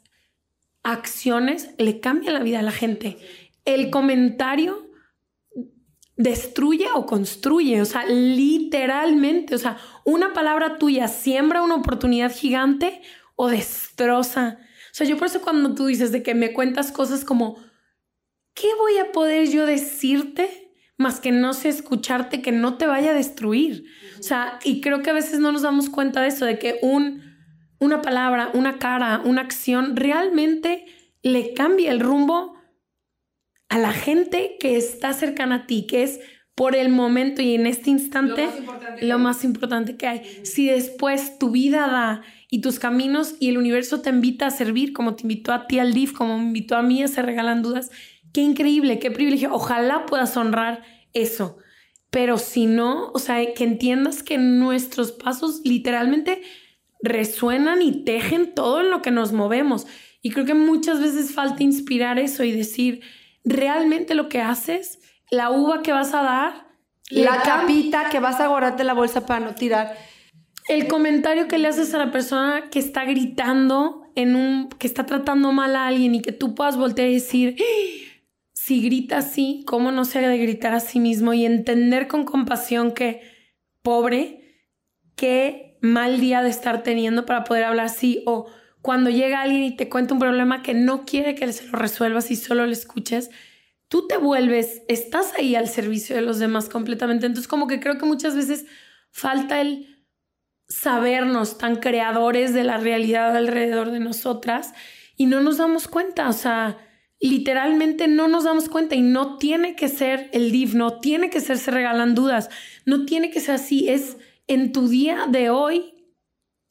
acciones 0.83 1.71
le 1.77 1.99
cambian 1.99 2.33
la 2.33 2.39
vida 2.39 2.59
a 2.59 2.63
la 2.63 2.71
gente. 2.71 3.17
El 3.65 3.89
comentario 3.89 4.89
destruye 6.15 6.87
o 6.95 7.05
construye, 7.05 7.81
o 7.81 7.85
sea, 7.85 8.05
literalmente, 8.05 9.53
o 9.53 9.57
sea, 9.57 9.77
una 10.05 10.31
palabra 10.31 10.77
tuya 10.77 11.09
siembra 11.09 11.61
una 11.61 11.75
oportunidad 11.75 12.33
gigante 12.33 13.01
o 13.41 13.47
destroza. 13.47 14.57
O 14.59 14.93
sea, 14.93 15.07
yo 15.07 15.15
por 15.15 15.27
eso 15.27 15.41
cuando 15.41 15.73
tú 15.73 15.85
dices 15.85 16.11
de 16.11 16.21
que 16.21 16.35
me 16.35 16.51
cuentas 16.51 16.91
cosas 16.91 17.23
como, 17.23 17.55
¿qué 18.53 18.67
voy 18.77 18.97
a 18.97 19.13
poder 19.13 19.47
yo 19.47 19.65
decirte 19.65 20.73
más 20.97 21.21
que 21.21 21.31
no 21.31 21.53
sé 21.53 21.69
escucharte 21.69 22.41
que 22.41 22.51
no 22.51 22.77
te 22.77 22.85
vaya 22.85 23.11
a 23.11 23.13
destruir? 23.13 23.85
O 24.19 24.23
sea, 24.23 24.59
y 24.65 24.81
creo 24.81 25.01
que 25.01 25.11
a 25.11 25.13
veces 25.13 25.39
no 25.39 25.53
nos 25.53 25.61
damos 25.61 25.89
cuenta 25.89 26.21
de 26.21 26.27
eso, 26.27 26.43
de 26.43 26.59
que 26.59 26.79
un, 26.81 27.23
una 27.79 28.01
palabra, 28.01 28.51
una 28.53 28.77
cara, 28.77 29.21
una 29.23 29.39
acción 29.39 29.95
realmente 29.95 30.85
le 31.21 31.53
cambia 31.53 31.91
el 31.91 32.01
rumbo 32.01 32.57
a 33.69 33.77
la 33.77 33.93
gente 33.93 34.57
que 34.59 34.75
está 34.75 35.13
cercana 35.13 35.55
a 35.55 35.65
ti, 35.65 35.87
que 35.87 36.03
es 36.03 36.19
por 36.59 36.75
el 36.75 36.89
momento 36.89 37.41
y 37.41 37.55
en 37.55 37.65
este 37.67 37.89
instante 37.89 38.49
lo 38.99 39.17
más 39.17 39.45
importante, 39.45 39.95
que, 39.95 40.07
hay. 40.07 40.21
Si 40.43 40.67
después 40.67 41.39
tu 41.39 41.51
vida 41.51 41.87
da 41.87 42.21
y 42.49 42.59
tus 42.59 42.79
caminos 42.79 43.35
y 43.39 43.47
el 43.47 43.57
universo 43.57 44.01
te 44.01 44.09
invita 44.09 44.47
a 44.47 44.51
servir, 44.51 44.91
como 44.91 45.15
te 45.15 45.21
invitó 45.21 45.53
a 45.53 45.67
ti 45.67 45.79
al 45.79 45.93
DIF, 45.93 46.11
como 46.11 46.37
me 46.37 46.43
invitó 46.43 46.75
a 46.75 46.81
mí 46.81 47.01
a 47.01 47.07
Se 47.07 47.21
Regalan 47.21 47.61
Dudas, 47.61 47.91
qué 48.33 48.41
increíble, 48.41 48.99
qué 48.99 49.09
privilegio. 49.09 49.53
Ojalá 49.53 50.05
puedas 50.05 50.35
honrar 50.35 50.83
eso. 51.13 51.59
pero 52.09 52.37
si 52.37 52.65
no, 52.65 53.09
o 53.13 53.19
sea, 53.19 53.53
que 53.53 53.63
entiendas 53.63 54.21
que 54.21 54.37
nuestros 54.37 55.13
pasos 55.13 55.61
literalmente 55.63 56.41
resuenan 57.01 57.81
y 57.81 58.03
tejen 58.03 58.53
todo 58.53 58.81
en 58.81 58.89
lo 58.89 59.01
que 59.01 59.11
nos 59.11 59.31
movemos. 59.31 59.87
Y 60.21 60.31
creo 60.31 60.43
que 60.43 60.55
muchas 60.55 60.99
veces 60.99 61.31
falta 61.31 61.63
inspirar 61.63 62.19
eso 62.19 62.43
y 62.43 62.51
decir, 62.51 62.99
realmente 63.45 64.13
lo 64.13 64.27
que 64.27 64.41
haces, 64.41 64.98
la 65.31 65.51
uva 65.51 65.81
que 65.81 65.91
vas 65.91 66.13
a 66.13 66.23
dar, 66.23 66.67
la 67.09 67.41
capita 67.41 68.09
que 68.09 68.19
vas 68.19 68.39
a 68.39 68.47
guardarte 68.47 68.83
la 68.83 68.93
bolsa 68.93 69.25
para 69.25 69.39
no 69.39 69.55
tirar. 69.55 69.97
El 70.67 70.87
comentario 70.87 71.47
que 71.47 71.57
le 71.57 71.67
haces 71.67 71.93
a 71.93 71.97
la 71.97 72.11
persona 72.11 72.69
que 72.69 72.79
está 72.79 73.05
gritando 73.05 74.03
en 74.15 74.35
un 74.35 74.69
que 74.69 74.85
está 74.85 75.05
tratando 75.05 75.51
mal 75.51 75.75
a 75.75 75.87
alguien 75.87 76.15
y 76.15 76.21
que 76.21 76.31
tú 76.31 76.53
puedas 76.53 76.77
voltear 76.77 77.07
y 77.07 77.15
decir, 77.15 77.55
¡Ah! 77.59 77.99
si 78.69 78.83
grita 78.83 79.17
así, 79.17 79.63
¿cómo 79.65 79.91
no 79.91 80.05
se 80.05 80.19
ha 80.19 80.29
de 80.29 80.37
gritar 80.37 80.73
a 80.73 80.79
sí 80.79 80.99
mismo? 80.99 81.33
Y 81.33 81.43
entender 81.43 82.07
con 82.07 82.23
compasión 82.23 82.91
que, 82.91 83.21
pobre, 83.81 84.67
qué 85.15 85.79
mal 85.81 86.19
día 86.19 86.43
de 86.43 86.49
estar 86.49 86.83
teniendo 86.83 87.25
para 87.25 87.45
poder 87.45 87.63
hablar 87.63 87.87
así. 87.87 88.21
O 88.27 88.45
cuando 88.83 89.09
llega 89.09 89.41
alguien 89.41 89.63
y 89.63 89.75
te 89.75 89.89
cuenta 89.89 90.13
un 90.13 90.19
problema 90.19 90.61
que 90.61 90.75
no 90.75 91.03
quiere 91.03 91.33
que 91.33 91.51
se 91.51 91.65
lo 91.65 91.79
resuelvas 91.79 92.29
y 92.29 92.35
solo 92.35 92.67
le 92.67 92.73
escuches, 92.73 93.31
tú 93.89 94.07
te 94.07 94.17
vuelves, 94.17 94.83
estás 94.87 95.33
ahí 95.37 95.55
al 95.55 95.67
servicio 95.67 96.15
de 96.15 96.21
los 96.21 96.39
demás 96.39 96.69
completamente. 96.69 97.25
Entonces, 97.25 97.47
como 97.47 97.67
que 97.67 97.79
creo 97.79 97.97
que 97.97 98.05
muchas 98.05 98.35
veces 98.35 98.65
falta 99.11 99.59
el 99.59 100.05
sabernos 100.69 101.57
tan 101.57 101.77
creadores 101.77 102.53
de 102.53 102.63
la 102.63 102.77
realidad 102.77 103.35
alrededor 103.35 103.91
de 103.91 103.99
nosotras 103.99 104.73
y 105.17 105.25
no 105.25 105.41
nos 105.41 105.57
damos 105.57 105.87
cuenta, 105.87 106.29
o 106.29 106.33
sea, 106.33 106.77
literalmente 107.19 108.07
no 108.07 108.27
nos 108.27 108.43
damos 108.43 108.69
cuenta 108.69 108.95
y 108.95 109.01
no 109.01 109.37
tiene 109.37 109.75
que 109.75 109.89
ser 109.89 110.29
el 110.31 110.51
div, 110.51 110.75
no 110.75 110.99
tiene 110.99 111.29
que 111.31 111.41
ser 111.41 111.57
se 111.57 111.71
regalan 111.71 112.15
dudas, 112.15 112.49
no 112.85 113.05
tiene 113.05 113.31
que 113.31 113.41
ser 113.41 113.55
así, 113.55 113.89
es 113.89 114.17
en 114.47 114.71
tu 114.71 114.87
día 114.87 115.25
de 115.27 115.49
hoy 115.49 115.95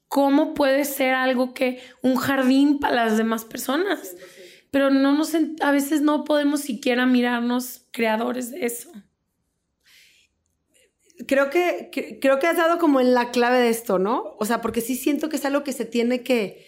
cómo 0.07 0.55
puede 0.55 0.85
ser 0.85 1.15
algo 1.15 1.53
que 1.53 1.83
un 2.03 2.17
jardín 2.17 2.79
para 2.79 3.05
las 3.05 3.19
demás 3.19 3.45
personas. 3.45 4.17
Pero 4.71 4.91
no 4.91 5.15
nos 5.15 5.33
a 5.35 5.71
veces 5.71 6.03
no 6.03 6.25
podemos 6.25 6.61
siquiera 6.61 7.07
mirarnos 7.07 7.87
creadores 7.91 8.51
de 8.51 8.67
eso 8.67 8.91
creo 11.27 11.51
que, 11.51 12.19
creo 12.21 12.39
que 12.39 12.47
has 12.47 12.57
dado 12.57 12.79
como 12.79 13.01
en 13.01 13.15
la 13.15 13.31
clave 13.31 13.59
de 13.59 13.69
esto, 13.71 13.99
¿no? 13.99 14.37
O 14.39 14.45
sea, 14.45 14.61
porque 14.61 14.81
sí 14.81 14.97
siento 14.97 15.29
que 15.29 15.37
es 15.37 15.45
algo 15.45 15.65
que 15.65 15.73
se 15.73 15.85
tiene 15.85 16.23
que, 16.23 16.67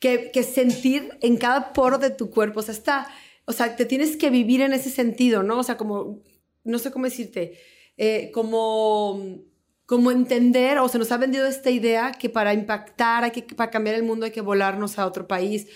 que, 0.00 0.42
sentir 0.42 1.16
en 1.20 1.36
cada 1.36 1.72
poro 1.72 1.98
de 1.98 2.10
tu 2.10 2.30
cuerpo. 2.30 2.60
O 2.60 2.62
sea, 2.62 2.74
está, 2.74 3.08
o 3.44 3.52
sea, 3.52 3.76
te 3.76 3.86
tienes 3.86 4.16
que 4.16 4.30
vivir 4.30 4.60
en 4.60 4.72
ese 4.72 4.90
sentido, 4.90 5.42
¿no? 5.42 5.58
O 5.58 5.62
sea, 5.62 5.76
como, 5.76 6.20
no 6.64 6.78
sé 6.78 6.90
cómo 6.90 7.04
decirte, 7.04 7.58
eh, 7.96 8.30
como, 8.32 9.20
como 9.86 10.10
entender, 10.10 10.78
o 10.78 10.88
se 10.88 10.98
nos 10.98 11.12
ha 11.12 11.16
vendido 11.16 11.46
esta 11.46 11.70
idea 11.70 12.12
que 12.12 12.28
para 12.28 12.52
impactar, 12.52 13.24
hay 13.24 13.30
que, 13.30 13.42
para 13.54 13.70
cambiar 13.70 13.96
el 13.96 14.02
mundo 14.02 14.26
hay 14.26 14.32
que 14.32 14.40
volarnos 14.40 14.98
a 14.98 15.06
otro 15.06 15.28
país 15.28 15.68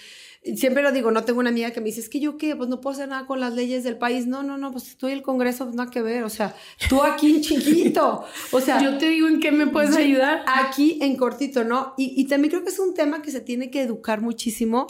siempre 0.57 0.83
lo 0.83 0.93
digo, 0.93 1.11
no 1.11 1.25
tengo 1.25 1.41
una 1.41 1.51
amiga 1.51 1.71
que 1.71 1.81
me 1.81 1.87
dice, 1.87 2.01
es 2.01 2.09
que 2.09 2.21
yo 2.21 2.37
qué, 2.37 2.57
pues 2.57 2.69
no 2.69 2.81
puedo 2.81 2.95
hacer 2.95 3.09
nada 3.09 3.27
con 3.27 3.41
las 3.41 3.55
leyes 3.55 3.85
del 3.85 3.99
país. 3.99 4.27
No, 4.27 4.43
no, 4.43 4.59
no, 4.59 4.73
pues 4.73 4.89
estoy 4.89 5.13
en 5.13 5.19
el 5.19 5.23
Congreso, 5.23 5.65
pues 5.65 5.77
nada 5.77 5.91
que 5.91 6.03
ver. 6.03 6.25
O 6.25 6.29
sea, 6.29 6.55
tú 6.89 7.03
aquí 7.03 7.41
chiquito. 7.41 8.25
O 8.53 8.61
sea, 8.61 8.83
yo 8.83 8.99
te 8.99 9.09
digo 9.09 9.29
en 9.29 9.41
qué 9.41 9.53
me 9.53 9.67
puedes 9.67 9.97
ayudar. 9.97 10.45
Aquí 10.47 10.99
en 11.03 11.17
cortito, 11.17 11.65
¿no? 11.65 11.95
Y, 11.97 12.21
y 12.21 12.27
también 12.27 12.51
creo 12.51 12.63
que 12.63 12.71
es 12.71 12.79
un 12.79 12.95
tema 12.95 13.23
que 13.23 13.31
se 13.31 13.41
tiene 13.41 13.71
que 13.71 13.83
educar 13.83 14.21
muchísimo. 14.21 14.87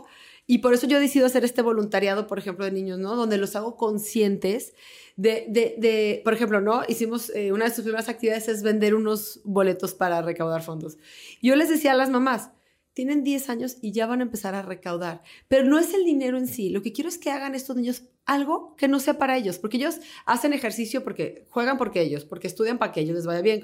Y 0.51 0.59
por 0.59 0.73
eso 0.73 0.87
yo 0.87 0.99
decido 0.99 1.27
hacer 1.27 1.45
este 1.45 1.61
voluntariado, 1.61 2.27
por 2.27 2.39
ejemplo, 2.39 2.65
de 2.65 2.73
niños, 2.73 2.99
¿no? 2.99 3.17
Donde 3.17 3.37
los 3.37 3.55
hago 3.55 3.77
conscientes 3.77 4.73
de, 5.17 5.45
de, 5.49 5.75
de 5.79 6.23
por 6.25 6.33
ejemplo, 6.33 6.61
¿no? 6.63 6.83
Hicimos, 6.89 7.31
eh, 7.35 7.53
una 7.53 7.67
de 7.67 7.75
sus 7.75 7.83
primeras 7.83 8.09
actividades 8.09 8.49
es 8.49 8.63
vender 8.63 8.95
unos 8.95 9.41
boletos 9.45 9.93
para 9.93 10.23
recaudar 10.23 10.63
fondos. 10.63 10.97
Yo 11.43 11.55
les 11.55 11.69
decía 11.69 11.93
a 11.93 11.97
las 11.97 12.09
mamás, 12.09 12.51
tienen 12.99 13.23
10 13.23 13.49
años 13.49 13.77
y 13.81 13.93
ya 13.93 14.09
van 14.09 14.19
a 14.19 14.25
empezar 14.25 14.57
a 14.57 14.63
recaudar. 14.63 15.23
Pero 15.47 15.63
no 15.63 15.79
es 15.79 15.95
el 15.95 16.05
dinero 16.05 16.37
en 16.37 16.49
sí. 16.49 16.69
Lo 16.69 16.83
que 16.83 16.93
quiero 16.93 17.09
es 17.09 17.17
que 17.17 17.31
hagan 17.31 17.55
estos 17.55 17.77
niños 17.77 18.03
algo 18.27 18.75
que 18.75 18.89
no 18.89 18.99
sea 18.99 19.19
para 19.19 19.37
ellos, 19.37 19.61
porque 19.61 19.77
ellos 19.77 20.01
hacen 20.27 20.53
ejercicio 20.53 21.05
porque 21.05 21.47
juegan 21.49 21.79
porque 21.79 22.01
ellos, 22.01 22.25
porque 22.25 22.49
estudian 22.49 22.77
para 22.77 22.91
que 22.91 22.99
ellos 22.99 23.15
les 23.15 23.25
vaya 23.25 23.41
bien. 23.41 23.61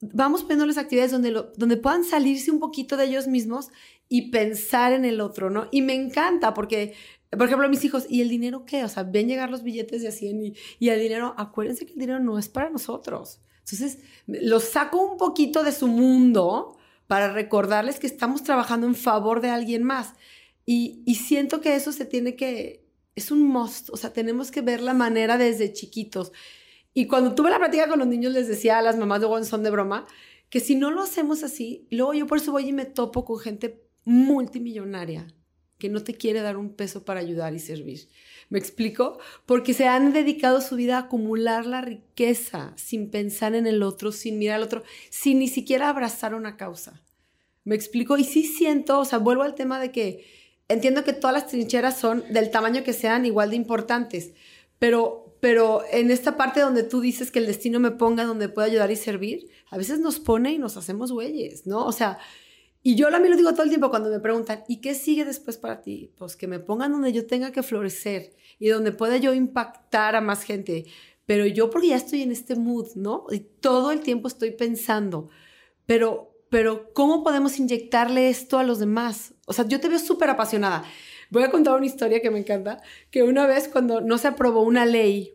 Vamos 0.00 0.44
poniéndoles 0.44 0.78
actividades 0.78 1.10
donde, 1.10 1.44
donde 1.58 1.76
puedan 1.76 2.04
salirse 2.04 2.50
un 2.50 2.58
poquito 2.58 2.96
de 2.96 3.04
ellos 3.04 3.28
mismos 3.28 3.68
y 4.08 4.30
pensar 4.30 4.94
en 4.94 5.04
el 5.04 5.20
otro, 5.20 5.50
¿no? 5.50 5.68
Y 5.70 5.82
me 5.82 5.92
encanta 5.92 6.54
porque 6.54 6.94
por 7.28 7.42
ejemplo, 7.42 7.68
mis 7.68 7.84
hijos, 7.84 8.06
¿y 8.08 8.22
el 8.22 8.30
dinero 8.30 8.64
qué? 8.64 8.82
O 8.82 8.88
sea, 8.88 9.02
ven 9.02 9.28
llegar 9.28 9.50
los 9.50 9.62
billetes 9.62 10.00
de 10.00 10.10
100 10.10 10.42
y, 10.42 10.54
y 10.78 10.88
el 10.88 11.00
dinero, 11.00 11.34
acuérdense 11.36 11.84
que 11.84 11.92
el 11.92 11.98
dinero 11.98 12.18
no 12.18 12.38
es 12.38 12.48
para 12.48 12.70
nosotros. 12.70 13.40
Entonces, 13.58 13.98
los 14.26 14.64
saco 14.64 15.02
un 15.02 15.18
poquito 15.18 15.62
de 15.64 15.72
su 15.72 15.86
mundo 15.86 16.78
para 17.06 17.32
recordarles 17.32 17.98
que 17.98 18.06
estamos 18.06 18.42
trabajando 18.42 18.86
en 18.86 18.94
favor 18.94 19.40
de 19.40 19.50
alguien 19.50 19.82
más. 19.82 20.14
Y, 20.64 21.04
siento 21.14 21.60
que 21.60 21.76
eso 21.76 21.92
se 21.92 22.04
tiene 22.04 22.34
que, 22.34 22.84
es 23.14 23.30
un 23.30 23.42
must, 23.42 23.90
o 23.90 23.96
sea, 23.96 24.12
tenemos 24.12 24.50
que 24.50 24.62
ver 24.62 24.80
la 24.80 24.94
manera 24.94 25.38
desde 25.38 25.72
chiquitos. 25.72 26.32
Y 26.92 27.06
cuando 27.06 27.34
tuve 27.34 27.50
la 27.50 27.58
práctica 27.58 27.88
con 27.88 28.00
los 28.00 28.08
niños, 28.08 28.32
les 28.32 28.48
decía 28.48 28.78
a 28.78 28.82
las 28.82 28.96
mamás 28.96 29.20
de 29.20 29.44
son 29.44 29.62
de 29.62 29.70
broma, 29.70 30.06
que 30.50 30.60
si 30.60 30.74
no 30.74 30.90
lo 30.90 31.02
hacemos 31.02 31.42
así, 31.42 31.86
luego 31.90 32.14
yo 32.14 32.26
por 32.26 32.38
eso 32.38 32.52
voy 32.52 32.68
y 32.68 32.72
me 32.72 32.84
topo 32.84 33.24
con 33.24 33.38
gente 33.38 33.82
multimillonaria 34.04 35.26
que 35.78 35.88
no 35.88 36.02
te 36.02 36.14
quiere 36.14 36.40
dar 36.40 36.56
un 36.56 36.74
peso 36.74 37.04
para 37.04 37.20
ayudar 37.20 37.54
y 37.54 37.58
servir. 37.58 38.08
¿Me 38.48 38.58
explico? 38.58 39.18
Porque 39.44 39.74
se 39.74 39.88
han 39.88 40.12
dedicado 40.12 40.60
su 40.60 40.76
vida 40.76 40.96
a 40.96 41.00
acumular 41.02 41.66
la 41.66 41.80
riqueza 41.80 42.72
sin 42.76 43.10
pensar 43.10 43.54
en 43.54 43.66
el 43.66 43.82
otro, 43.82 44.12
sin 44.12 44.38
mirar 44.38 44.56
al 44.56 44.62
otro, 44.62 44.84
sin 45.10 45.40
ni 45.40 45.48
siquiera 45.48 45.88
abrazar 45.88 46.34
una 46.34 46.56
causa. 46.56 47.02
¿Me 47.64 47.74
explico? 47.74 48.16
Y 48.16 48.24
sí 48.24 48.44
siento, 48.44 49.00
o 49.00 49.04
sea, 49.04 49.18
vuelvo 49.18 49.42
al 49.42 49.56
tema 49.56 49.80
de 49.80 49.90
que 49.90 50.24
entiendo 50.68 51.02
que 51.02 51.12
todas 51.12 51.34
las 51.34 51.48
trincheras 51.48 51.98
son 51.98 52.24
del 52.30 52.50
tamaño 52.50 52.84
que 52.84 52.92
sean 52.92 53.26
igual 53.26 53.50
de 53.50 53.56
importantes, 53.56 54.32
pero, 54.78 55.36
pero 55.40 55.82
en 55.90 56.12
esta 56.12 56.36
parte 56.36 56.60
donde 56.60 56.84
tú 56.84 57.00
dices 57.00 57.32
que 57.32 57.40
el 57.40 57.46
destino 57.46 57.80
me 57.80 57.90
ponga 57.90 58.24
donde 58.24 58.48
pueda 58.48 58.68
ayudar 58.68 58.92
y 58.92 58.96
servir, 58.96 59.48
a 59.70 59.76
veces 59.76 59.98
nos 59.98 60.20
pone 60.20 60.52
y 60.52 60.58
nos 60.58 60.76
hacemos 60.76 61.10
güeyes, 61.10 61.66
¿no? 61.66 61.84
O 61.84 61.92
sea, 61.92 62.18
y 62.86 62.94
yo 62.94 63.08
a 63.12 63.18
mí 63.18 63.28
lo 63.28 63.36
digo 63.36 63.50
todo 63.50 63.64
el 63.64 63.68
tiempo 63.68 63.90
cuando 63.90 64.10
me 64.10 64.20
preguntan, 64.20 64.62
¿y 64.68 64.80
qué 64.80 64.94
sigue 64.94 65.24
después 65.24 65.56
para 65.56 65.82
ti? 65.82 66.12
Pues 66.16 66.36
que 66.36 66.46
me 66.46 66.60
pongan 66.60 66.92
donde 66.92 67.12
yo 67.12 67.26
tenga 67.26 67.50
que 67.50 67.64
florecer 67.64 68.30
y 68.60 68.68
donde 68.68 68.92
pueda 68.92 69.16
yo 69.16 69.34
impactar 69.34 70.14
a 70.14 70.20
más 70.20 70.44
gente. 70.44 70.86
Pero 71.24 71.46
yo 71.46 71.68
porque 71.68 71.88
ya 71.88 71.96
estoy 71.96 72.22
en 72.22 72.30
este 72.30 72.54
mood, 72.54 72.94
¿no? 72.94 73.26
Y 73.32 73.40
todo 73.40 73.90
el 73.90 74.02
tiempo 74.02 74.28
estoy 74.28 74.52
pensando, 74.52 75.30
pero, 75.84 76.38
pero 76.48 76.92
¿cómo 76.94 77.24
podemos 77.24 77.58
inyectarle 77.58 78.30
esto 78.30 78.56
a 78.56 78.62
los 78.62 78.78
demás? 78.78 79.34
O 79.48 79.52
sea, 79.52 79.66
yo 79.66 79.80
te 79.80 79.88
veo 79.88 79.98
súper 79.98 80.30
apasionada. 80.30 80.84
Voy 81.30 81.42
a 81.42 81.50
contar 81.50 81.74
una 81.74 81.86
historia 81.86 82.22
que 82.22 82.30
me 82.30 82.38
encanta, 82.38 82.80
que 83.10 83.24
una 83.24 83.48
vez 83.48 83.66
cuando 83.66 84.00
no 84.00 84.16
se 84.16 84.28
aprobó 84.28 84.62
una 84.62 84.86
ley 84.86 85.34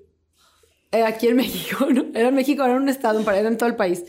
eh, 0.93 1.03
aquí 1.03 1.27
en 1.27 1.35
México, 1.43 1.85
¿no? 1.91 2.05
era 2.13 2.29
en 2.29 2.35
México, 2.35 2.63
era 2.63 2.75
un 2.75 2.87
estado, 2.87 3.19
era 3.19 3.49
en 3.49 3.57
todo 3.57 3.67
el 3.67 3.75
país, 3.75 4.05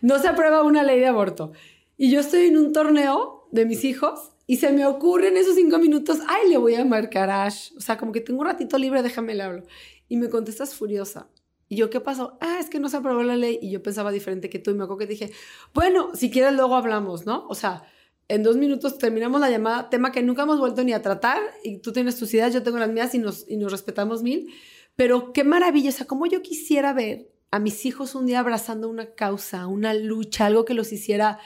no 0.00 0.18
se 0.18 0.28
aprueba 0.28 0.62
una 0.62 0.82
ley 0.82 0.98
de 0.98 1.08
aborto. 1.08 1.52
Y 1.96 2.10
yo 2.10 2.20
estoy 2.20 2.46
en 2.46 2.58
un 2.58 2.72
torneo 2.72 3.48
de 3.52 3.64
mis 3.64 3.84
hijos 3.84 4.32
y 4.46 4.56
se 4.56 4.70
me 4.70 4.86
ocurre 4.86 5.28
en 5.28 5.36
esos 5.36 5.56
cinco 5.56 5.78
minutos, 5.78 6.18
ay, 6.28 6.50
le 6.50 6.56
voy 6.56 6.74
a 6.74 6.84
marcar 6.84 7.30
a 7.30 7.44
Ash. 7.44 7.72
O 7.76 7.80
sea, 7.80 7.96
como 7.96 8.12
que 8.12 8.20
tengo 8.20 8.40
un 8.40 8.46
ratito 8.46 8.78
libre, 8.78 9.02
déjame 9.02 9.34
le 9.34 9.42
hablo. 9.42 9.62
Y 10.08 10.16
me 10.16 10.28
contestas 10.28 10.74
furiosa. 10.74 11.28
Y 11.68 11.76
yo, 11.76 11.90
¿qué 11.90 12.00
pasó? 12.00 12.38
Ah, 12.40 12.58
es 12.60 12.70
que 12.70 12.78
no 12.78 12.88
se 12.88 12.96
aprobó 12.96 13.24
la 13.24 13.34
ley. 13.34 13.58
Y 13.60 13.70
yo 13.70 13.82
pensaba 13.82 14.12
diferente 14.12 14.48
que 14.48 14.60
tú. 14.60 14.70
Y 14.70 14.74
me 14.74 14.84
acuerdo 14.84 15.00
que 15.00 15.06
dije, 15.06 15.32
bueno, 15.74 16.10
si 16.14 16.30
quieres 16.30 16.52
luego 16.52 16.76
hablamos, 16.76 17.26
¿no? 17.26 17.46
O 17.48 17.56
sea, 17.56 17.82
en 18.28 18.44
dos 18.44 18.56
minutos 18.56 18.98
terminamos 18.98 19.40
la 19.40 19.50
llamada, 19.50 19.90
tema 19.90 20.12
que 20.12 20.22
nunca 20.22 20.42
hemos 20.42 20.60
vuelto 20.60 20.84
ni 20.84 20.92
a 20.92 21.02
tratar. 21.02 21.38
Y 21.64 21.78
tú 21.78 21.92
tienes 21.92 22.16
tus 22.16 22.32
ideas, 22.34 22.54
yo 22.54 22.62
tengo 22.62 22.78
las 22.78 22.90
mías 22.90 23.14
y 23.16 23.18
nos, 23.18 23.48
y 23.48 23.56
nos 23.56 23.72
respetamos 23.72 24.22
mil. 24.22 24.52
Pero 24.94 25.32
qué 25.32 25.42
maravilla, 25.42 25.90
o 25.90 25.92
sea, 25.92 26.06
como 26.06 26.26
yo 26.26 26.40
quisiera 26.42 26.92
ver 26.92 27.30
a 27.50 27.58
mis 27.58 27.84
hijos 27.84 28.14
un 28.14 28.26
día 28.26 28.40
abrazando 28.40 28.88
una 28.88 29.14
causa, 29.14 29.66
una 29.66 29.92
lucha, 29.92 30.46
algo 30.46 30.64
que 30.64 30.74
los 30.74 30.92
hiciera 30.92 31.38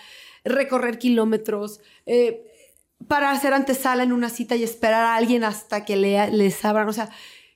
recorrer 0.45 0.99
kilómetros, 0.99 1.80
eh, 2.07 2.47
para 3.09 3.30
hacer 3.30 3.55
antesala 3.55 4.03
en 4.03 4.12
una 4.12 4.28
cita 4.28 4.57
y 4.57 4.62
esperar 4.62 5.05
a 5.05 5.16
alguien 5.16 5.45
hasta 5.45 5.84
que 5.84 5.97
le, 5.97 6.30
les 6.30 6.64
abran. 6.64 6.88
O 6.88 6.93
sea, 6.93 7.11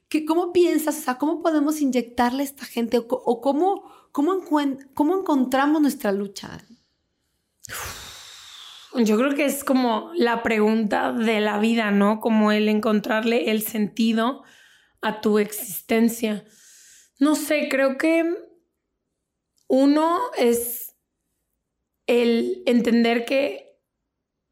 ¿qué, 0.08 0.24
¿cómo 0.24 0.52
piensas? 0.52 0.98
O 0.98 1.02
sea, 1.02 1.18
¿cómo 1.18 1.42
podemos 1.42 1.80
inyectarle 1.80 2.42
a 2.42 2.46
esta 2.46 2.64
gente? 2.64 2.98
¿O, 2.98 3.40
cómo, 3.40 3.84
cómo, 4.12 4.40
cómo 4.94 5.18
encontramos 5.18 5.82
nuestra 5.82 6.12
lucha? 6.12 6.58
Yo 8.94 9.18
creo 9.18 9.34
que 9.34 9.44
es 9.44 9.64
como 9.64 10.10
la 10.14 10.42
pregunta 10.42 11.12
de 11.12 11.40
la 11.40 11.58
vida, 11.58 11.90
¿no? 11.90 12.20
Como 12.20 12.52
el 12.52 12.68
encontrarle 12.68 13.50
el 13.50 13.62
sentido 13.62 14.44
a 15.02 15.20
tu 15.20 15.38
existencia. 15.38 16.44
No 17.18 17.34
sé, 17.34 17.68
creo 17.68 17.98
que 17.98 18.24
uno 19.66 20.18
es 20.38 20.93
el 22.06 22.62
entender 22.66 23.24
que 23.24 23.78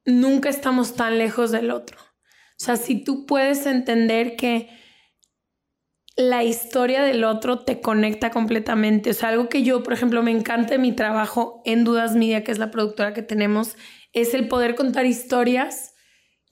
nunca 0.04 0.48
estamos 0.48 0.94
tan 0.94 1.18
lejos 1.18 1.50
del 1.50 1.70
otro. 1.70 1.98
O 2.00 2.64
sea, 2.64 2.76
si 2.76 3.02
tú 3.02 3.26
puedes 3.26 3.66
entender 3.66 4.36
que 4.36 4.68
la 6.16 6.44
historia 6.44 7.02
del 7.02 7.24
otro 7.24 7.60
te 7.60 7.80
conecta 7.80 8.30
completamente. 8.30 9.10
O 9.10 9.14
sea, 9.14 9.30
algo 9.30 9.48
que 9.48 9.62
yo, 9.62 9.82
por 9.82 9.92
ejemplo, 9.92 10.22
me 10.22 10.30
encanta 10.30 10.74
de 10.74 10.78
mi 10.78 10.92
trabajo 10.92 11.62
en 11.64 11.84
Dudas 11.84 12.14
Media, 12.14 12.44
que 12.44 12.52
es 12.52 12.58
la 12.58 12.70
productora 12.70 13.14
que 13.14 13.22
tenemos, 13.22 13.76
es 14.12 14.34
el 14.34 14.48
poder 14.48 14.74
contar 14.74 15.06
historias 15.06 15.94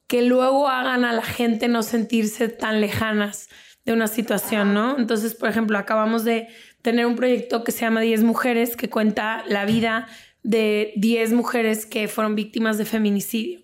que 0.07 0.23
luego 0.23 0.69
hagan 0.69 1.05
a 1.05 1.13
la 1.13 1.23
gente 1.23 1.69
no 1.69 1.83
sentirse 1.83 2.49
tan 2.49 2.81
lejanas 2.81 3.49
de 3.85 3.93
una 3.93 4.09
situación, 4.09 4.75
¿no? 4.75 4.99
Entonces, 4.99 5.35
por 5.35 5.49
ejemplo, 5.49 5.79
acabamos 5.79 6.25
de 6.25 6.49
tener 6.83 7.07
un 7.07 7.17
proyecto 7.17 7.63
que 7.63 7.73
se 7.73 7.83
llama 7.83 8.01
10 8.01 8.25
Mujeres, 8.25 8.77
que 8.77 8.91
cuenta 8.91 9.45
la 9.47 9.65
vida 9.65 10.09
de 10.43 10.93
10 10.97 11.33
mujeres 11.33 11.87
que 11.87 12.09
fueron 12.09 12.35
víctimas 12.35 12.79
de 12.79 12.85
feminicidio. 12.85 13.61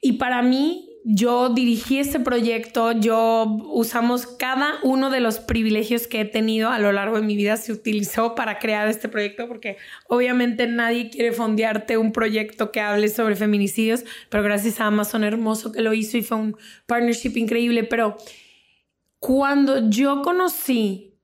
Y 0.00 0.14
para 0.14 0.42
mí, 0.42 0.88
yo 1.04 1.48
dirigí 1.48 1.98
este 1.98 2.20
proyecto, 2.20 2.92
yo 2.92 3.46
usamos 3.72 4.26
cada 4.26 4.74
uno 4.82 5.08
de 5.10 5.20
los 5.20 5.40
privilegios 5.40 6.06
que 6.06 6.20
he 6.20 6.24
tenido 6.24 6.68
a 6.68 6.78
lo 6.78 6.92
largo 6.92 7.16
de 7.16 7.26
mi 7.26 7.36
vida, 7.36 7.56
se 7.56 7.72
utilizó 7.72 8.34
para 8.34 8.58
crear 8.58 8.88
este 8.88 9.08
proyecto, 9.08 9.48
porque 9.48 9.78
obviamente 10.06 10.66
nadie 10.66 11.08
quiere 11.08 11.32
fondearte 11.32 11.96
un 11.96 12.12
proyecto 12.12 12.72
que 12.72 12.80
hable 12.80 13.08
sobre 13.08 13.36
feminicidios, 13.36 14.04
pero 14.28 14.42
gracias 14.42 14.80
a 14.80 14.86
Amazon 14.86 15.24
Hermoso 15.24 15.72
que 15.72 15.80
lo 15.80 15.94
hizo 15.94 16.18
y 16.18 16.22
fue 16.22 16.36
un 16.36 16.56
partnership 16.86 17.36
increíble, 17.36 17.84
pero 17.84 18.18
cuando 19.18 19.88
yo 19.88 20.22
conocí 20.22 21.14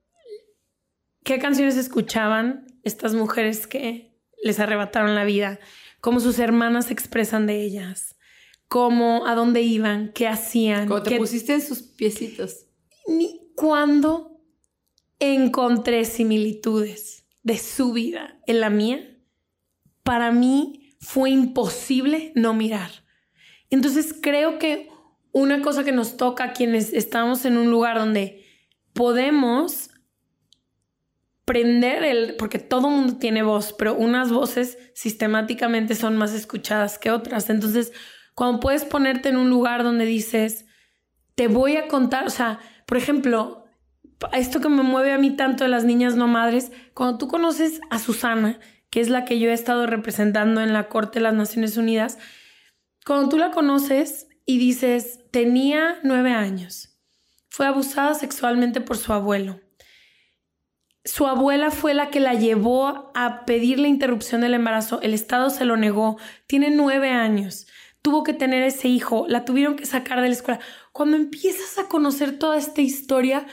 qué 1.23 1.37
canciones 1.37 1.77
escuchaban 1.77 2.65
estas 2.83 3.13
mujeres 3.13 3.67
que 3.67 4.14
les 4.43 4.59
arrebataron 4.59 5.15
la 5.15 5.23
vida, 5.23 5.59
cómo 6.01 6.19
sus 6.19 6.39
hermanas 6.39 6.85
se 6.85 6.93
expresan 6.93 7.47
de 7.47 7.61
ellas 7.61 8.15
cómo, 8.67 9.25
a 9.25 9.35
dónde 9.35 9.61
iban, 9.61 10.11
qué 10.13 10.27
hacían. 10.27 10.87
Cuando 10.87 11.09
te 11.09 11.17
pusiste 11.17 11.53
en 11.53 11.61
sus 11.61 11.81
piecitos. 11.81 12.65
Ni 13.07 13.51
cuando 13.55 14.41
encontré 15.19 16.05
similitudes 16.05 17.25
de 17.43 17.57
su 17.57 17.93
vida 17.93 18.39
en 18.47 18.59
la 18.59 18.69
mía, 18.69 19.17
para 20.03 20.31
mí 20.31 20.97
fue 20.99 21.29
imposible 21.29 22.31
no 22.35 22.53
mirar. 22.53 22.91
Entonces 23.69 24.13
creo 24.19 24.59
que 24.59 24.89
una 25.31 25.61
cosa 25.61 25.83
que 25.83 25.91
nos 25.91 26.17
toca 26.17 26.45
a 26.45 26.53
quienes 26.53 26.93
estamos 26.93 27.45
en 27.45 27.57
un 27.57 27.69
lugar 27.69 27.97
donde 27.97 28.43
podemos 28.93 29.89
prender 31.45 32.03
el, 32.03 32.35
porque 32.35 32.59
todo 32.59 32.89
mundo 32.89 33.17
tiene 33.17 33.43
voz, 33.43 33.73
pero 33.73 33.95
unas 33.95 34.31
voces 34.31 34.77
sistemáticamente 34.95 35.95
son 35.95 36.17
más 36.17 36.33
escuchadas 36.33 36.97
que 36.97 37.11
otras. 37.11 37.49
Entonces, 37.49 37.93
cuando 38.33 38.59
puedes 38.59 38.83
ponerte 38.83 39.29
en 39.29 39.37
un 39.37 39.49
lugar 39.49 39.83
donde 39.83 40.05
dices, 40.05 40.65
te 41.35 41.47
voy 41.47 41.77
a 41.77 41.87
contar, 41.87 42.25
o 42.25 42.31
sea, 42.31 42.59
por 42.87 42.97
ejemplo, 42.97 43.65
esto 44.33 44.59
que 44.59 44.69
me 44.69 44.81
mueve 44.83 45.11
a 45.11 45.17
mí 45.17 45.35
tanto 45.35 45.63
de 45.63 45.69
las 45.69 45.85
niñas 45.85 46.15
no 46.15 46.27
madres, 46.27 46.71
cuando 46.93 47.17
tú 47.17 47.27
conoces 47.27 47.79
a 47.89 47.99
Susana, 47.99 48.59
que 48.89 49.01
es 49.01 49.09
la 49.09 49.25
que 49.25 49.39
yo 49.39 49.49
he 49.49 49.53
estado 49.53 49.85
representando 49.85 50.61
en 50.61 50.73
la 50.73 50.87
Corte 50.89 51.19
de 51.19 51.23
las 51.23 51.33
Naciones 51.33 51.77
Unidas, 51.77 52.17
cuando 53.05 53.29
tú 53.29 53.37
la 53.37 53.51
conoces 53.51 54.27
y 54.45 54.57
dices, 54.57 55.19
tenía 55.31 55.99
nueve 56.03 56.31
años, 56.31 56.97
fue 57.49 57.67
abusada 57.67 58.15
sexualmente 58.15 58.81
por 58.81 58.97
su 58.97 59.13
abuelo. 59.13 59.59
Su 61.05 61.27
abuela 61.27 61.71
fue 61.71 61.93
la 61.93 62.09
que 62.09 62.19
la 62.19 62.33
llevó 62.33 63.11
a 63.15 63.45
pedir 63.45 63.79
la 63.79 63.87
interrupción 63.87 64.41
del 64.41 64.55
embarazo. 64.55 64.99
El 65.01 65.13
Estado 65.13 65.49
se 65.49 65.63
lo 65.63 65.77
negó. 65.77 66.17
Tiene 66.47 66.71
nueve 66.71 67.11
años 67.11 67.67
tuvo 68.05 68.21
que 68.21 68.33
tener 68.33 68.61
ese 68.61 68.87
hijo, 68.87 69.25
la 69.27 69.45
tuvieron 69.45 69.75
que 69.75 69.87
sacar 69.87 70.21
de 70.21 70.27
la 70.27 70.35
escuela. 70.35 70.59
Cuando 70.91 71.17
empiezas 71.17 71.79
a 71.79 71.87
conocer 71.87 72.37
toda 72.37 72.55
esta 72.55 72.81
historia, 72.81 73.47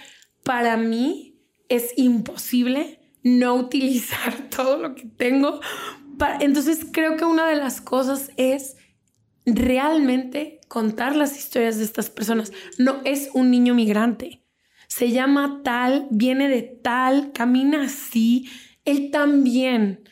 para 0.44 0.76
mí 0.76 1.40
es 1.70 1.94
imposible 1.96 3.00
no 3.22 3.55
utilizar 3.55 4.50
todo 4.55 4.76
lo 4.76 4.94
que 4.94 5.07
tengo. 5.07 5.62
Entonces 6.40 6.86
creo 6.92 7.16
que 7.16 7.24
una 7.24 7.48
de 7.48 7.57
las 7.57 7.80
cosas 7.80 8.30
es 8.36 8.76
realmente 9.46 10.61
contar 10.68 11.16
las 11.16 11.38
historias 11.38 11.78
de 11.78 11.84
estas 11.84 12.11
personas. 12.11 12.53
No 12.76 13.00
es 13.07 13.30
un 13.32 13.50
niño 13.50 13.74
migrante. 13.74 14.41
Se 14.93 15.11
llama 15.11 15.62
tal, 15.64 16.07
viene 16.11 16.49
de 16.49 16.61
tal, 16.61 17.32
camina 17.32 17.84
así. 17.84 18.51
Él 18.84 19.11
también 19.11 20.07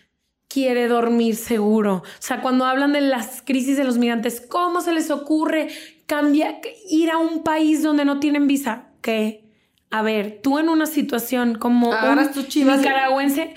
quiere 0.48 0.88
dormir 0.88 1.36
seguro. 1.36 1.96
O 1.96 2.02
sea, 2.18 2.40
cuando 2.40 2.64
hablan 2.64 2.94
de 2.94 3.02
las 3.02 3.42
crisis 3.42 3.76
de 3.76 3.84
los 3.84 3.98
migrantes, 3.98 4.40
¿cómo 4.40 4.80
se 4.80 4.92
les 4.92 5.10
ocurre 5.10 5.68
cambiar, 6.06 6.62
ir 6.88 7.10
a 7.10 7.18
un 7.18 7.42
país 7.42 7.82
donde 7.82 8.06
no 8.06 8.20
tienen 8.20 8.46
visa? 8.46 8.86
Que, 9.02 9.44
a 9.90 10.00
ver, 10.00 10.40
tú 10.42 10.58
en 10.58 10.70
una 10.70 10.86
situación 10.86 11.58
como 11.58 11.90
un 11.90 12.32
tu 12.32 12.40
nicaragüense, 12.40 13.52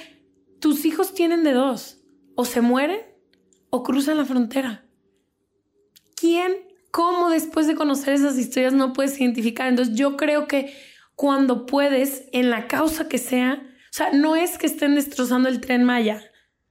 tus 0.60 0.84
hijos 0.84 1.14
tienen 1.14 1.46
de 1.46 1.54
dos. 1.54 2.02
O 2.36 2.44
se 2.44 2.60
mueren 2.60 3.00
o 3.70 3.82
cruzan 3.82 4.18
la 4.18 4.26
frontera. 4.26 4.84
¿Quién, 6.18 6.52
cómo 6.92 7.30
después 7.30 7.66
de 7.66 7.76
conocer 7.76 8.14
esas 8.14 8.38
historias 8.38 8.74
no 8.74 8.92
puedes 8.92 9.18
identificar? 9.22 9.70
Entonces 9.70 9.96
yo 9.96 10.18
creo 10.18 10.50
que 10.50 10.92
cuando 11.16 11.66
puedes, 11.66 12.24
en 12.32 12.50
la 12.50 12.68
causa 12.68 13.08
que 13.08 13.18
sea, 13.18 13.62
o 13.62 13.94
sea, 13.94 14.12
no 14.12 14.36
es 14.36 14.58
que 14.58 14.66
estén 14.66 14.96
destrozando 14.96 15.50
el 15.50 15.62
tren 15.62 15.84
Maya 15.84 16.22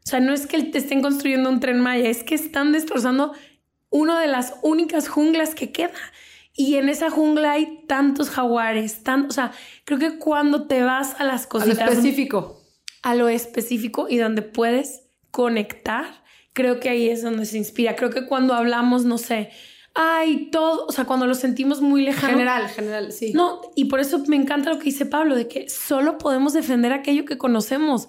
o 0.04 0.08
sea, 0.08 0.20
no 0.20 0.32
es 0.32 0.46
que 0.46 0.62
te 0.64 0.78
estén 0.78 1.00
construyendo 1.00 1.48
un 1.48 1.60
tren 1.60 1.80
Maya, 1.80 2.08
es 2.08 2.24
que 2.24 2.34
están 2.34 2.72
destrozando 2.72 3.32
una 3.88 4.20
de 4.20 4.26
las 4.26 4.54
únicas 4.62 5.08
junglas 5.08 5.54
que 5.54 5.70
queda. 5.70 5.92
Y 6.54 6.74
en 6.74 6.88
esa 6.88 7.08
jungla 7.08 7.52
hay 7.52 7.84
tantos 7.86 8.28
jaguares, 8.28 9.04
tan, 9.04 9.26
o 9.26 9.30
sea, 9.30 9.52
creo 9.84 9.98
que 9.98 10.18
cuando 10.18 10.66
te 10.66 10.82
vas 10.82 11.18
a 11.20 11.24
las 11.24 11.46
cosas... 11.46 11.78
A 11.78 11.86
lo 11.86 11.90
específico. 11.90 12.62
A 13.02 13.14
lo 13.14 13.28
específico 13.28 14.06
y 14.08 14.18
donde 14.18 14.42
puedes 14.42 15.04
conectar, 15.30 16.04
creo 16.52 16.80
que 16.80 16.90
ahí 16.90 17.08
es 17.08 17.22
donde 17.22 17.46
se 17.46 17.56
inspira. 17.56 17.96
Creo 17.96 18.10
que 18.10 18.26
cuando 18.26 18.54
hablamos, 18.54 19.04
no 19.04 19.18
sé, 19.18 19.50
ay, 19.94 20.50
todo, 20.50 20.86
o 20.86 20.92
sea, 20.92 21.04
cuando 21.04 21.26
lo 21.26 21.34
sentimos 21.34 21.80
muy 21.80 22.02
lejano. 22.02 22.32
General, 22.32 22.68
general, 22.68 23.12
sí. 23.12 23.32
No, 23.32 23.60
y 23.74 23.86
por 23.86 24.00
eso 24.00 24.22
me 24.26 24.36
encanta 24.36 24.70
lo 24.70 24.78
que 24.78 24.84
dice 24.84 25.06
Pablo, 25.06 25.34
de 25.34 25.48
que 25.48 25.68
solo 25.68 26.18
podemos 26.18 26.52
defender 26.52 26.92
aquello 26.92 27.24
que 27.24 27.38
conocemos 27.38 28.08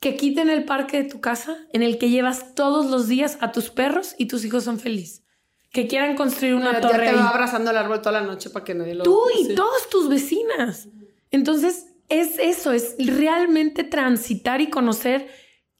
que 0.00 0.16
quiten 0.16 0.48
el 0.48 0.64
parque 0.64 1.02
de 1.02 1.08
tu 1.08 1.20
casa 1.20 1.58
en 1.72 1.82
el 1.82 1.98
que 1.98 2.08
llevas 2.08 2.54
todos 2.54 2.86
los 2.86 3.06
días 3.06 3.38
a 3.40 3.52
tus 3.52 3.70
perros 3.70 4.14
y 4.18 4.26
tus 4.26 4.44
hijos 4.44 4.64
son 4.64 4.78
felices. 4.80 5.22
Que 5.72 5.86
quieran 5.86 6.16
construir 6.16 6.54
una 6.54 6.80
torre. 6.80 7.04
Ya 7.06 7.12
te 7.12 7.16
va 7.16 7.28
abrazando 7.28 7.70
el 7.70 7.76
árbol 7.76 8.00
toda 8.00 8.20
la 8.20 8.26
noche 8.26 8.50
para 8.50 8.64
que 8.64 8.74
nadie 8.74 8.94
lo 8.94 9.04
Tú 9.04 9.20
y 9.38 9.54
todas 9.54 9.88
tus 9.88 10.08
vecinas. 10.08 10.88
Entonces, 11.30 11.86
es 12.08 12.38
eso, 12.40 12.72
es 12.72 12.96
realmente 12.98 13.84
transitar 13.84 14.60
y 14.60 14.68
conocer 14.68 15.28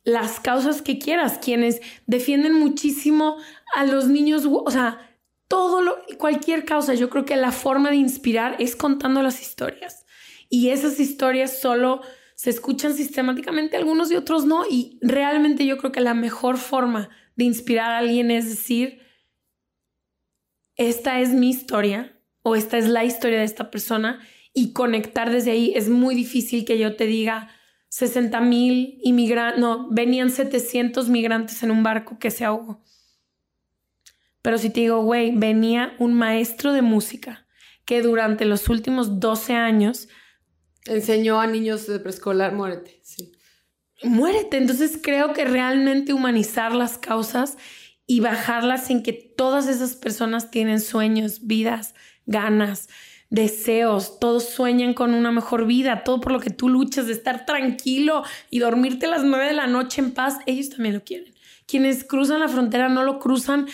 las 0.05 0.39
causas 0.39 0.81
que 0.81 0.99
quieras. 0.99 1.39
Quienes 1.43 1.81
defienden 2.07 2.53
muchísimo 2.53 3.37
a 3.75 3.85
los 3.85 4.07
niños, 4.07 4.47
o 4.47 4.71
sea, 4.71 5.10
todo 5.51 5.83
lo, 5.83 5.97
cualquier 6.17 6.65
causa. 6.65 6.95
Yo 6.95 7.11
creo 7.11 7.25
que 7.25 7.35
la 7.35 7.51
forma 7.51 7.91
de 7.91 7.97
inspirar 7.97 8.55
es 8.61 8.77
contando 8.77 9.21
las 9.21 9.43
historias. 9.43 10.07
Y 10.49 10.69
esas 10.71 11.01
historias 11.01 11.61
solo 11.61 12.03
se 12.37 12.51
escuchan 12.51 12.95
sistemáticamente 12.95 13.77
algunos 13.77 14.13
y 14.13 14.17
otros 14.17 14.47
no. 14.47 14.63
Y 14.71 15.01
realmente 15.03 15.67
yo 15.67 15.77
creo 15.77 15.91
que 15.91 16.01
la 16.01 16.15
mejor 16.15 16.57
forma 16.57 17.11
de 17.35 17.47
inspirar 17.47 17.91
a 17.91 17.99
alguien 17.99 18.31
es 18.31 18.49
decir, 18.49 19.01
esta 20.77 21.19
es 21.19 21.31
mi 21.31 21.51
historia 21.51 22.17
o 22.43 22.55
esta 22.55 22.79
es 22.79 22.89
la 22.89 23.05
historia 23.05 23.41
de 23.41 23.45
esta 23.45 23.73
persona 23.73 24.21
y 24.55 24.73
conectar 24.73 25.33
desde 25.33 25.51
ahí. 25.51 25.73
Es 25.75 25.89
muy 25.89 26.15
difícil 26.15 26.65
que 26.65 26.79
yo 26.79 26.95
te 26.95 27.07
diga 27.07 27.51
60 27.89 28.41
mil 28.41 29.01
inmigrantes, 29.03 29.61
no, 29.61 29.89
venían 29.91 30.31
700 30.31 31.09
migrantes 31.09 31.61
en 31.65 31.73
un 31.73 31.83
barco 31.83 32.21
que 32.21 32.31
se 32.31 32.45
ahogó. 32.45 32.85
Pero 34.43 34.59
si 34.59 34.71
te 34.71 34.81
digo, 34.81 35.03
güey, 35.03 35.33
venía 35.37 35.95
un 35.99 36.15
maestro 36.15 36.73
de 36.73 36.83
música 36.83 37.47
que 37.85 38.03
durante 38.03 38.45
los 38.45 38.69
últimos 38.69 39.21
12 39.21 39.55
años 39.55 40.09
Enseñó 40.87 41.41
a 41.41 41.47
niños 41.47 41.87
de 41.87 42.01
preescolar, 42.01 42.55
muérete, 42.55 43.01
sí. 43.03 43.33
Muérete. 44.03 44.57
Entonces 44.57 44.99
creo 45.03 45.33
que 45.35 45.45
realmente 45.45 46.15
humanizar 46.15 46.75
las 46.75 46.97
causas 46.97 47.59
y 48.07 48.21
bajarlas 48.21 48.91
en 48.91 49.03
que 49.03 49.13
todas 49.13 49.69
esas 49.69 49.95
personas 49.95 50.51
tienen 50.51 50.81
sueños, 50.81 51.47
vidas, 51.47 51.95
ganas, 52.25 52.89
deseos, 53.29 54.19
todos 54.19 54.49
sueñan 54.49 54.95
con 54.95 55.13
una 55.15 55.31
mejor 55.31 55.67
vida, 55.67 56.03
todo 56.03 56.21
por 56.21 56.33
lo 56.33 56.41
que 56.41 56.51
tú 56.51 56.69
luchas 56.69 57.07
de 57.07 57.13
estar 57.13 57.45
tranquilo 57.45 58.25
y 58.49 58.59
dormirte 58.59 59.07
a 59.07 59.11
las 59.11 59.23
nueve 59.23 59.47
de 59.47 59.53
la 59.53 59.67
noche 59.67 60.01
en 60.01 60.13
paz, 60.13 60.39
ellos 60.47 60.71
también 60.71 60.95
lo 60.95 61.05
quieren. 61.05 61.33
Quienes 61.71 62.03
cruzan 62.03 62.41
la 62.41 62.49
frontera 62.49 62.89
no 62.89 63.05
lo 63.05 63.21
cruzan, 63.21 63.69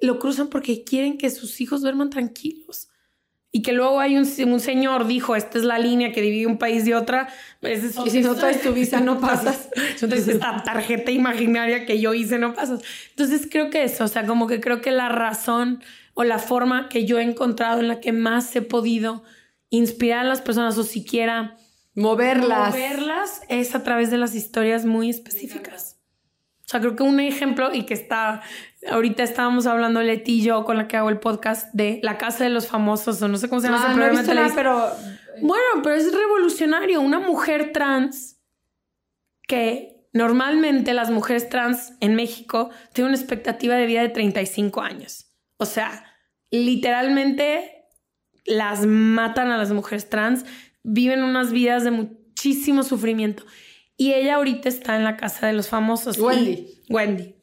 lo 0.00 0.18
cruzan 0.18 0.48
porque 0.48 0.82
quieren 0.82 1.16
que 1.16 1.30
sus 1.30 1.60
hijos 1.60 1.82
duerman 1.82 2.10
tranquilos 2.10 2.88
y 3.52 3.62
que 3.62 3.72
luego 3.72 4.00
hay 4.00 4.16
un, 4.16 4.28
un, 4.52 4.60
señor 4.60 5.06
dijo, 5.06 5.34
esta 5.36 5.56
es 5.56 5.64
la 5.64 5.78
línea 5.78 6.12
que 6.12 6.20
divide 6.20 6.46
un 6.46 6.58
país 6.58 6.84
de 6.84 6.94
otra, 6.94 7.28
pues 7.60 7.96
y 8.04 8.10
si 8.10 8.20
no 8.20 8.34
traes 8.34 8.60
tu 8.60 8.72
visa 8.72 9.00
no 9.00 9.18
pasas. 9.20 9.70
Entonces 9.92 10.28
esta 10.28 10.62
tarjeta 10.62 11.10
imaginaria 11.10 11.86
que 11.86 12.00
yo 12.00 12.12
hice 12.12 12.38
no 12.38 12.52
pasas. 12.52 12.82
Entonces 13.10 13.48
creo 13.50 13.70
que 13.70 13.84
eso, 13.84 14.04
o 14.04 14.08
sea, 14.08 14.26
como 14.26 14.46
que 14.46 14.60
creo 14.60 14.82
que 14.82 14.90
la 14.90 15.08
razón 15.08 15.82
o 16.12 16.24
la 16.24 16.38
forma 16.38 16.90
que 16.90 17.06
yo 17.06 17.18
he 17.18 17.22
encontrado 17.22 17.80
en 17.80 17.88
la 17.88 18.00
que 18.00 18.12
más 18.12 18.54
he 18.56 18.60
podido 18.62 19.22
inspirar 19.70 20.26
a 20.26 20.28
las 20.28 20.42
personas 20.42 20.76
o 20.76 20.82
siquiera 20.82 21.56
moverlas. 21.94 22.74
moverlas 22.74 23.40
es 23.48 23.74
a 23.74 23.82
través 23.82 24.10
de 24.10 24.18
las 24.18 24.34
historias 24.34 24.84
muy 24.84 25.08
específicas. 25.08 25.95
O 26.66 26.68
sea, 26.68 26.80
creo 26.80 26.96
que 26.96 27.04
un 27.04 27.20
ejemplo 27.20 27.72
y 27.72 27.84
que 27.84 27.94
está, 27.94 28.42
ahorita 28.90 29.22
estábamos 29.22 29.66
hablando 29.66 30.02
Leti 30.02 30.40
y 30.40 30.42
yo 30.42 30.64
con 30.64 30.76
la 30.76 30.88
que 30.88 30.96
hago 30.96 31.10
el 31.10 31.20
podcast 31.20 31.72
de 31.72 32.00
La 32.02 32.18
Casa 32.18 32.42
de 32.42 32.50
los 32.50 32.66
Famosos 32.66 33.22
o 33.22 33.28
no 33.28 33.38
sé 33.38 33.48
cómo 33.48 33.60
se 33.60 33.68
llama 33.68 33.84
Ah, 33.84 33.86
ese 33.92 33.96
no 33.96 34.04
he 34.04 34.08
programa 34.08 34.20
visto 34.20 34.34
nada, 34.34 34.52
pero 34.52 34.90
Bueno, 35.42 35.64
pero 35.84 35.94
es 35.94 36.12
revolucionario. 36.12 37.00
Una 37.00 37.20
mujer 37.20 37.70
trans 37.72 38.40
que 39.46 40.08
normalmente 40.12 40.92
las 40.92 41.08
mujeres 41.08 41.48
trans 41.48 41.92
en 42.00 42.16
México 42.16 42.70
tienen 42.92 43.12
una 43.12 43.20
expectativa 43.20 43.76
de 43.76 43.86
vida 43.86 44.02
de 44.02 44.08
35 44.08 44.80
años. 44.80 45.30
O 45.58 45.66
sea, 45.66 46.04
literalmente 46.50 47.84
las 48.44 48.86
matan 48.86 49.52
a 49.52 49.56
las 49.56 49.70
mujeres 49.70 50.08
trans, 50.10 50.44
viven 50.82 51.22
unas 51.22 51.52
vidas 51.52 51.84
de 51.84 51.92
muchísimo 51.92 52.82
sufrimiento. 52.82 53.44
Y 53.96 54.12
ella 54.12 54.34
ahorita 54.36 54.68
está 54.68 54.96
en 54.96 55.04
la 55.04 55.16
casa 55.16 55.46
de 55.46 55.52
los 55.54 55.68
famosos. 55.68 56.18
y- 56.18 56.20
Wendy. 56.20 56.82
Wendy. 56.90 57.34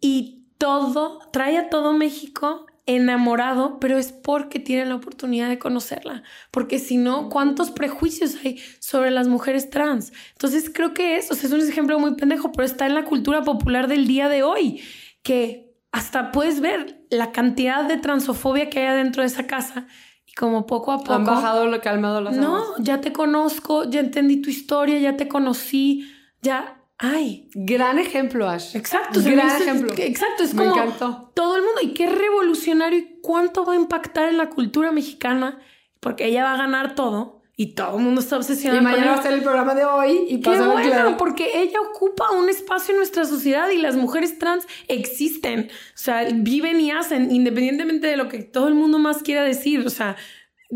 Y 0.00 0.46
todo, 0.58 1.20
trae 1.32 1.56
a 1.58 1.68
todo 1.68 1.92
México 1.92 2.66
enamorado, 2.86 3.80
pero 3.80 3.98
es 3.98 4.12
porque 4.12 4.60
tiene 4.60 4.86
la 4.86 4.94
oportunidad 4.94 5.48
de 5.48 5.58
conocerla. 5.58 6.22
Porque 6.52 6.78
si 6.78 6.96
no, 6.96 7.28
¿cuántos 7.28 7.70
prejuicios 7.72 8.36
hay 8.44 8.58
sobre 8.78 9.10
las 9.10 9.26
mujeres 9.26 9.70
trans? 9.70 10.12
Entonces 10.32 10.70
creo 10.72 10.94
que 10.94 11.16
eso 11.16 11.34
es 11.34 11.44
un 11.50 11.60
ejemplo 11.60 11.98
muy 11.98 12.14
pendejo, 12.14 12.52
pero 12.52 12.64
está 12.64 12.86
en 12.86 12.94
la 12.94 13.04
cultura 13.04 13.42
popular 13.42 13.88
del 13.88 14.06
día 14.06 14.28
de 14.28 14.44
hoy, 14.44 14.80
que 15.22 15.74
hasta 15.90 16.30
puedes 16.30 16.60
ver 16.60 17.04
la 17.10 17.32
cantidad 17.32 17.84
de 17.84 17.96
transofobia 17.96 18.70
que 18.70 18.80
hay 18.86 18.96
dentro 18.96 19.22
de 19.22 19.28
esa 19.28 19.46
casa 19.46 19.88
como 20.36 20.66
poco 20.66 20.92
a 20.92 20.98
poco... 20.98 21.14
han 21.14 21.24
bajado 21.24 21.66
lo 21.66 21.80
calmado 21.80 22.20
las 22.20 22.36
No, 22.36 22.62
ya 22.78 23.00
te 23.00 23.12
conozco, 23.12 23.84
ya 23.84 24.00
entendí 24.00 24.42
tu 24.42 24.50
historia, 24.50 24.98
ya 24.98 25.16
te 25.16 25.28
conocí, 25.28 26.08
ya... 26.42 26.74
Ay, 26.98 27.50
Gran 27.54 27.98
ejemplo, 27.98 28.48
Ash. 28.48 28.74
Exacto, 28.74 29.20
me 29.20 29.32
Gran 29.32 29.60
ejemplo. 29.60 29.92
Exacto, 29.98 30.42
es 30.42 30.54
Me 30.54 30.64
como 30.64 30.76
encantó. 30.76 31.30
todo 31.34 31.56
el 31.56 31.62
mundo. 31.62 31.80
Y 31.82 31.92
qué 31.92 32.06
revolucionario 32.06 32.98
y 32.98 33.18
cuánto 33.20 33.66
va 33.66 33.74
a 33.74 33.76
impactar 33.76 34.30
en 34.30 34.38
la 34.38 34.48
cultura 34.48 34.92
mexicana, 34.92 35.58
porque 36.00 36.24
ella 36.24 36.44
va 36.44 36.54
a 36.54 36.56
ganar 36.56 36.94
todo 36.94 37.35
y 37.58 37.74
todo 37.74 37.96
el 37.96 38.04
mundo 38.04 38.20
está 38.20 38.36
Y 38.36 38.38
obsesionado 38.38 38.82
con 38.82 38.92
mañana 38.92 39.12
va 39.12 39.18
a 39.18 39.22
ser 39.22 39.32
el 39.32 39.42
programa 39.42 39.74
de 39.74 39.84
hoy 39.86 40.26
y 40.28 40.40
Qué 40.40 40.50
bueno, 40.50 40.74
claro. 40.74 41.16
porque 41.16 41.62
ella 41.62 41.80
ocupa 41.80 42.30
un 42.32 42.50
espacio 42.50 42.92
en 42.92 42.98
nuestra 42.98 43.24
sociedad 43.24 43.70
y 43.70 43.78
las 43.78 43.96
mujeres 43.96 44.38
trans 44.38 44.66
existen. 44.88 45.70
O 45.70 45.98
sea, 45.98 46.28
viven 46.34 46.78
y 46.80 46.90
hacen, 46.90 47.34
independientemente 47.34 48.08
de 48.08 48.16
lo 48.18 48.28
que 48.28 48.42
todo 48.42 48.68
el 48.68 48.74
mundo 48.74 48.98
más 48.98 49.22
quiera 49.22 49.42
decir. 49.42 49.80
O 49.86 49.90
sea, 49.90 50.16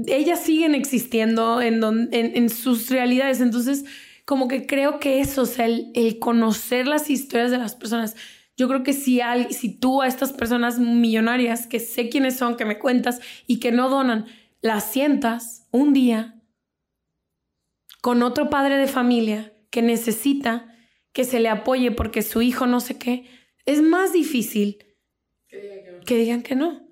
ellas 0.06 0.40
siguen 0.40 0.74
existiendo 0.74 1.60
en, 1.60 1.80
don- 1.80 2.08
en, 2.12 2.34
en 2.36 2.48
sus 2.48 2.88
realidades. 2.88 3.40
Entonces, 3.40 3.84
como 4.24 4.48
que 4.48 4.66
creo 4.66 5.00
que 5.00 5.20
eso, 5.20 5.42
o 5.42 5.46
sea, 5.46 5.66
el, 5.66 5.90
el 5.94 6.18
conocer 6.18 6.86
las 6.86 7.10
historias 7.10 7.50
de 7.50 7.58
las 7.58 7.74
personas. 7.74 8.16
Yo 8.56 8.68
creo 8.68 8.82
que 8.82 8.94
si, 8.94 9.20
al- 9.20 9.52
si 9.52 9.68
tú 9.78 10.00
a 10.00 10.06
estas 10.06 10.32
personas 10.32 10.78
millonarias, 10.78 11.66
que 11.66 11.78
sé 11.80 12.08
quiénes 12.08 12.36
son, 12.36 12.56
que 12.56 12.64
me 12.64 12.78
cuentas 12.78 13.20
y 13.46 13.58
que 13.60 13.70
no 13.70 13.90
donan, 13.90 14.24
las 14.62 14.90
sientas 14.92 15.66
un 15.72 15.92
día 15.92 16.36
con 18.00 18.22
otro 18.22 18.50
padre 18.50 18.76
de 18.76 18.86
familia 18.86 19.52
que 19.70 19.82
necesita 19.82 20.74
que 21.12 21.24
se 21.24 21.40
le 21.40 21.48
apoye 21.48 21.90
porque 21.90 22.22
su 22.22 22.42
hijo 22.42 22.66
no 22.66 22.80
sé 22.80 22.98
qué, 22.98 23.26
es 23.66 23.82
más 23.82 24.12
difícil 24.12 24.78
que 25.48 26.16
digan 26.16 26.42
que 26.42 26.54
no. 26.54 26.86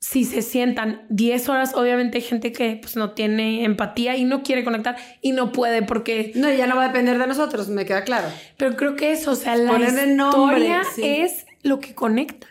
Si 0.00 0.24
se 0.24 0.42
sientan 0.42 1.06
10 1.08 1.48
horas, 1.48 1.74
obviamente 1.74 2.18
hay 2.18 2.24
gente 2.24 2.52
que 2.52 2.76
pues, 2.76 2.94
no 2.94 3.12
tiene 3.12 3.64
empatía 3.64 4.16
y 4.16 4.24
no 4.24 4.42
quiere 4.42 4.62
conectar 4.62 4.96
y 5.22 5.32
no 5.32 5.50
puede 5.50 5.82
porque... 5.82 6.32
No, 6.34 6.52
ya 6.52 6.66
no 6.66 6.76
va 6.76 6.84
a 6.84 6.86
depender 6.88 7.18
de 7.18 7.26
nosotros, 7.26 7.68
me 7.68 7.86
queda 7.86 8.04
claro. 8.04 8.28
Pero 8.58 8.76
creo 8.76 8.96
que 8.96 9.12
eso, 9.12 9.30
o 9.30 9.34
sea, 9.34 9.56
la 9.56 9.72
Ponerle 9.72 10.08
nombre, 10.08 10.58
historia 10.58 10.82
sí. 10.94 11.02
es 11.04 11.46
lo 11.62 11.80
que 11.80 11.94
conecta. 11.94 12.48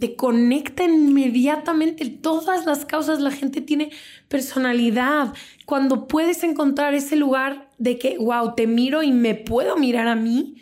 Te 0.00 0.16
conecta 0.16 0.84
inmediatamente. 0.84 2.06
Todas 2.06 2.66
las 2.66 2.84
causas, 2.86 3.20
la 3.20 3.30
gente 3.30 3.60
tiene 3.60 3.90
personalidad. 4.28 5.34
Cuando 5.66 6.08
puedes 6.08 6.42
encontrar 6.42 6.94
ese 6.94 7.16
lugar 7.16 7.70
de 7.78 7.98
que, 7.98 8.18
wow, 8.18 8.54
te 8.54 8.66
miro 8.66 9.02
y 9.02 9.12
me 9.12 9.34
puedo 9.34 9.76
mirar 9.76 10.08
a 10.08 10.16
mí, 10.16 10.56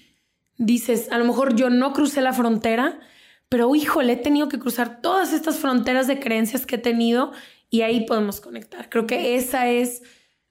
dices, 0.58 1.10
a 1.10 1.18
lo 1.18 1.24
mejor 1.24 1.54
yo 1.54 1.70
no 1.70 1.92
crucé 1.92 2.20
la 2.20 2.32
frontera, 2.32 3.00
pero 3.48 3.74
híjole, 3.74 4.14
he 4.14 4.16
tenido 4.16 4.48
que 4.48 4.58
cruzar 4.58 5.00
todas 5.00 5.32
estas 5.32 5.56
fronteras 5.58 6.06
de 6.06 6.20
creencias 6.20 6.66
que 6.66 6.74
he 6.74 6.78
tenido 6.78 7.32
y 7.70 7.82
ahí 7.82 8.04
podemos 8.04 8.40
conectar. 8.40 8.90
Creo 8.90 9.06
que 9.06 9.36
esa 9.36 9.68
es 9.68 10.02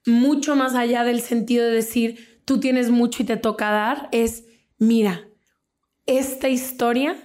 mucho 0.06 0.56
más 0.56 0.74
allá 0.74 1.04
del 1.04 1.20
sentido 1.20 1.66
de 1.66 1.72
decir, 1.72 2.40
tú 2.44 2.58
tienes 2.58 2.90
mucho 2.90 3.22
y 3.22 3.26
te 3.26 3.36
toca 3.36 3.70
dar, 3.70 4.08
es, 4.10 4.46
mira, 4.78 5.28
esta 6.06 6.48
historia, 6.48 7.16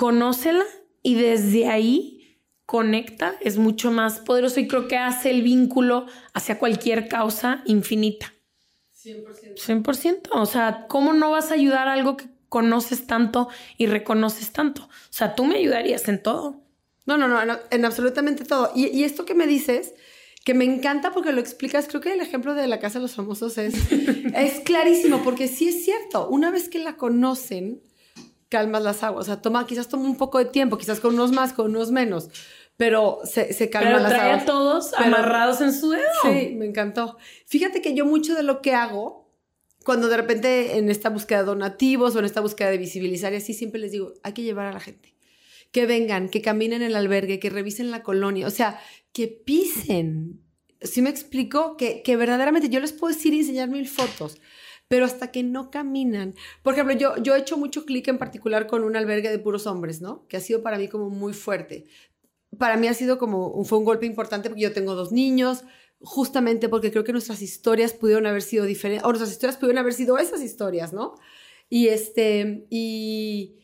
conócela 0.00 0.64
y 1.02 1.14
desde 1.14 1.68
ahí 1.68 2.38
conecta, 2.64 3.34
es 3.42 3.58
mucho 3.58 3.90
más 3.90 4.18
poderoso 4.18 4.58
y 4.58 4.66
creo 4.66 4.88
que 4.88 4.96
hace 4.96 5.28
el 5.28 5.42
vínculo 5.42 6.06
hacia 6.32 6.58
cualquier 6.58 7.06
causa 7.06 7.62
infinita. 7.66 8.32
100%. 9.04 9.56
100%. 9.56 10.28
O 10.32 10.46
sea, 10.46 10.86
¿cómo 10.88 11.12
no 11.12 11.30
vas 11.32 11.50
a 11.50 11.54
ayudar 11.54 11.86
a 11.86 11.92
algo 11.92 12.16
que 12.16 12.24
conoces 12.48 13.06
tanto 13.06 13.50
y 13.76 13.88
reconoces 13.88 14.52
tanto? 14.52 14.84
O 14.84 15.12
sea, 15.12 15.34
tú 15.34 15.44
me 15.44 15.56
ayudarías 15.56 16.08
en 16.08 16.22
todo. 16.22 16.62
No, 17.04 17.18
no, 17.18 17.28
no, 17.28 17.42
en, 17.42 17.58
en 17.70 17.84
absolutamente 17.84 18.46
todo. 18.46 18.72
Y, 18.74 18.86
y 18.86 19.04
esto 19.04 19.26
que 19.26 19.34
me 19.34 19.46
dices, 19.46 19.92
que 20.46 20.54
me 20.54 20.64
encanta 20.64 21.12
porque 21.12 21.32
lo 21.32 21.42
explicas, 21.42 21.88
creo 21.88 22.00
que 22.00 22.14
el 22.14 22.22
ejemplo 22.22 22.54
de 22.54 22.66
la 22.68 22.80
Casa 22.80 23.00
de 23.00 23.02
los 23.02 23.16
Famosos 23.16 23.58
es, 23.58 23.74
es 24.34 24.60
clarísimo, 24.60 25.22
porque 25.22 25.46
sí 25.46 25.68
es 25.68 25.84
cierto, 25.84 26.26
una 26.30 26.50
vez 26.50 26.70
que 26.70 26.78
la 26.78 26.96
conocen, 26.96 27.82
calmas 28.50 28.82
las 28.82 29.02
aguas. 29.02 29.22
O 29.24 29.26
sea, 29.26 29.40
toma, 29.40 29.66
quizás 29.66 29.88
toma 29.88 30.04
un 30.04 30.16
poco 30.18 30.36
de 30.38 30.44
tiempo, 30.44 30.76
quizás 30.76 31.00
con 31.00 31.14
unos 31.14 31.32
más, 31.32 31.54
con 31.54 31.70
unos 31.70 31.90
menos, 31.90 32.28
pero 32.76 33.20
se, 33.24 33.52
se 33.54 33.70
calman 33.70 33.92
Pero 33.94 34.02
las 34.02 34.12
trae 34.12 34.30
aguas. 34.32 34.42
a 34.42 34.46
todos 34.46 34.90
Pero- 34.90 35.04
amarrados 35.04 35.60
en 35.62 35.72
su 35.72 35.90
dedo. 35.90 36.02
Sí, 36.22 36.54
me 36.56 36.66
encantó. 36.66 37.16
Fíjate 37.46 37.80
que 37.80 37.94
yo 37.94 38.04
mucho 38.04 38.34
de 38.34 38.42
lo 38.42 38.60
que 38.60 38.74
hago, 38.74 39.30
cuando 39.84 40.08
de 40.08 40.16
repente 40.18 40.76
en 40.76 40.90
esta 40.90 41.08
búsqueda 41.08 41.38
de 41.38 41.44
donativos 41.46 42.14
o 42.14 42.18
en 42.18 42.26
esta 42.26 42.42
búsqueda 42.42 42.68
de 42.70 42.76
visibilizar 42.78 43.32
y 43.32 43.36
así, 43.36 43.54
siempre 43.54 43.80
les 43.80 43.92
digo, 43.92 44.12
hay 44.22 44.34
que 44.34 44.42
llevar 44.42 44.66
a 44.66 44.72
la 44.72 44.80
gente. 44.80 45.14
Que 45.72 45.86
vengan, 45.86 46.28
que 46.28 46.42
caminen 46.42 46.82
el 46.82 46.96
albergue, 46.96 47.38
que 47.38 47.48
revisen 47.48 47.90
la 47.90 48.02
colonia, 48.02 48.46
o 48.46 48.50
sea, 48.50 48.78
que 49.12 49.28
pisen. 49.28 50.40
¿Sí 50.82 51.02
me 51.02 51.10
explico? 51.10 51.76
Que, 51.76 52.02
que 52.02 52.16
verdaderamente 52.16 52.68
yo 52.70 52.80
les 52.80 52.92
puedo 52.92 53.14
decir 53.14 53.34
y 53.34 53.40
enseñar 53.40 53.68
mil 53.68 53.86
fotos, 53.86 54.38
pero 54.90 55.04
hasta 55.04 55.30
que 55.30 55.44
no 55.44 55.70
caminan. 55.70 56.34
Por 56.64 56.74
ejemplo, 56.74 56.96
yo, 56.96 57.16
yo 57.22 57.36
he 57.36 57.38
hecho 57.38 57.56
mucho 57.56 57.84
clic 57.84 58.08
en 58.08 58.18
particular 58.18 58.66
con 58.66 58.82
un 58.82 58.96
albergue 58.96 59.30
de 59.30 59.38
puros 59.38 59.68
hombres, 59.68 60.00
¿no? 60.00 60.26
Que 60.26 60.36
ha 60.36 60.40
sido 60.40 60.64
para 60.64 60.78
mí 60.78 60.88
como 60.88 61.10
muy 61.10 61.32
fuerte. 61.32 61.86
Para 62.58 62.76
mí 62.76 62.88
ha 62.88 62.94
sido 62.94 63.16
como, 63.16 63.64
fue 63.64 63.78
un 63.78 63.84
golpe 63.84 64.06
importante 64.06 64.48
porque 64.48 64.62
yo 64.62 64.72
tengo 64.72 64.96
dos 64.96 65.12
niños, 65.12 65.62
justamente 66.00 66.68
porque 66.68 66.90
creo 66.90 67.04
que 67.04 67.12
nuestras 67.12 67.40
historias 67.40 67.92
pudieron 67.92 68.26
haber 68.26 68.42
sido 68.42 68.64
diferentes, 68.64 69.04
o 69.04 69.10
nuestras 69.10 69.30
historias 69.30 69.58
pudieron 69.58 69.78
haber 69.78 69.92
sido 69.92 70.18
esas 70.18 70.42
historias, 70.42 70.92
¿no? 70.92 71.14
Y 71.68 71.86
este, 71.86 72.66
y, 72.68 73.60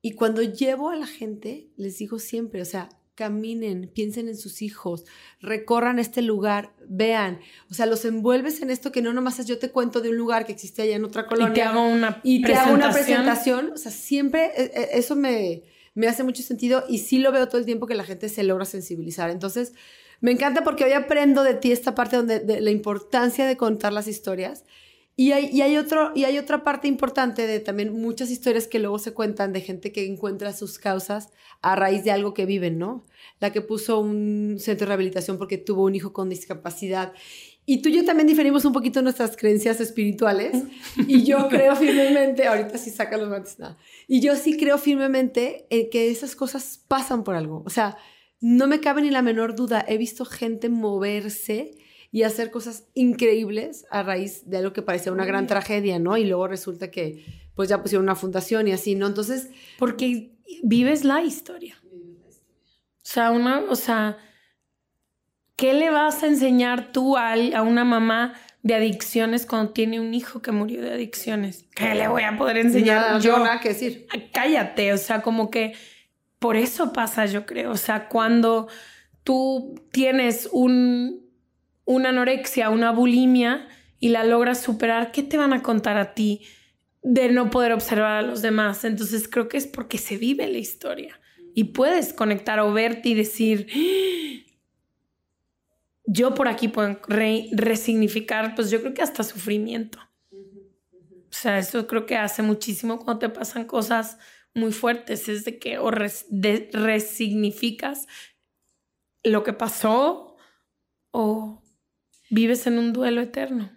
y 0.00 0.12
cuando 0.12 0.40
llevo 0.40 0.88
a 0.88 0.96
la 0.96 1.06
gente, 1.06 1.68
les 1.76 1.98
digo 1.98 2.18
siempre, 2.18 2.62
o 2.62 2.64
sea, 2.64 2.88
caminen, 3.14 3.90
piensen 3.92 4.28
en 4.28 4.36
sus 4.36 4.62
hijos, 4.62 5.04
recorran 5.40 5.98
este 5.98 6.22
lugar, 6.22 6.72
vean, 6.88 7.40
o 7.70 7.74
sea, 7.74 7.86
los 7.86 8.04
envuelves 8.04 8.62
en 8.62 8.70
esto 8.70 8.90
que 8.90 9.02
no 9.02 9.12
nomás 9.12 9.38
es 9.38 9.46
yo 9.46 9.58
te 9.58 9.70
cuento 9.70 10.00
de 10.00 10.08
un 10.10 10.16
lugar 10.16 10.46
que 10.46 10.52
existe 10.52 10.82
allá 10.82 10.96
en 10.96 11.04
otra 11.04 11.26
colonia 11.26 11.50
Y 11.50 11.54
te 11.54 11.62
hago 11.62 11.86
una 11.86 12.20
y 12.22 12.42
te 12.42 12.54
hago 12.54 12.74
una 12.74 12.90
presentación. 12.90 13.72
o 13.74 13.76
sea, 13.76 13.92
siempre 13.92 14.46
eh, 14.56 14.72
eh, 14.74 14.88
eso 14.94 15.14
me, 15.14 15.62
me 15.94 16.08
hace 16.08 16.24
mucho 16.24 16.42
sentido 16.42 16.84
y 16.88 16.98
sí 16.98 17.18
lo 17.18 17.32
veo 17.32 17.48
todo 17.48 17.58
el 17.58 17.66
tiempo 17.66 17.86
que 17.86 17.94
la 17.94 18.04
gente 18.04 18.28
se 18.28 18.42
logra 18.44 18.64
sensibilizar. 18.64 19.30
Entonces, 19.30 19.74
me 20.20 20.30
encanta 20.30 20.62
porque 20.64 20.84
hoy 20.84 20.92
aprendo 20.92 21.42
de 21.42 21.54
ti 21.54 21.72
esta 21.72 21.94
parte 21.94 22.16
donde 22.16 22.40
de 22.40 22.60
la 22.60 22.70
importancia 22.70 23.46
de 23.46 23.56
contar 23.56 23.92
las 23.92 24.08
historias. 24.08 24.64
Y 25.14 25.32
hay, 25.32 25.50
y, 25.52 25.60
hay 25.60 25.76
otro, 25.76 26.12
y 26.14 26.24
hay 26.24 26.38
otra 26.38 26.64
parte 26.64 26.88
importante 26.88 27.46
de 27.46 27.60
también 27.60 27.92
muchas 27.92 28.30
historias 28.30 28.66
que 28.66 28.78
luego 28.78 28.98
se 28.98 29.12
cuentan 29.12 29.52
de 29.52 29.60
gente 29.60 29.92
que 29.92 30.06
encuentra 30.06 30.54
sus 30.54 30.78
causas 30.78 31.28
a 31.60 31.76
raíz 31.76 32.02
de 32.02 32.10
algo 32.10 32.32
que 32.32 32.46
viven, 32.46 32.78
¿no? 32.78 33.04
La 33.38 33.52
que 33.52 33.60
puso 33.60 34.00
un 34.00 34.56
centro 34.58 34.86
de 34.86 34.88
rehabilitación 34.88 35.36
porque 35.36 35.58
tuvo 35.58 35.84
un 35.84 35.94
hijo 35.94 36.14
con 36.14 36.30
discapacidad. 36.30 37.12
Y 37.66 37.82
tú 37.82 37.90
y 37.90 37.92
yo 37.92 38.04
también 38.04 38.26
diferimos 38.26 38.64
un 38.64 38.72
poquito 38.72 39.02
nuestras 39.02 39.36
creencias 39.36 39.80
espirituales. 39.80 40.64
Y 41.06 41.24
yo 41.24 41.48
creo 41.50 41.76
firmemente, 41.76 42.46
ahorita 42.46 42.78
sí 42.78 42.90
saca 42.90 43.18
los 43.18 43.28
guantes, 43.28 43.58
nada. 43.58 43.76
Y 44.08 44.20
yo 44.20 44.34
sí 44.34 44.56
creo 44.56 44.78
firmemente 44.78 45.66
en 45.70 45.90
que 45.90 46.10
esas 46.10 46.34
cosas 46.34 46.80
pasan 46.88 47.22
por 47.22 47.36
algo. 47.36 47.62
O 47.66 47.70
sea, 47.70 47.98
no 48.40 48.66
me 48.66 48.80
cabe 48.80 49.02
ni 49.02 49.10
la 49.10 49.22
menor 49.22 49.54
duda. 49.54 49.84
He 49.86 49.98
visto 49.98 50.24
gente 50.24 50.68
moverse 50.70 51.72
y 52.12 52.24
hacer 52.24 52.50
cosas 52.50 52.84
increíbles 52.92 53.86
a 53.90 54.02
raíz 54.02 54.48
de 54.48 54.58
algo 54.58 54.74
que 54.74 54.82
parecía 54.82 55.10
una 55.10 55.24
gran 55.24 55.46
tragedia, 55.46 55.98
¿no? 55.98 56.18
Y 56.18 56.26
luego 56.26 56.46
resulta 56.46 56.90
que 56.90 57.24
pues 57.56 57.70
ya 57.70 57.82
pusieron 57.82 58.04
una 58.04 58.14
fundación 58.14 58.68
y 58.68 58.72
así, 58.72 58.94
¿no? 58.94 59.06
Entonces, 59.06 59.48
Porque 59.78 60.36
vives 60.62 61.04
la 61.04 61.22
historia. 61.22 61.76
O 61.84 63.04
sea, 63.04 63.30
una, 63.30 63.60
o 63.68 63.76
sea, 63.76 64.18
¿qué 65.56 65.72
le 65.72 65.90
vas 65.90 66.22
a 66.22 66.26
enseñar 66.26 66.92
tú 66.92 67.16
a, 67.16 67.32
a 67.32 67.62
una 67.62 67.84
mamá 67.84 68.34
de 68.62 68.74
adicciones 68.74 69.46
cuando 69.46 69.72
tiene 69.72 69.98
un 69.98 70.12
hijo 70.14 70.42
que 70.42 70.52
murió 70.52 70.82
de 70.82 70.92
adicciones? 70.92 71.64
¿Qué 71.74 71.94
le 71.94 72.08
voy 72.08 72.22
a 72.22 72.36
poder 72.36 72.58
enseñar 72.58 73.20
yo? 73.20 73.38
nada 73.38 73.58
que 73.58 73.70
decir. 73.70 74.06
Cállate, 74.32 74.92
o 74.92 74.98
sea, 74.98 75.22
como 75.22 75.50
que 75.50 75.74
por 76.38 76.56
eso 76.56 76.92
pasa, 76.92 77.24
yo 77.24 77.46
creo. 77.46 77.70
O 77.70 77.76
sea, 77.76 78.08
cuando 78.08 78.68
tú 79.24 79.82
tienes 79.90 80.48
un, 80.52 81.21
una 81.92 82.08
anorexia, 82.08 82.70
una 82.70 82.90
bulimia 82.90 83.68
y 83.98 84.08
la 84.08 84.24
logras 84.24 84.60
superar, 84.60 85.12
¿qué 85.12 85.22
te 85.22 85.36
van 85.36 85.52
a 85.52 85.62
contar 85.62 85.96
a 85.96 86.14
ti 86.14 86.42
de 87.02 87.30
no 87.30 87.50
poder 87.50 87.72
observar 87.72 88.16
a 88.16 88.22
los 88.22 88.42
demás? 88.42 88.84
Entonces 88.84 89.28
creo 89.28 89.48
que 89.48 89.58
es 89.58 89.66
porque 89.66 89.98
se 89.98 90.16
vive 90.16 90.48
la 90.48 90.58
historia 90.58 91.20
y 91.54 91.64
puedes 91.64 92.12
conectar 92.12 92.58
o 92.60 92.72
verte 92.72 93.10
y 93.10 93.14
decir, 93.14 93.66
yo 96.04 96.34
por 96.34 96.48
aquí 96.48 96.68
puedo 96.68 97.00
resignificar, 97.52 98.54
pues 98.54 98.70
yo 98.70 98.80
creo 98.80 98.94
que 98.94 99.02
hasta 99.02 99.22
sufrimiento. 99.22 99.98
O 100.30 101.34
sea, 101.34 101.58
eso 101.58 101.86
creo 101.86 102.06
que 102.06 102.16
hace 102.16 102.42
muchísimo 102.42 102.98
cuando 102.98 103.20
te 103.20 103.28
pasan 103.28 103.64
cosas 103.64 104.18
muy 104.54 104.72
fuertes, 104.72 105.28
es 105.28 105.44
de 105.44 105.58
que 105.58 105.78
o 105.78 105.90
resignificas 105.90 108.06
lo 109.22 109.44
que 109.44 109.52
pasó 109.52 110.36
o 111.10 111.61
vives 112.32 112.66
en 112.66 112.78
un 112.78 112.92
duelo 112.92 113.20
eterno. 113.20 113.70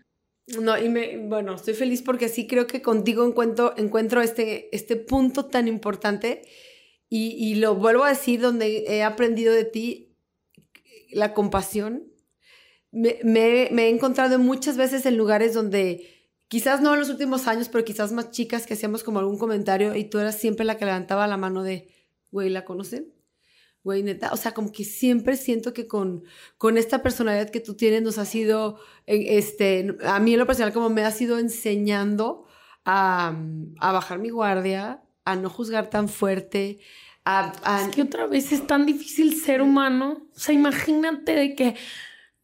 No, 0.62 0.78
y 0.78 0.90
me, 0.90 1.18
bueno, 1.28 1.56
estoy 1.56 1.74
feliz 1.74 2.02
porque 2.02 2.30
sí 2.30 2.48
creo 2.48 2.68
que 2.68 2.82
contigo 2.82 3.26
encuentro, 3.26 3.74
encuentro 3.78 4.22
este, 4.22 4.74
este 4.76 4.96
punto 4.96 5.46
tan 5.46 5.68
importante 5.68 6.44
y, 7.10 7.32
y 7.32 7.56
lo 7.56 7.76
vuelvo 7.76 8.04
a 8.04 8.10
decir 8.10 8.40
donde 8.42 8.86
he 8.88 9.04
aprendido 9.04 9.54
de 9.54 9.66
ti 9.66 10.16
la 11.12 11.34
compasión. 11.34 12.04
Me, 12.92 13.20
me, 13.24 13.70
me, 13.72 13.88
he 13.88 13.90
encontrado 13.90 14.40
muchas 14.40 14.78
veces 14.78 15.06
en 15.06 15.18
lugares 15.18 15.54
donde 15.54 16.32
quizás 16.48 16.82
no 16.82 16.94
en 16.94 17.00
los 17.00 17.10
últimos 17.10 17.48
años, 17.48 17.68
pero 17.68 17.84
quizás 17.84 18.14
más 18.14 18.32
chicas 18.32 18.66
que 18.66 18.76
hacíamos 18.76 19.04
como 19.04 19.20
algún 19.20 19.38
comentario 19.38 19.96
y 19.96 20.06
tú 20.06 20.20
eras 20.20 20.38
siempre 20.38 20.66
la 20.66 20.78
que 20.78 20.86
levantaba 20.86 21.28
la 21.28 21.38
mano 21.38 21.64
de, 21.64 21.90
güey, 22.32 22.50
¿la 22.50 22.64
conocen? 22.64 23.15
Güey, 23.86 24.04
neta, 24.04 24.34
o 24.34 24.38
sea, 24.38 24.54
como 24.54 24.74
que 24.74 24.84
siempre 24.84 25.38
siento 25.38 25.72
que 25.72 25.88
con, 25.88 26.26
con 26.58 26.78
esta 26.78 27.02
personalidad 27.02 27.52
que 27.52 27.62
tú 27.62 27.76
tienes 27.76 28.02
nos 28.02 28.18
ha 28.18 28.26
sido, 28.26 28.80
este, 29.06 29.96
a 30.04 30.20
mí 30.20 30.34
en 30.34 30.40
lo 30.40 30.46
personal 30.46 30.74
como 30.74 30.90
me 30.90 31.04
ha 31.04 31.12
sido 31.12 31.40
enseñando 31.40 32.46
a, 32.84 33.34
a 33.80 33.92
bajar 33.94 34.20
mi 34.20 34.32
guardia, 34.32 35.04
a 35.24 35.36
no 35.38 35.50
juzgar 35.50 35.90
tan 35.90 36.10
fuerte, 36.10 36.80
a, 37.26 37.82
Es 37.82 37.96
que 37.96 38.04
otra 38.04 38.28
vez 38.28 38.52
es 38.52 38.68
tan 38.68 38.86
difícil 38.86 39.36
ser 39.36 39.62
humano, 39.62 40.28
o 40.36 40.40
sea, 40.40 40.54
imagínate 40.54 41.34
de 41.34 41.56
que, 41.56 41.76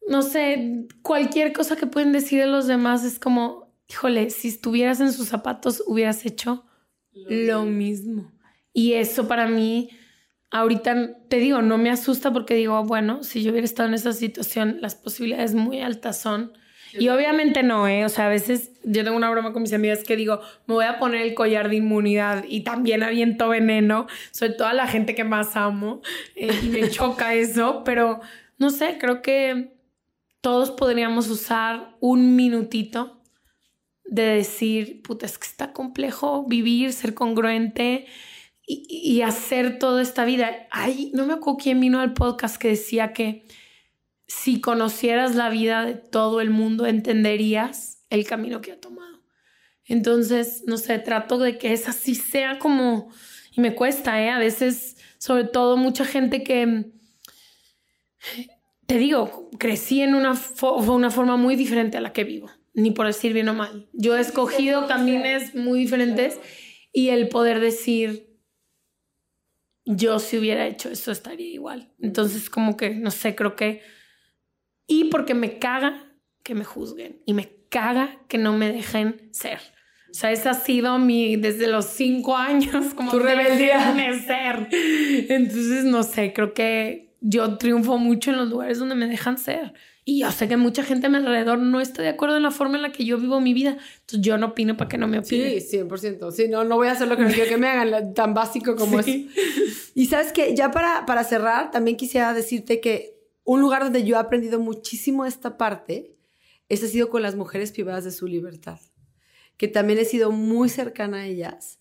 no 0.08 0.22
sé, 0.22 0.86
cualquier 1.02 1.52
cosa 1.52 1.76
que 1.76 1.86
pueden 1.86 2.10
decir 2.10 2.40
de 2.40 2.48
los 2.48 2.66
demás 2.66 3.04
es 3.04 3.20
como, 3.20 3.72
híjole, 3.88 4.30
si 4.30 4.48
estuvieras 4.48 5.00
en 5.00 5.12
sus 5.12 5.28
zapatos 5.28 5.84
hubieras 5.86 6.26
hecho 6.26 6.64
lo, 7.12 7.64
mismo. 7.64 8.32
Y 8.72 8.94
eso 8.94 9.28
para 9.28 9.46
mí, 9.46 9.90
ahorita 10.52 11.16
te 11.28 11.38
digo, 11.38 11.62
no 11.62 11.78
me 11.78 11.90
asusta 11.90 12.32
porque 12.32 12.54
digo, 12.54 12.84
bueno, 12.84 13.24
si 13.24 13.42
yo 13.42 13.50
hubiera 13.50 13.64
estado 13.64 13.88
en 13.88 13.94
esa 13.94 14.12
situación, 14.12 14.78
las 14.80 14.94
posibilidades 14.94 15.54
muy 15.54 15.80
altas 15.80 16.20
son. 16.20 16.52
Y 16.92 17.08
obviamente 17.08 17.62
no, 17.62 17.88
¿eh? 17.88 18.04
O 18.04 18.10
sea, 18.10 18.26
a 18.26 18.28
veces 18.28 18.70
yo 18.84 19.02
tengo 19.02 19.16
una 19.16 19.30
broma 19.30 19.54
con 19.54 19.62
mis 19.62 19.72
amigas 19.72 20.04
que 20.04 20.14
digo, 20.14 20.42
me 20.66 20.74
voy 20.74 20.84
a 20.84 20.98
poner 20.98 21.22
el 21.22 21.32
collar 21.32 21.70
de 21.70 21.76
inmunidad 21.76 22.44
y 22.46 22.64
también 22.64 23.02
aviento 23.02 23.48
veneno. 23.48 24.06
Soy 24.30 24.54
toda 24.54 24.74
la 24.74 24.86
gente 24.86 25.14
que 25.14 25.24
más 25.24 25.56
amo 25.56 26.02
eh, 26.36 26.50
y 26.62 26.68
me 26.68 26.88
choca 26.90 27.32
eso, 27.32 27.82
pero 27.82 28.20
no 28.58 28.68
sé, 28.68 28.98
creo 28.98 29.22
que 29.22 29.72
todos 30.42 30.70
podríamos 30.70 31.30
usar 31.30 31.96
un 32.00 32.36
minutito 32.36 33.22
de 34.04 34.24
decir, 34.24 35.00
puta, 35.00 35.24
es 35.24 35.38
que 35.38 35.46
está 35.46 35.72
complejo 35.72 36.44
vivir, 36.44 36.92
ser 36.92 37.14
congruente 37.14 38.06
y, 38.66 39.22
hacer 39.22 39.78
toda 39.78 40.02
esta 40.02 40.24
vida. 40.24 40.68
Ay, 40.70 41.10
no 41.14 41.26
me 41.26 41.34
acuerdo 41.34 41.58
quién 41.62 41.80
vino 41.80 42.00
al 42.00 42.14
podcast 42.14 42.56
que 42.56 42.68
decía 42.68 43.12
que 43.12 43.44
si 44.26 44.60
conocieras 44.60 45.34
la 45.34 45.50
vida 45.50 45.84
de 45.84 45.94
todo 45.94 46.40
el 46.40 46.50
mundo, 46.50 46.86
entenderías 46.86 48.04
el 48.08 48.24
camino 48.24 48.60
que 48.60 48.72
ha 48.72 48.80
tomado. 48.80 49.22
Entonces, 49.84 50.62
no 50.66 50.78
sé, 50.78 50.98
trato 50.98 51.38
de 51.38 51.58
que 51.58 51.72
esa 51.72 51.92
sí 51.92 52.14
sea 52.14 52.58
como, 52.58 53.10
y 53.50 53.60
me 53.60 53.74
cuesta, 53.74 54.22
¿eh? 54.22 54.30
A 54.30 54.38
veces, 54.38 54.96
sobre 55.18 55.44
todo, 55.44 55.76
mucha 55.76 56.04
gente 56.04 56.42
que, 56.42 56.92
te 58.86 58.98
digo, 58.98 59.50
crecí 59.58 60.00
en 60.02 60.14
una, 60.14 60.40
una 60.62 61.10
forma 61.10 61.36
muy 61.36 61.56
diferente 61.56 61.98
a 61.98 62.00
la 62.00 62.12
que 62.12 62.24
vivo 62.24 62.50
ni 62.74 62.90
por 62.90 63.06
decir 63.06 63.32
bien 63.32 63.48
o 63.48 63.54
mal. 63.54 63.88
Yo 63.92 64.16
he 64.16 64.20
escogido 64.20 64.86
caminos 64.86 65.54
muy 65.54 65.80
diferentes 65.80 66.38
y 66.92 67.08
el 67.10 67.28
poder 67.28 67.60
decir, 67.60 68.31
yo 69.84 70.18
si 70.18 70.38
hubiera 70.38 70.66
hecho 70.66 70.90
eso 70.90 71.10
estaría 71.12 71.48
igual. 71.48 71.92
Entonces 72.00 72.50
como 72.50 72.76
que, 72.76 72.90
no 72.90 73.10
sé, 73.10 73.34
creo 73.34 73.56
que... 73.56 73.82
Y 74.86 75.04
porque 75.04 75.34
me 75.34 75.58
caga 75.58 76.12
que 76.42 76.54
me 76.54 76.64
juzguen 76.64 77.22
y 77.26 77.34
me 77.34 77.50
caga 77.68 78.20
que 78.28 78.38
no 78.38 78.52
me 78.52 78.72
dejen 78.72 79.30
ser. 79.32 79.60
O 80.10 80.14
sea, 80.14 80.30
esa 80.30 80.50
ha 80.50 80.54
sido 80.54 80.98
mi, 80.98 81.36
desde 81.36 81.68
los 81.68 81.86
cinco 81.86 82.36
años, 82.36 82.92
como 82.94 83.10
tu 83.10 83.18
rebeldía. 83.18 83.94
De 83.94 84.18
ser. 84.20 84.68
Entonces, 85.30 85.84
no 85.84 86.02
sé, 86.02 86.34
creo 86.34 86.52
que 86.52 87.14
yo 87.20 87.56
triunfo 87.56 87.96
mucho 87.96 88.30
en 88.30 88.36
los 88.36 88.50
lugares 88.50 88.78
donde 88.78 88.94
me 88.94 89.06
dejan 89.06 89.38
ser. 89.38 89.72
Y 90.04 90.20
yo 90.20 90.32
sé 90.32 90.48
que 90.48 90.56
mucha 90.56 90.82
gente 90.82 91.06
a 91.06 91.10
mi 91.10 91.16
alrededor 91.16 91.58
no 91.58 91.80
está 91.80 92.02
de 92.02 92.08
acuerdo 92.08 92.36
en 92.36 92.42
la 92.42 92.50
forma 92.50 92.76
en 92.76 92.82
la 92.82 92.90
que 92.90 93.04
yo 93.04 93.18
vivo 93.18 93.40
mi 93.40 93.54
vida. 93.54 93.78
Entonces 94.00 94.20
yo 94.20 94.36
no 94.36 94.48
opino 94.48 94.76
para 94.76 94.88
que 94.88 94.98
no 94.98 95.06
me 95.06 95.20
opinen. 95.20 95.60
Sí, 95.60 95.78
100%. 95.78 96.32
Sí, 96.32 96.48
no, 96.48 96.64
no 96.64 96.76
voy 96.76 96.88
a 96.88 96.92
hacer 96.92 97.06
lo 97.06 97.16
que 97.16 97.22
no 97.22 97.30
quiero 97.30 97.48
que 97.48 97.56
me 97.56 97.68
hagan, 97.68 98.12
tan 98.12 98.34
básico 98.34 98.74
como 98.74 98.98
es. 98.98 99.06
Y 99.94 100.06
sabes 100.06 100.32
que 100.32 100.56
ya 100.56 100.70
para, 100.70 101.06
para 101.06 101.22
cerrar, 101.22 101.70
también 101.70 101.96
quisiera 101.96 102.34
decirte 102.34 102.80
que 102.80 103.16
un 103.44 103.60
lugar 103.60 103.84
donde 103.84 104.04
yo 104.04 104.16
he 104.16 104.18
aprendido 104.18 104.58
muchísimo 104.58 105.24
esta 105.24 105.56
parte, 105.56 106.16
ha 106.70 106.76
sido 106.76 107.10
con 107.10 107.22
las 107.22 107.36
mujeres 107.36 107.72
privadas 107.72 108.04
de 108.04 108.12
su 108.12 108.26
libertad, 108.26 108.80
que 109.56 109.68
también 109.68 109.98
he 109.98 110.04
sido 110.04 110.32
muy 110.32 110.68
cercana 110.68 111.18
a 111.18 111.26
ellas. 111.26 111.78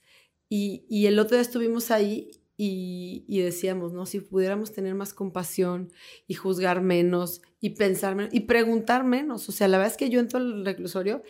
Y, 0.49 0.86
y 0.89 1.05
el 1.05 1.17
otro 1.17 1.38
día 1.38 1.41
estuvimos 1.41 1.91
ahí 1.91 2.32
y, 2.64 3.41
decíamos, 3.41 3.91
¿no? 3.91 4.05
Si 4.05 4.20
pudiéramos 4.20 4.72
tener 4.72 4.93
más 4.93 5.16
compasión 5.16 5.91
y 6.28 6.36
juzgar 6.36 6.82
menos 6.82 7.41
y 7.59 7.72
pensar 7.72 8.14
menos 8.14 8.32
y 8.36 8.41
preguntar 8.41 9.03
menos. 9.03 9.49
O 9.49 9.51
sea, 9.51 9.68
la 9.68 9.80
verdad 9.80 9.93
es 9.93 9.97
que 9.97 10.12
yo 10.12 10.20
entro 10.20 10.38
al 10.38 10.64
reclusorio, 10.64 11.24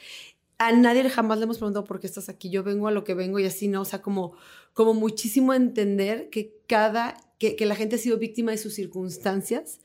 a 0.57 0.73
nadie 0.73 1.09
jamás 1.09 1.37
le 1.37 1.45
hemos 1.45 1.57
preguntado 1.57 1.85
por 1.85 2.01
qué 2.01 2.07
estás 2.07 2.27
aquí, 2.27 2.49
yo 2.49 2.63
vengo 2.63 2.89
a 2.89 2.91
lo 2.91 3.05
que 3.05 3.13
vengo 3.13 3.39
y 3.39 3.45
así, 3.45 3.69
¿no? 3.69 3.79
O 3.79 3.85
sea, 3.85 4.01
como, 4.01 4.33
como 4.73 4.93
muchísimo 4.93 5.53
entender 5.53 6.29
que 6.29 6.53
cada, 6.67 7.15
que, 7.39 7.55
la 7.65 7.75
gente 7.75 7.95
ha 7.95 7.99
sido 7.99 8.17
víctima 8.17 8.51
de 8.51 8.57
sus 8.57 8.73
circunstancias 8.73 9.79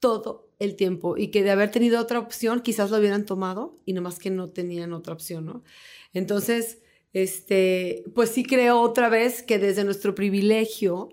todo 0.00 0.48
el 0.58 0.74
tiempo 0.74 1.18
y 1.18 1.28
que 1.28 1.42
de 1.42 1.50
haber 1.50 1.70
tenido 1.70 2.00
otra 2.00 2.18
opción 2.18 2.62
quizás 2.62 2.90
lo 2.90 2.96
hubieran 2.96 3.26
tomado 3.26 3.78
y 3.84 3.92
nomás 3.92 4.18
que 4.18 4.30
no 4.30 4.48
tenían 4.48 4.94
otra 4.94 5.12
opción, 5.12 5.44
¿no? 5.44 5.64
Entonces 6.14 6.78
este, 7.12 8.04
pues 8.14 8.30
sí 8.30 8.44
creo 8.44 8.80
otra 8.80 9.08
vez 9.08 9.42
que 9.42 9.58
desde 9.58 9.84
nuestro 9.84 10.14
privilegio 10.14 11.08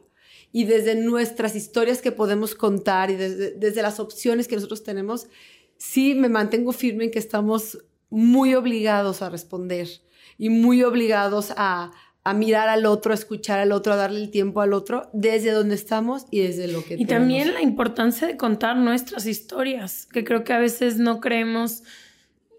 y 0.51 0.65
desde 0.65 0.95
nuestras 0.95 1.55
historias 1.55 2.01
que 2.01 2.11
podemos 2.11 2.55
contar 2.55 3.11
y 3.11 3.15
desde, 3.15 3.81
las 3.81 3.99
opciones 3.99 4.47
que 4.47 4.55
nosotros 4.55 4.83
tenemos, 4.83 5.27
sí 5.77 6.15
me 6.15 6.29
mantengo 6.29 6.71
firme 6.71 7.05
en 7.05 7.11
que 7.11 7.19
estamos 7.19 7.79
muy 8.09 8.55
obligados 8.55 9.21
a 9.21 9.29
responder 9.29 9.87
y 10.37 10.49
muy 10.49 10.83
obligados 10.83 11.53
a, 11.57 11.91
a 12.23 12.33
mirar 12.33 12.69
al 12.69 12.85
otro, 12.85 13.11
a 13.11 13.15
escuchar 13.15 13.59
al 13.59 13.71
otro, 13.71 13.93
a 13.93 13.95
darle 13.97 14.21
el 14.21 14.31
tiempo 14.31 14.61
al 14.61 14.73
otro, 14.73 15.09
desde 15.13 15.51
donde 15.51 15.75
estamos 15.75 16.25
y 16.31 16.41
desde 16.41 16.67
lo 16.67 16.83
que 16.85 16.95
Y 16.95 17.05
también 17.05 17.53
la 17.53 17.61
importancia 17.61 18.27
de 18.27 18.37
contar 18.37 18.77
nuestras 18.77 19.25
historias, 19.25 20.05
que 20.05 20.23
creo 20.23 20.43
que 20.43 20.53
a 20.53 20.59
veces 20.59 20.97
no 20.97 21.19
creemos 21.19 21.83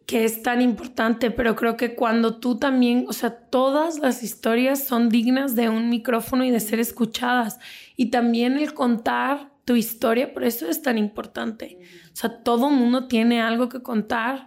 que 0.07 0.25
es 0.25 0.43
tan 0.43 0.63
importante, 0.63 1.33
pero 1.33 1.57
creo 1.57 1.77
que 1.77 1.97
cuando 1.97 2.37
tú 2.37 2.59
también, 2.59 3.07
o 3.09 3.13
sea, 3.13 3.31
todas 3.31 3.99
las 3.99 4.23
historias 4.23 4.85
son 4.85 5.09
dignas 5.09 5.57
de 5.57 5.69
un 5.69 5.91
micrófono 5.91 6.45
y 6.45 6.51
de 6.53 6.61
ser 6.61 6.79
escuchadas. 6.79 7.59
Y 7.97 8.11
también 8.11 8.57
el 8.57 8.73
contar 8.73 9.51
tu 9.65 9.75
historia, 9.75 10.33
por 10.33 10.45
eso 10.45 10.69
es 10.69 10.81
tan 10.81 10.97
importante. 10.97 11.81
O 12.13 12.17
sea, 12.17 12.45
todo 12.45 12.71
mundo 12.71 13.09
tiene 13.09 13.43
algo 13.43 13.69
que 13.69 13.83
contar 13.83 14.47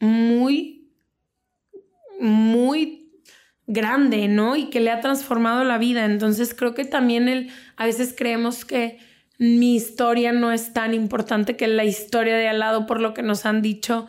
muy, 0.00 0.90
muy 2.18 3.12
grande, 3.66 4.28
¿no? 4.28 4.56
Y 4.56 4.70
que 4.70 4.80
le 4.80 4.90
ha 4.90 5.00
transformado 5.00 5.62
la 5.64 5.76
vida. 5.76 6.06
Entonces 6.06 6.54
creo 6.54 6.74
que 6.74 6.86
también 6.86 7.28
el, 7.28 7.50
a 7.76 7.84
veces 7.84 8.14
creemos 8.16 8.64
que 8.64 8.98
mi 9.38 9.76
historia 9.76 10.32
no 10.32 10.52
es 10.52 10.72
tan 10.72 10.94
importante 10.94 11.54
que 11.58 11.66
la 11.66 11.84
historia 11.84 12.36
de 12.36 12.48
al 12.48 12.60
lado 12.60 12.86
por 12.86 13.02
lo 13.02 13.12
que 13.12 13.22
nos 13.22 13.44
han 13.44 13.60
dicho 13.60 14.06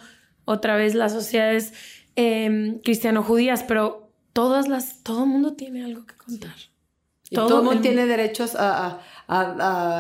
otra 0.48 0.78
vez 0.78 0.96
las 0.96 1.12
sociedades 1.12 1.74
eh, 2.16 2.80
cristiano-judías, 2.84 3.64
pero 3.64 4.10
todas 4.32 4.68
las, 4.68 5.04
todo 5.04 5.26
el 5.26 5.30
mundo 5.30 5.54
tiene 5.54 5.84
algo 5.84 6.06
que 6.06 6.16
contar. 6.16 6.56
todo, 7.30 7.60
el 7.60 7.66
mundo 7.66 7.82
tiene 7.82 8.06
derechos 8.06 8.56
a, 8.58 9.02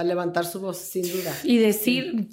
levantar 0.05 0.45
su 0.45 0.61
voz, 0.61 0.77
sin 0.77 1.03
duda. 1.03 1.35
Y 1.43 1.57
decir, 1.57 2.29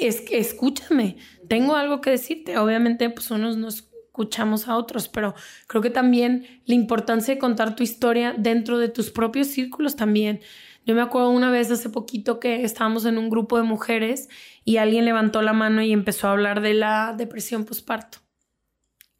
es 0.00 0.20
que 0.20 0.38
escúchame, 0.38 1.16
tengo 1.48 1.74
algo 1.74 2.02
que 2.02 2.10
decirte. 2.10 2.58
Obviamente, 2.58 3.08
pues 3.08 3.30
unos 3.30 3.56
nos 3.56 3.88
escuchamos 4.18 4.68
a 4.68 4.76
otros, 4.76 5.08
pero 5.08 5.34
creo 5.68 5.80
que 5.80 5.90
también 5.90 6.62
la 6.66 6.74
importancia 6.74 7.32
de 7.32 7.40
contar 7.40 7.76
tu 7.76 7.82
historia 7.82 8.34
dentro 8.36 8.78
de 8.78 8.88
tus 8.88 9.10
propios 9.10 9.46
círculos 9.46 9.96
también. 9.96 10.40
Yo 10.88 10.94
me 10.94 11.02
acuerdo 11.02 11.28
una 11.28 11.50
vez 11.50 11.70
hace 11.70 11.90
poquito 11.90 12.40
que 12.40 12.64
estábamos 12.64 13.04
en 13.04 13.18
un 13.18 13.28
grupo 13.28 13.58
de 13.58 13.62
mujeres 13.62 14.30
y 14.64 14.78
alguien 14.78 15.04
levantó 15.04 15.42
la 15.42 15.52
mano 15.52 15.82
y 15.82 15.92
empezó 15.92 16.28
a 16.28 16.30
hablar 16.30 16.62
de 16.62 16.72
la 16.72 17.14
depresión 17.14 17.66
postparto. 17.66 18.20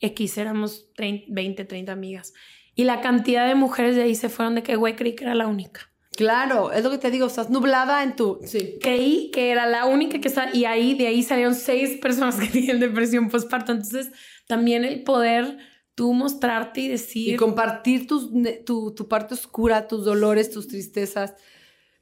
X, 0.01 0.39
éramos 0.39 0.89
20, 0.97 1.67
30 1.67 1.93
amigas. 1.93 2.33
Y 2.75 2.85
la 2.85 3.03
cantidad 3.03 3.47
de 3.47 3.55
mujeres 3.55 3.97
de 3.97 4.05
ahí 4.05 4.15
se 4.15 4.31
fueron 4.31 4.55
de 4.55 4.63
que, 4.63 4.77
güey, 4.77 4.97
creí 4.97 5.15
que 5.15 5.25
era 5.25 5.35
la 5.35 5.47
única. 5.47 5.93
Claro, 6.17 6.73
es 6.73 6.83
lo 6.83 6.91
que 6.91 6.97
te 6.97 7.11
digo, 7.11 7.27
estás 7.27 7.51
nublada 7.51 8.03
en 8.03 8.17
tu... 8.17 8.41
Sí. 8.47 8.79
Creí 8.81 9.31
que 9.31 9.51
era 9.51 9.67
la 9.67 9.85
única 9.85 10.23
que 10.23 10.29
está... 10.29 10.49
Y 10.55 10.65
ahí, 10.65 10.95
de 10.95 11.09
ahí 11.09 11.23
salieron 11.23 11.55
seis 11.55 11.99
personas 12.01 12.37
que 12.37 12.47
tienen 12.51 12.81
depresión 12.81 13.29
postparto. 13.29 13.73
Entonces, 13.73 14.11
también 14.47 14.87
el 14.87 15.05
poder 15.05 15.59
tú 15.95 16.15
mostrarte 16.15 16.81
y 16.81 16.89
decir... 16.89 17.35
Y 17.35 17.37
compartir 17.37 18.07
tus, 18.07 18.31
tu, 18.65 18.95
tu 18.95 19.07
parte 19.07 19.35
oscura, 19.35 19.87
tus 19.87 20.07
dolores, 20.07 20.51
tus 20.51 20.67
tristezas. 20.67 21.35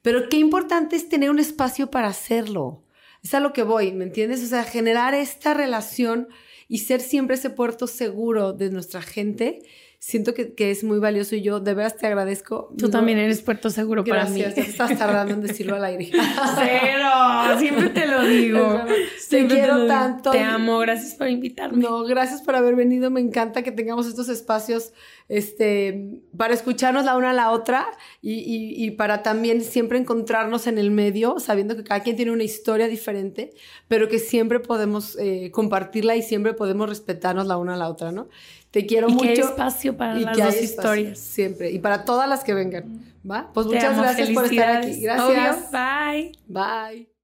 Pero 0.01 0.29
qué 0.29 0.37
importante 0.37 0.95
es 0.95 1.09
tener 1.09 1.29
un 1.29 1.39
espacio 1.39 1.91
para 1.91 2.07
hacerlo. 2.07 2.83
Es 3.23 3.33
a 3.33 3.39
lo 3.39 3.53
que 3.53 3.63
voy, 3.63 3.91
¿me 3.91 4.05
entiendes? 4.05 4.43
O 4.43 4.47
sea, 4.47 4.63
generar 4.63 5.13
esta 5.13 5.53
relación 5.53 6.27
y 6.67 6.79
ser 6.79 7.01
siempre 7.01 7.35
ese 7.35 7.49
puerto 7.49 7.87
seguro 7.87 8.53
de 8.53 8.69
nuestra 8.69 9.01
gente 9.01 9.63
siento 9.99 10.33
que, 10.33 10.53
es 10.71 10.83
muy 10.83 10.99
valioso 10.99 11.35
y 11.35 11.41
yo 11.41 11.59
de 11.59 11.73
veras 11.73 11.97
te 11.97 12.07
agradezco. 12.07 12.73
Tú 12.77 12.89
también 12.89 13.17
eres 13.17 13.41
puerto 13.41 13.69
seguro 13.69 14.03
para 14.03 14.25
mí. 14.25 14.41
Gracias, 14.41 14.69
estás 14.69 14.97
tardando 14.97 15.33
en 15.33 15.41
decirlo 15.41 15.75
al 15.75 15.85
aire. 15.85 16.11
Cero, 16.55 17.57
siempre 17.57 17.89
te 17.89 18.05
lo 18.05 18.23
digo. 18.25 18.81
te 19.29 19.47
quiero 19.47 19.87
tanto. 19.87 20.31
Te 20.31 20.39
amo, 20.39 20.77
gracias 20.79 21.15
por 21.15 21.27
invitarme. 21.27 21.81
No, 21.81 22.03
gracias 22.03 22.41
por 22.41 22.55
haber 22.55 22.75
venido, 22.75 23.09
me 23.09 23.21
encanta 23.21 23.63
que 23.63 23.71
tengamos 23.71 24.07
estos 24.07 24.29
espacios 24.29 24.93
este, 25.29 26.21
para 26.37 26.53
escucharnos 26.53 27.03
la 27.03 27.17
una 27.17 27.31
a 27.31 27.33
la 27.33 27.51
otra 27.51 27.87
y, 28.21 28.91
para 28.91 29.23
también 29.23 29.61
siempre 29.61 29.97
encontrarnos 29.97 30.67
en 30.67 30.77
el 30.77 30.91
medio, 30.91 31.39
sabiendo 31.39 31.75
que 31.75 31.83
cada 31.83 32.01
quien 32.01 32.15
tiene 32.15 32.31
una 32.31 32.43
historia 32.43 32.87
diferente, 32.87 33.51
pero 33.87 34.07
que 34.07 34.19
siempre 34.19 34.59
podemos 34.59 35.17
eh, 35.19 35.51
compartirla 35.51 36.15
y 36.15 36.21
siempre 36.21 36.53
podemos 36.53 36.87
respetarnos 36.87 37.47
la 37.47 37.57
una 37.57 37.73
a 37.73 37.77
la 37.77 37.89
otra, 37.89 38.11
¿no? 38.11 38.29
Te 38.71 38.85
quiero 38.85 39.09
mucho. 39.09 39.23
Que 39.23 39.29
hay 39.29 39.39
espacio 39.39 39.97
para 39.97 40.15
las 40.15 40.37
dos 40.37 40.61
historias. 40.61 41.19
Siempre. 41.19 41.71
Y 41.71 41.79
para 41.79 42.05
todas 42.05 42.27
las 42.27 42.43
que 42.43 42.53
vengan. 42.53 43.03
¿Va? 43.29 43.51
Pues 43.53 43.65
muchas 43.65 43.97
gracias 43.97 44.29
por 44.31 44.45
estar 44.45 44.77
aquí. 44.77 45.01
Gracias. 45.01 45.71
Bye. 45.71 46.31
Bye. 46.47 47.16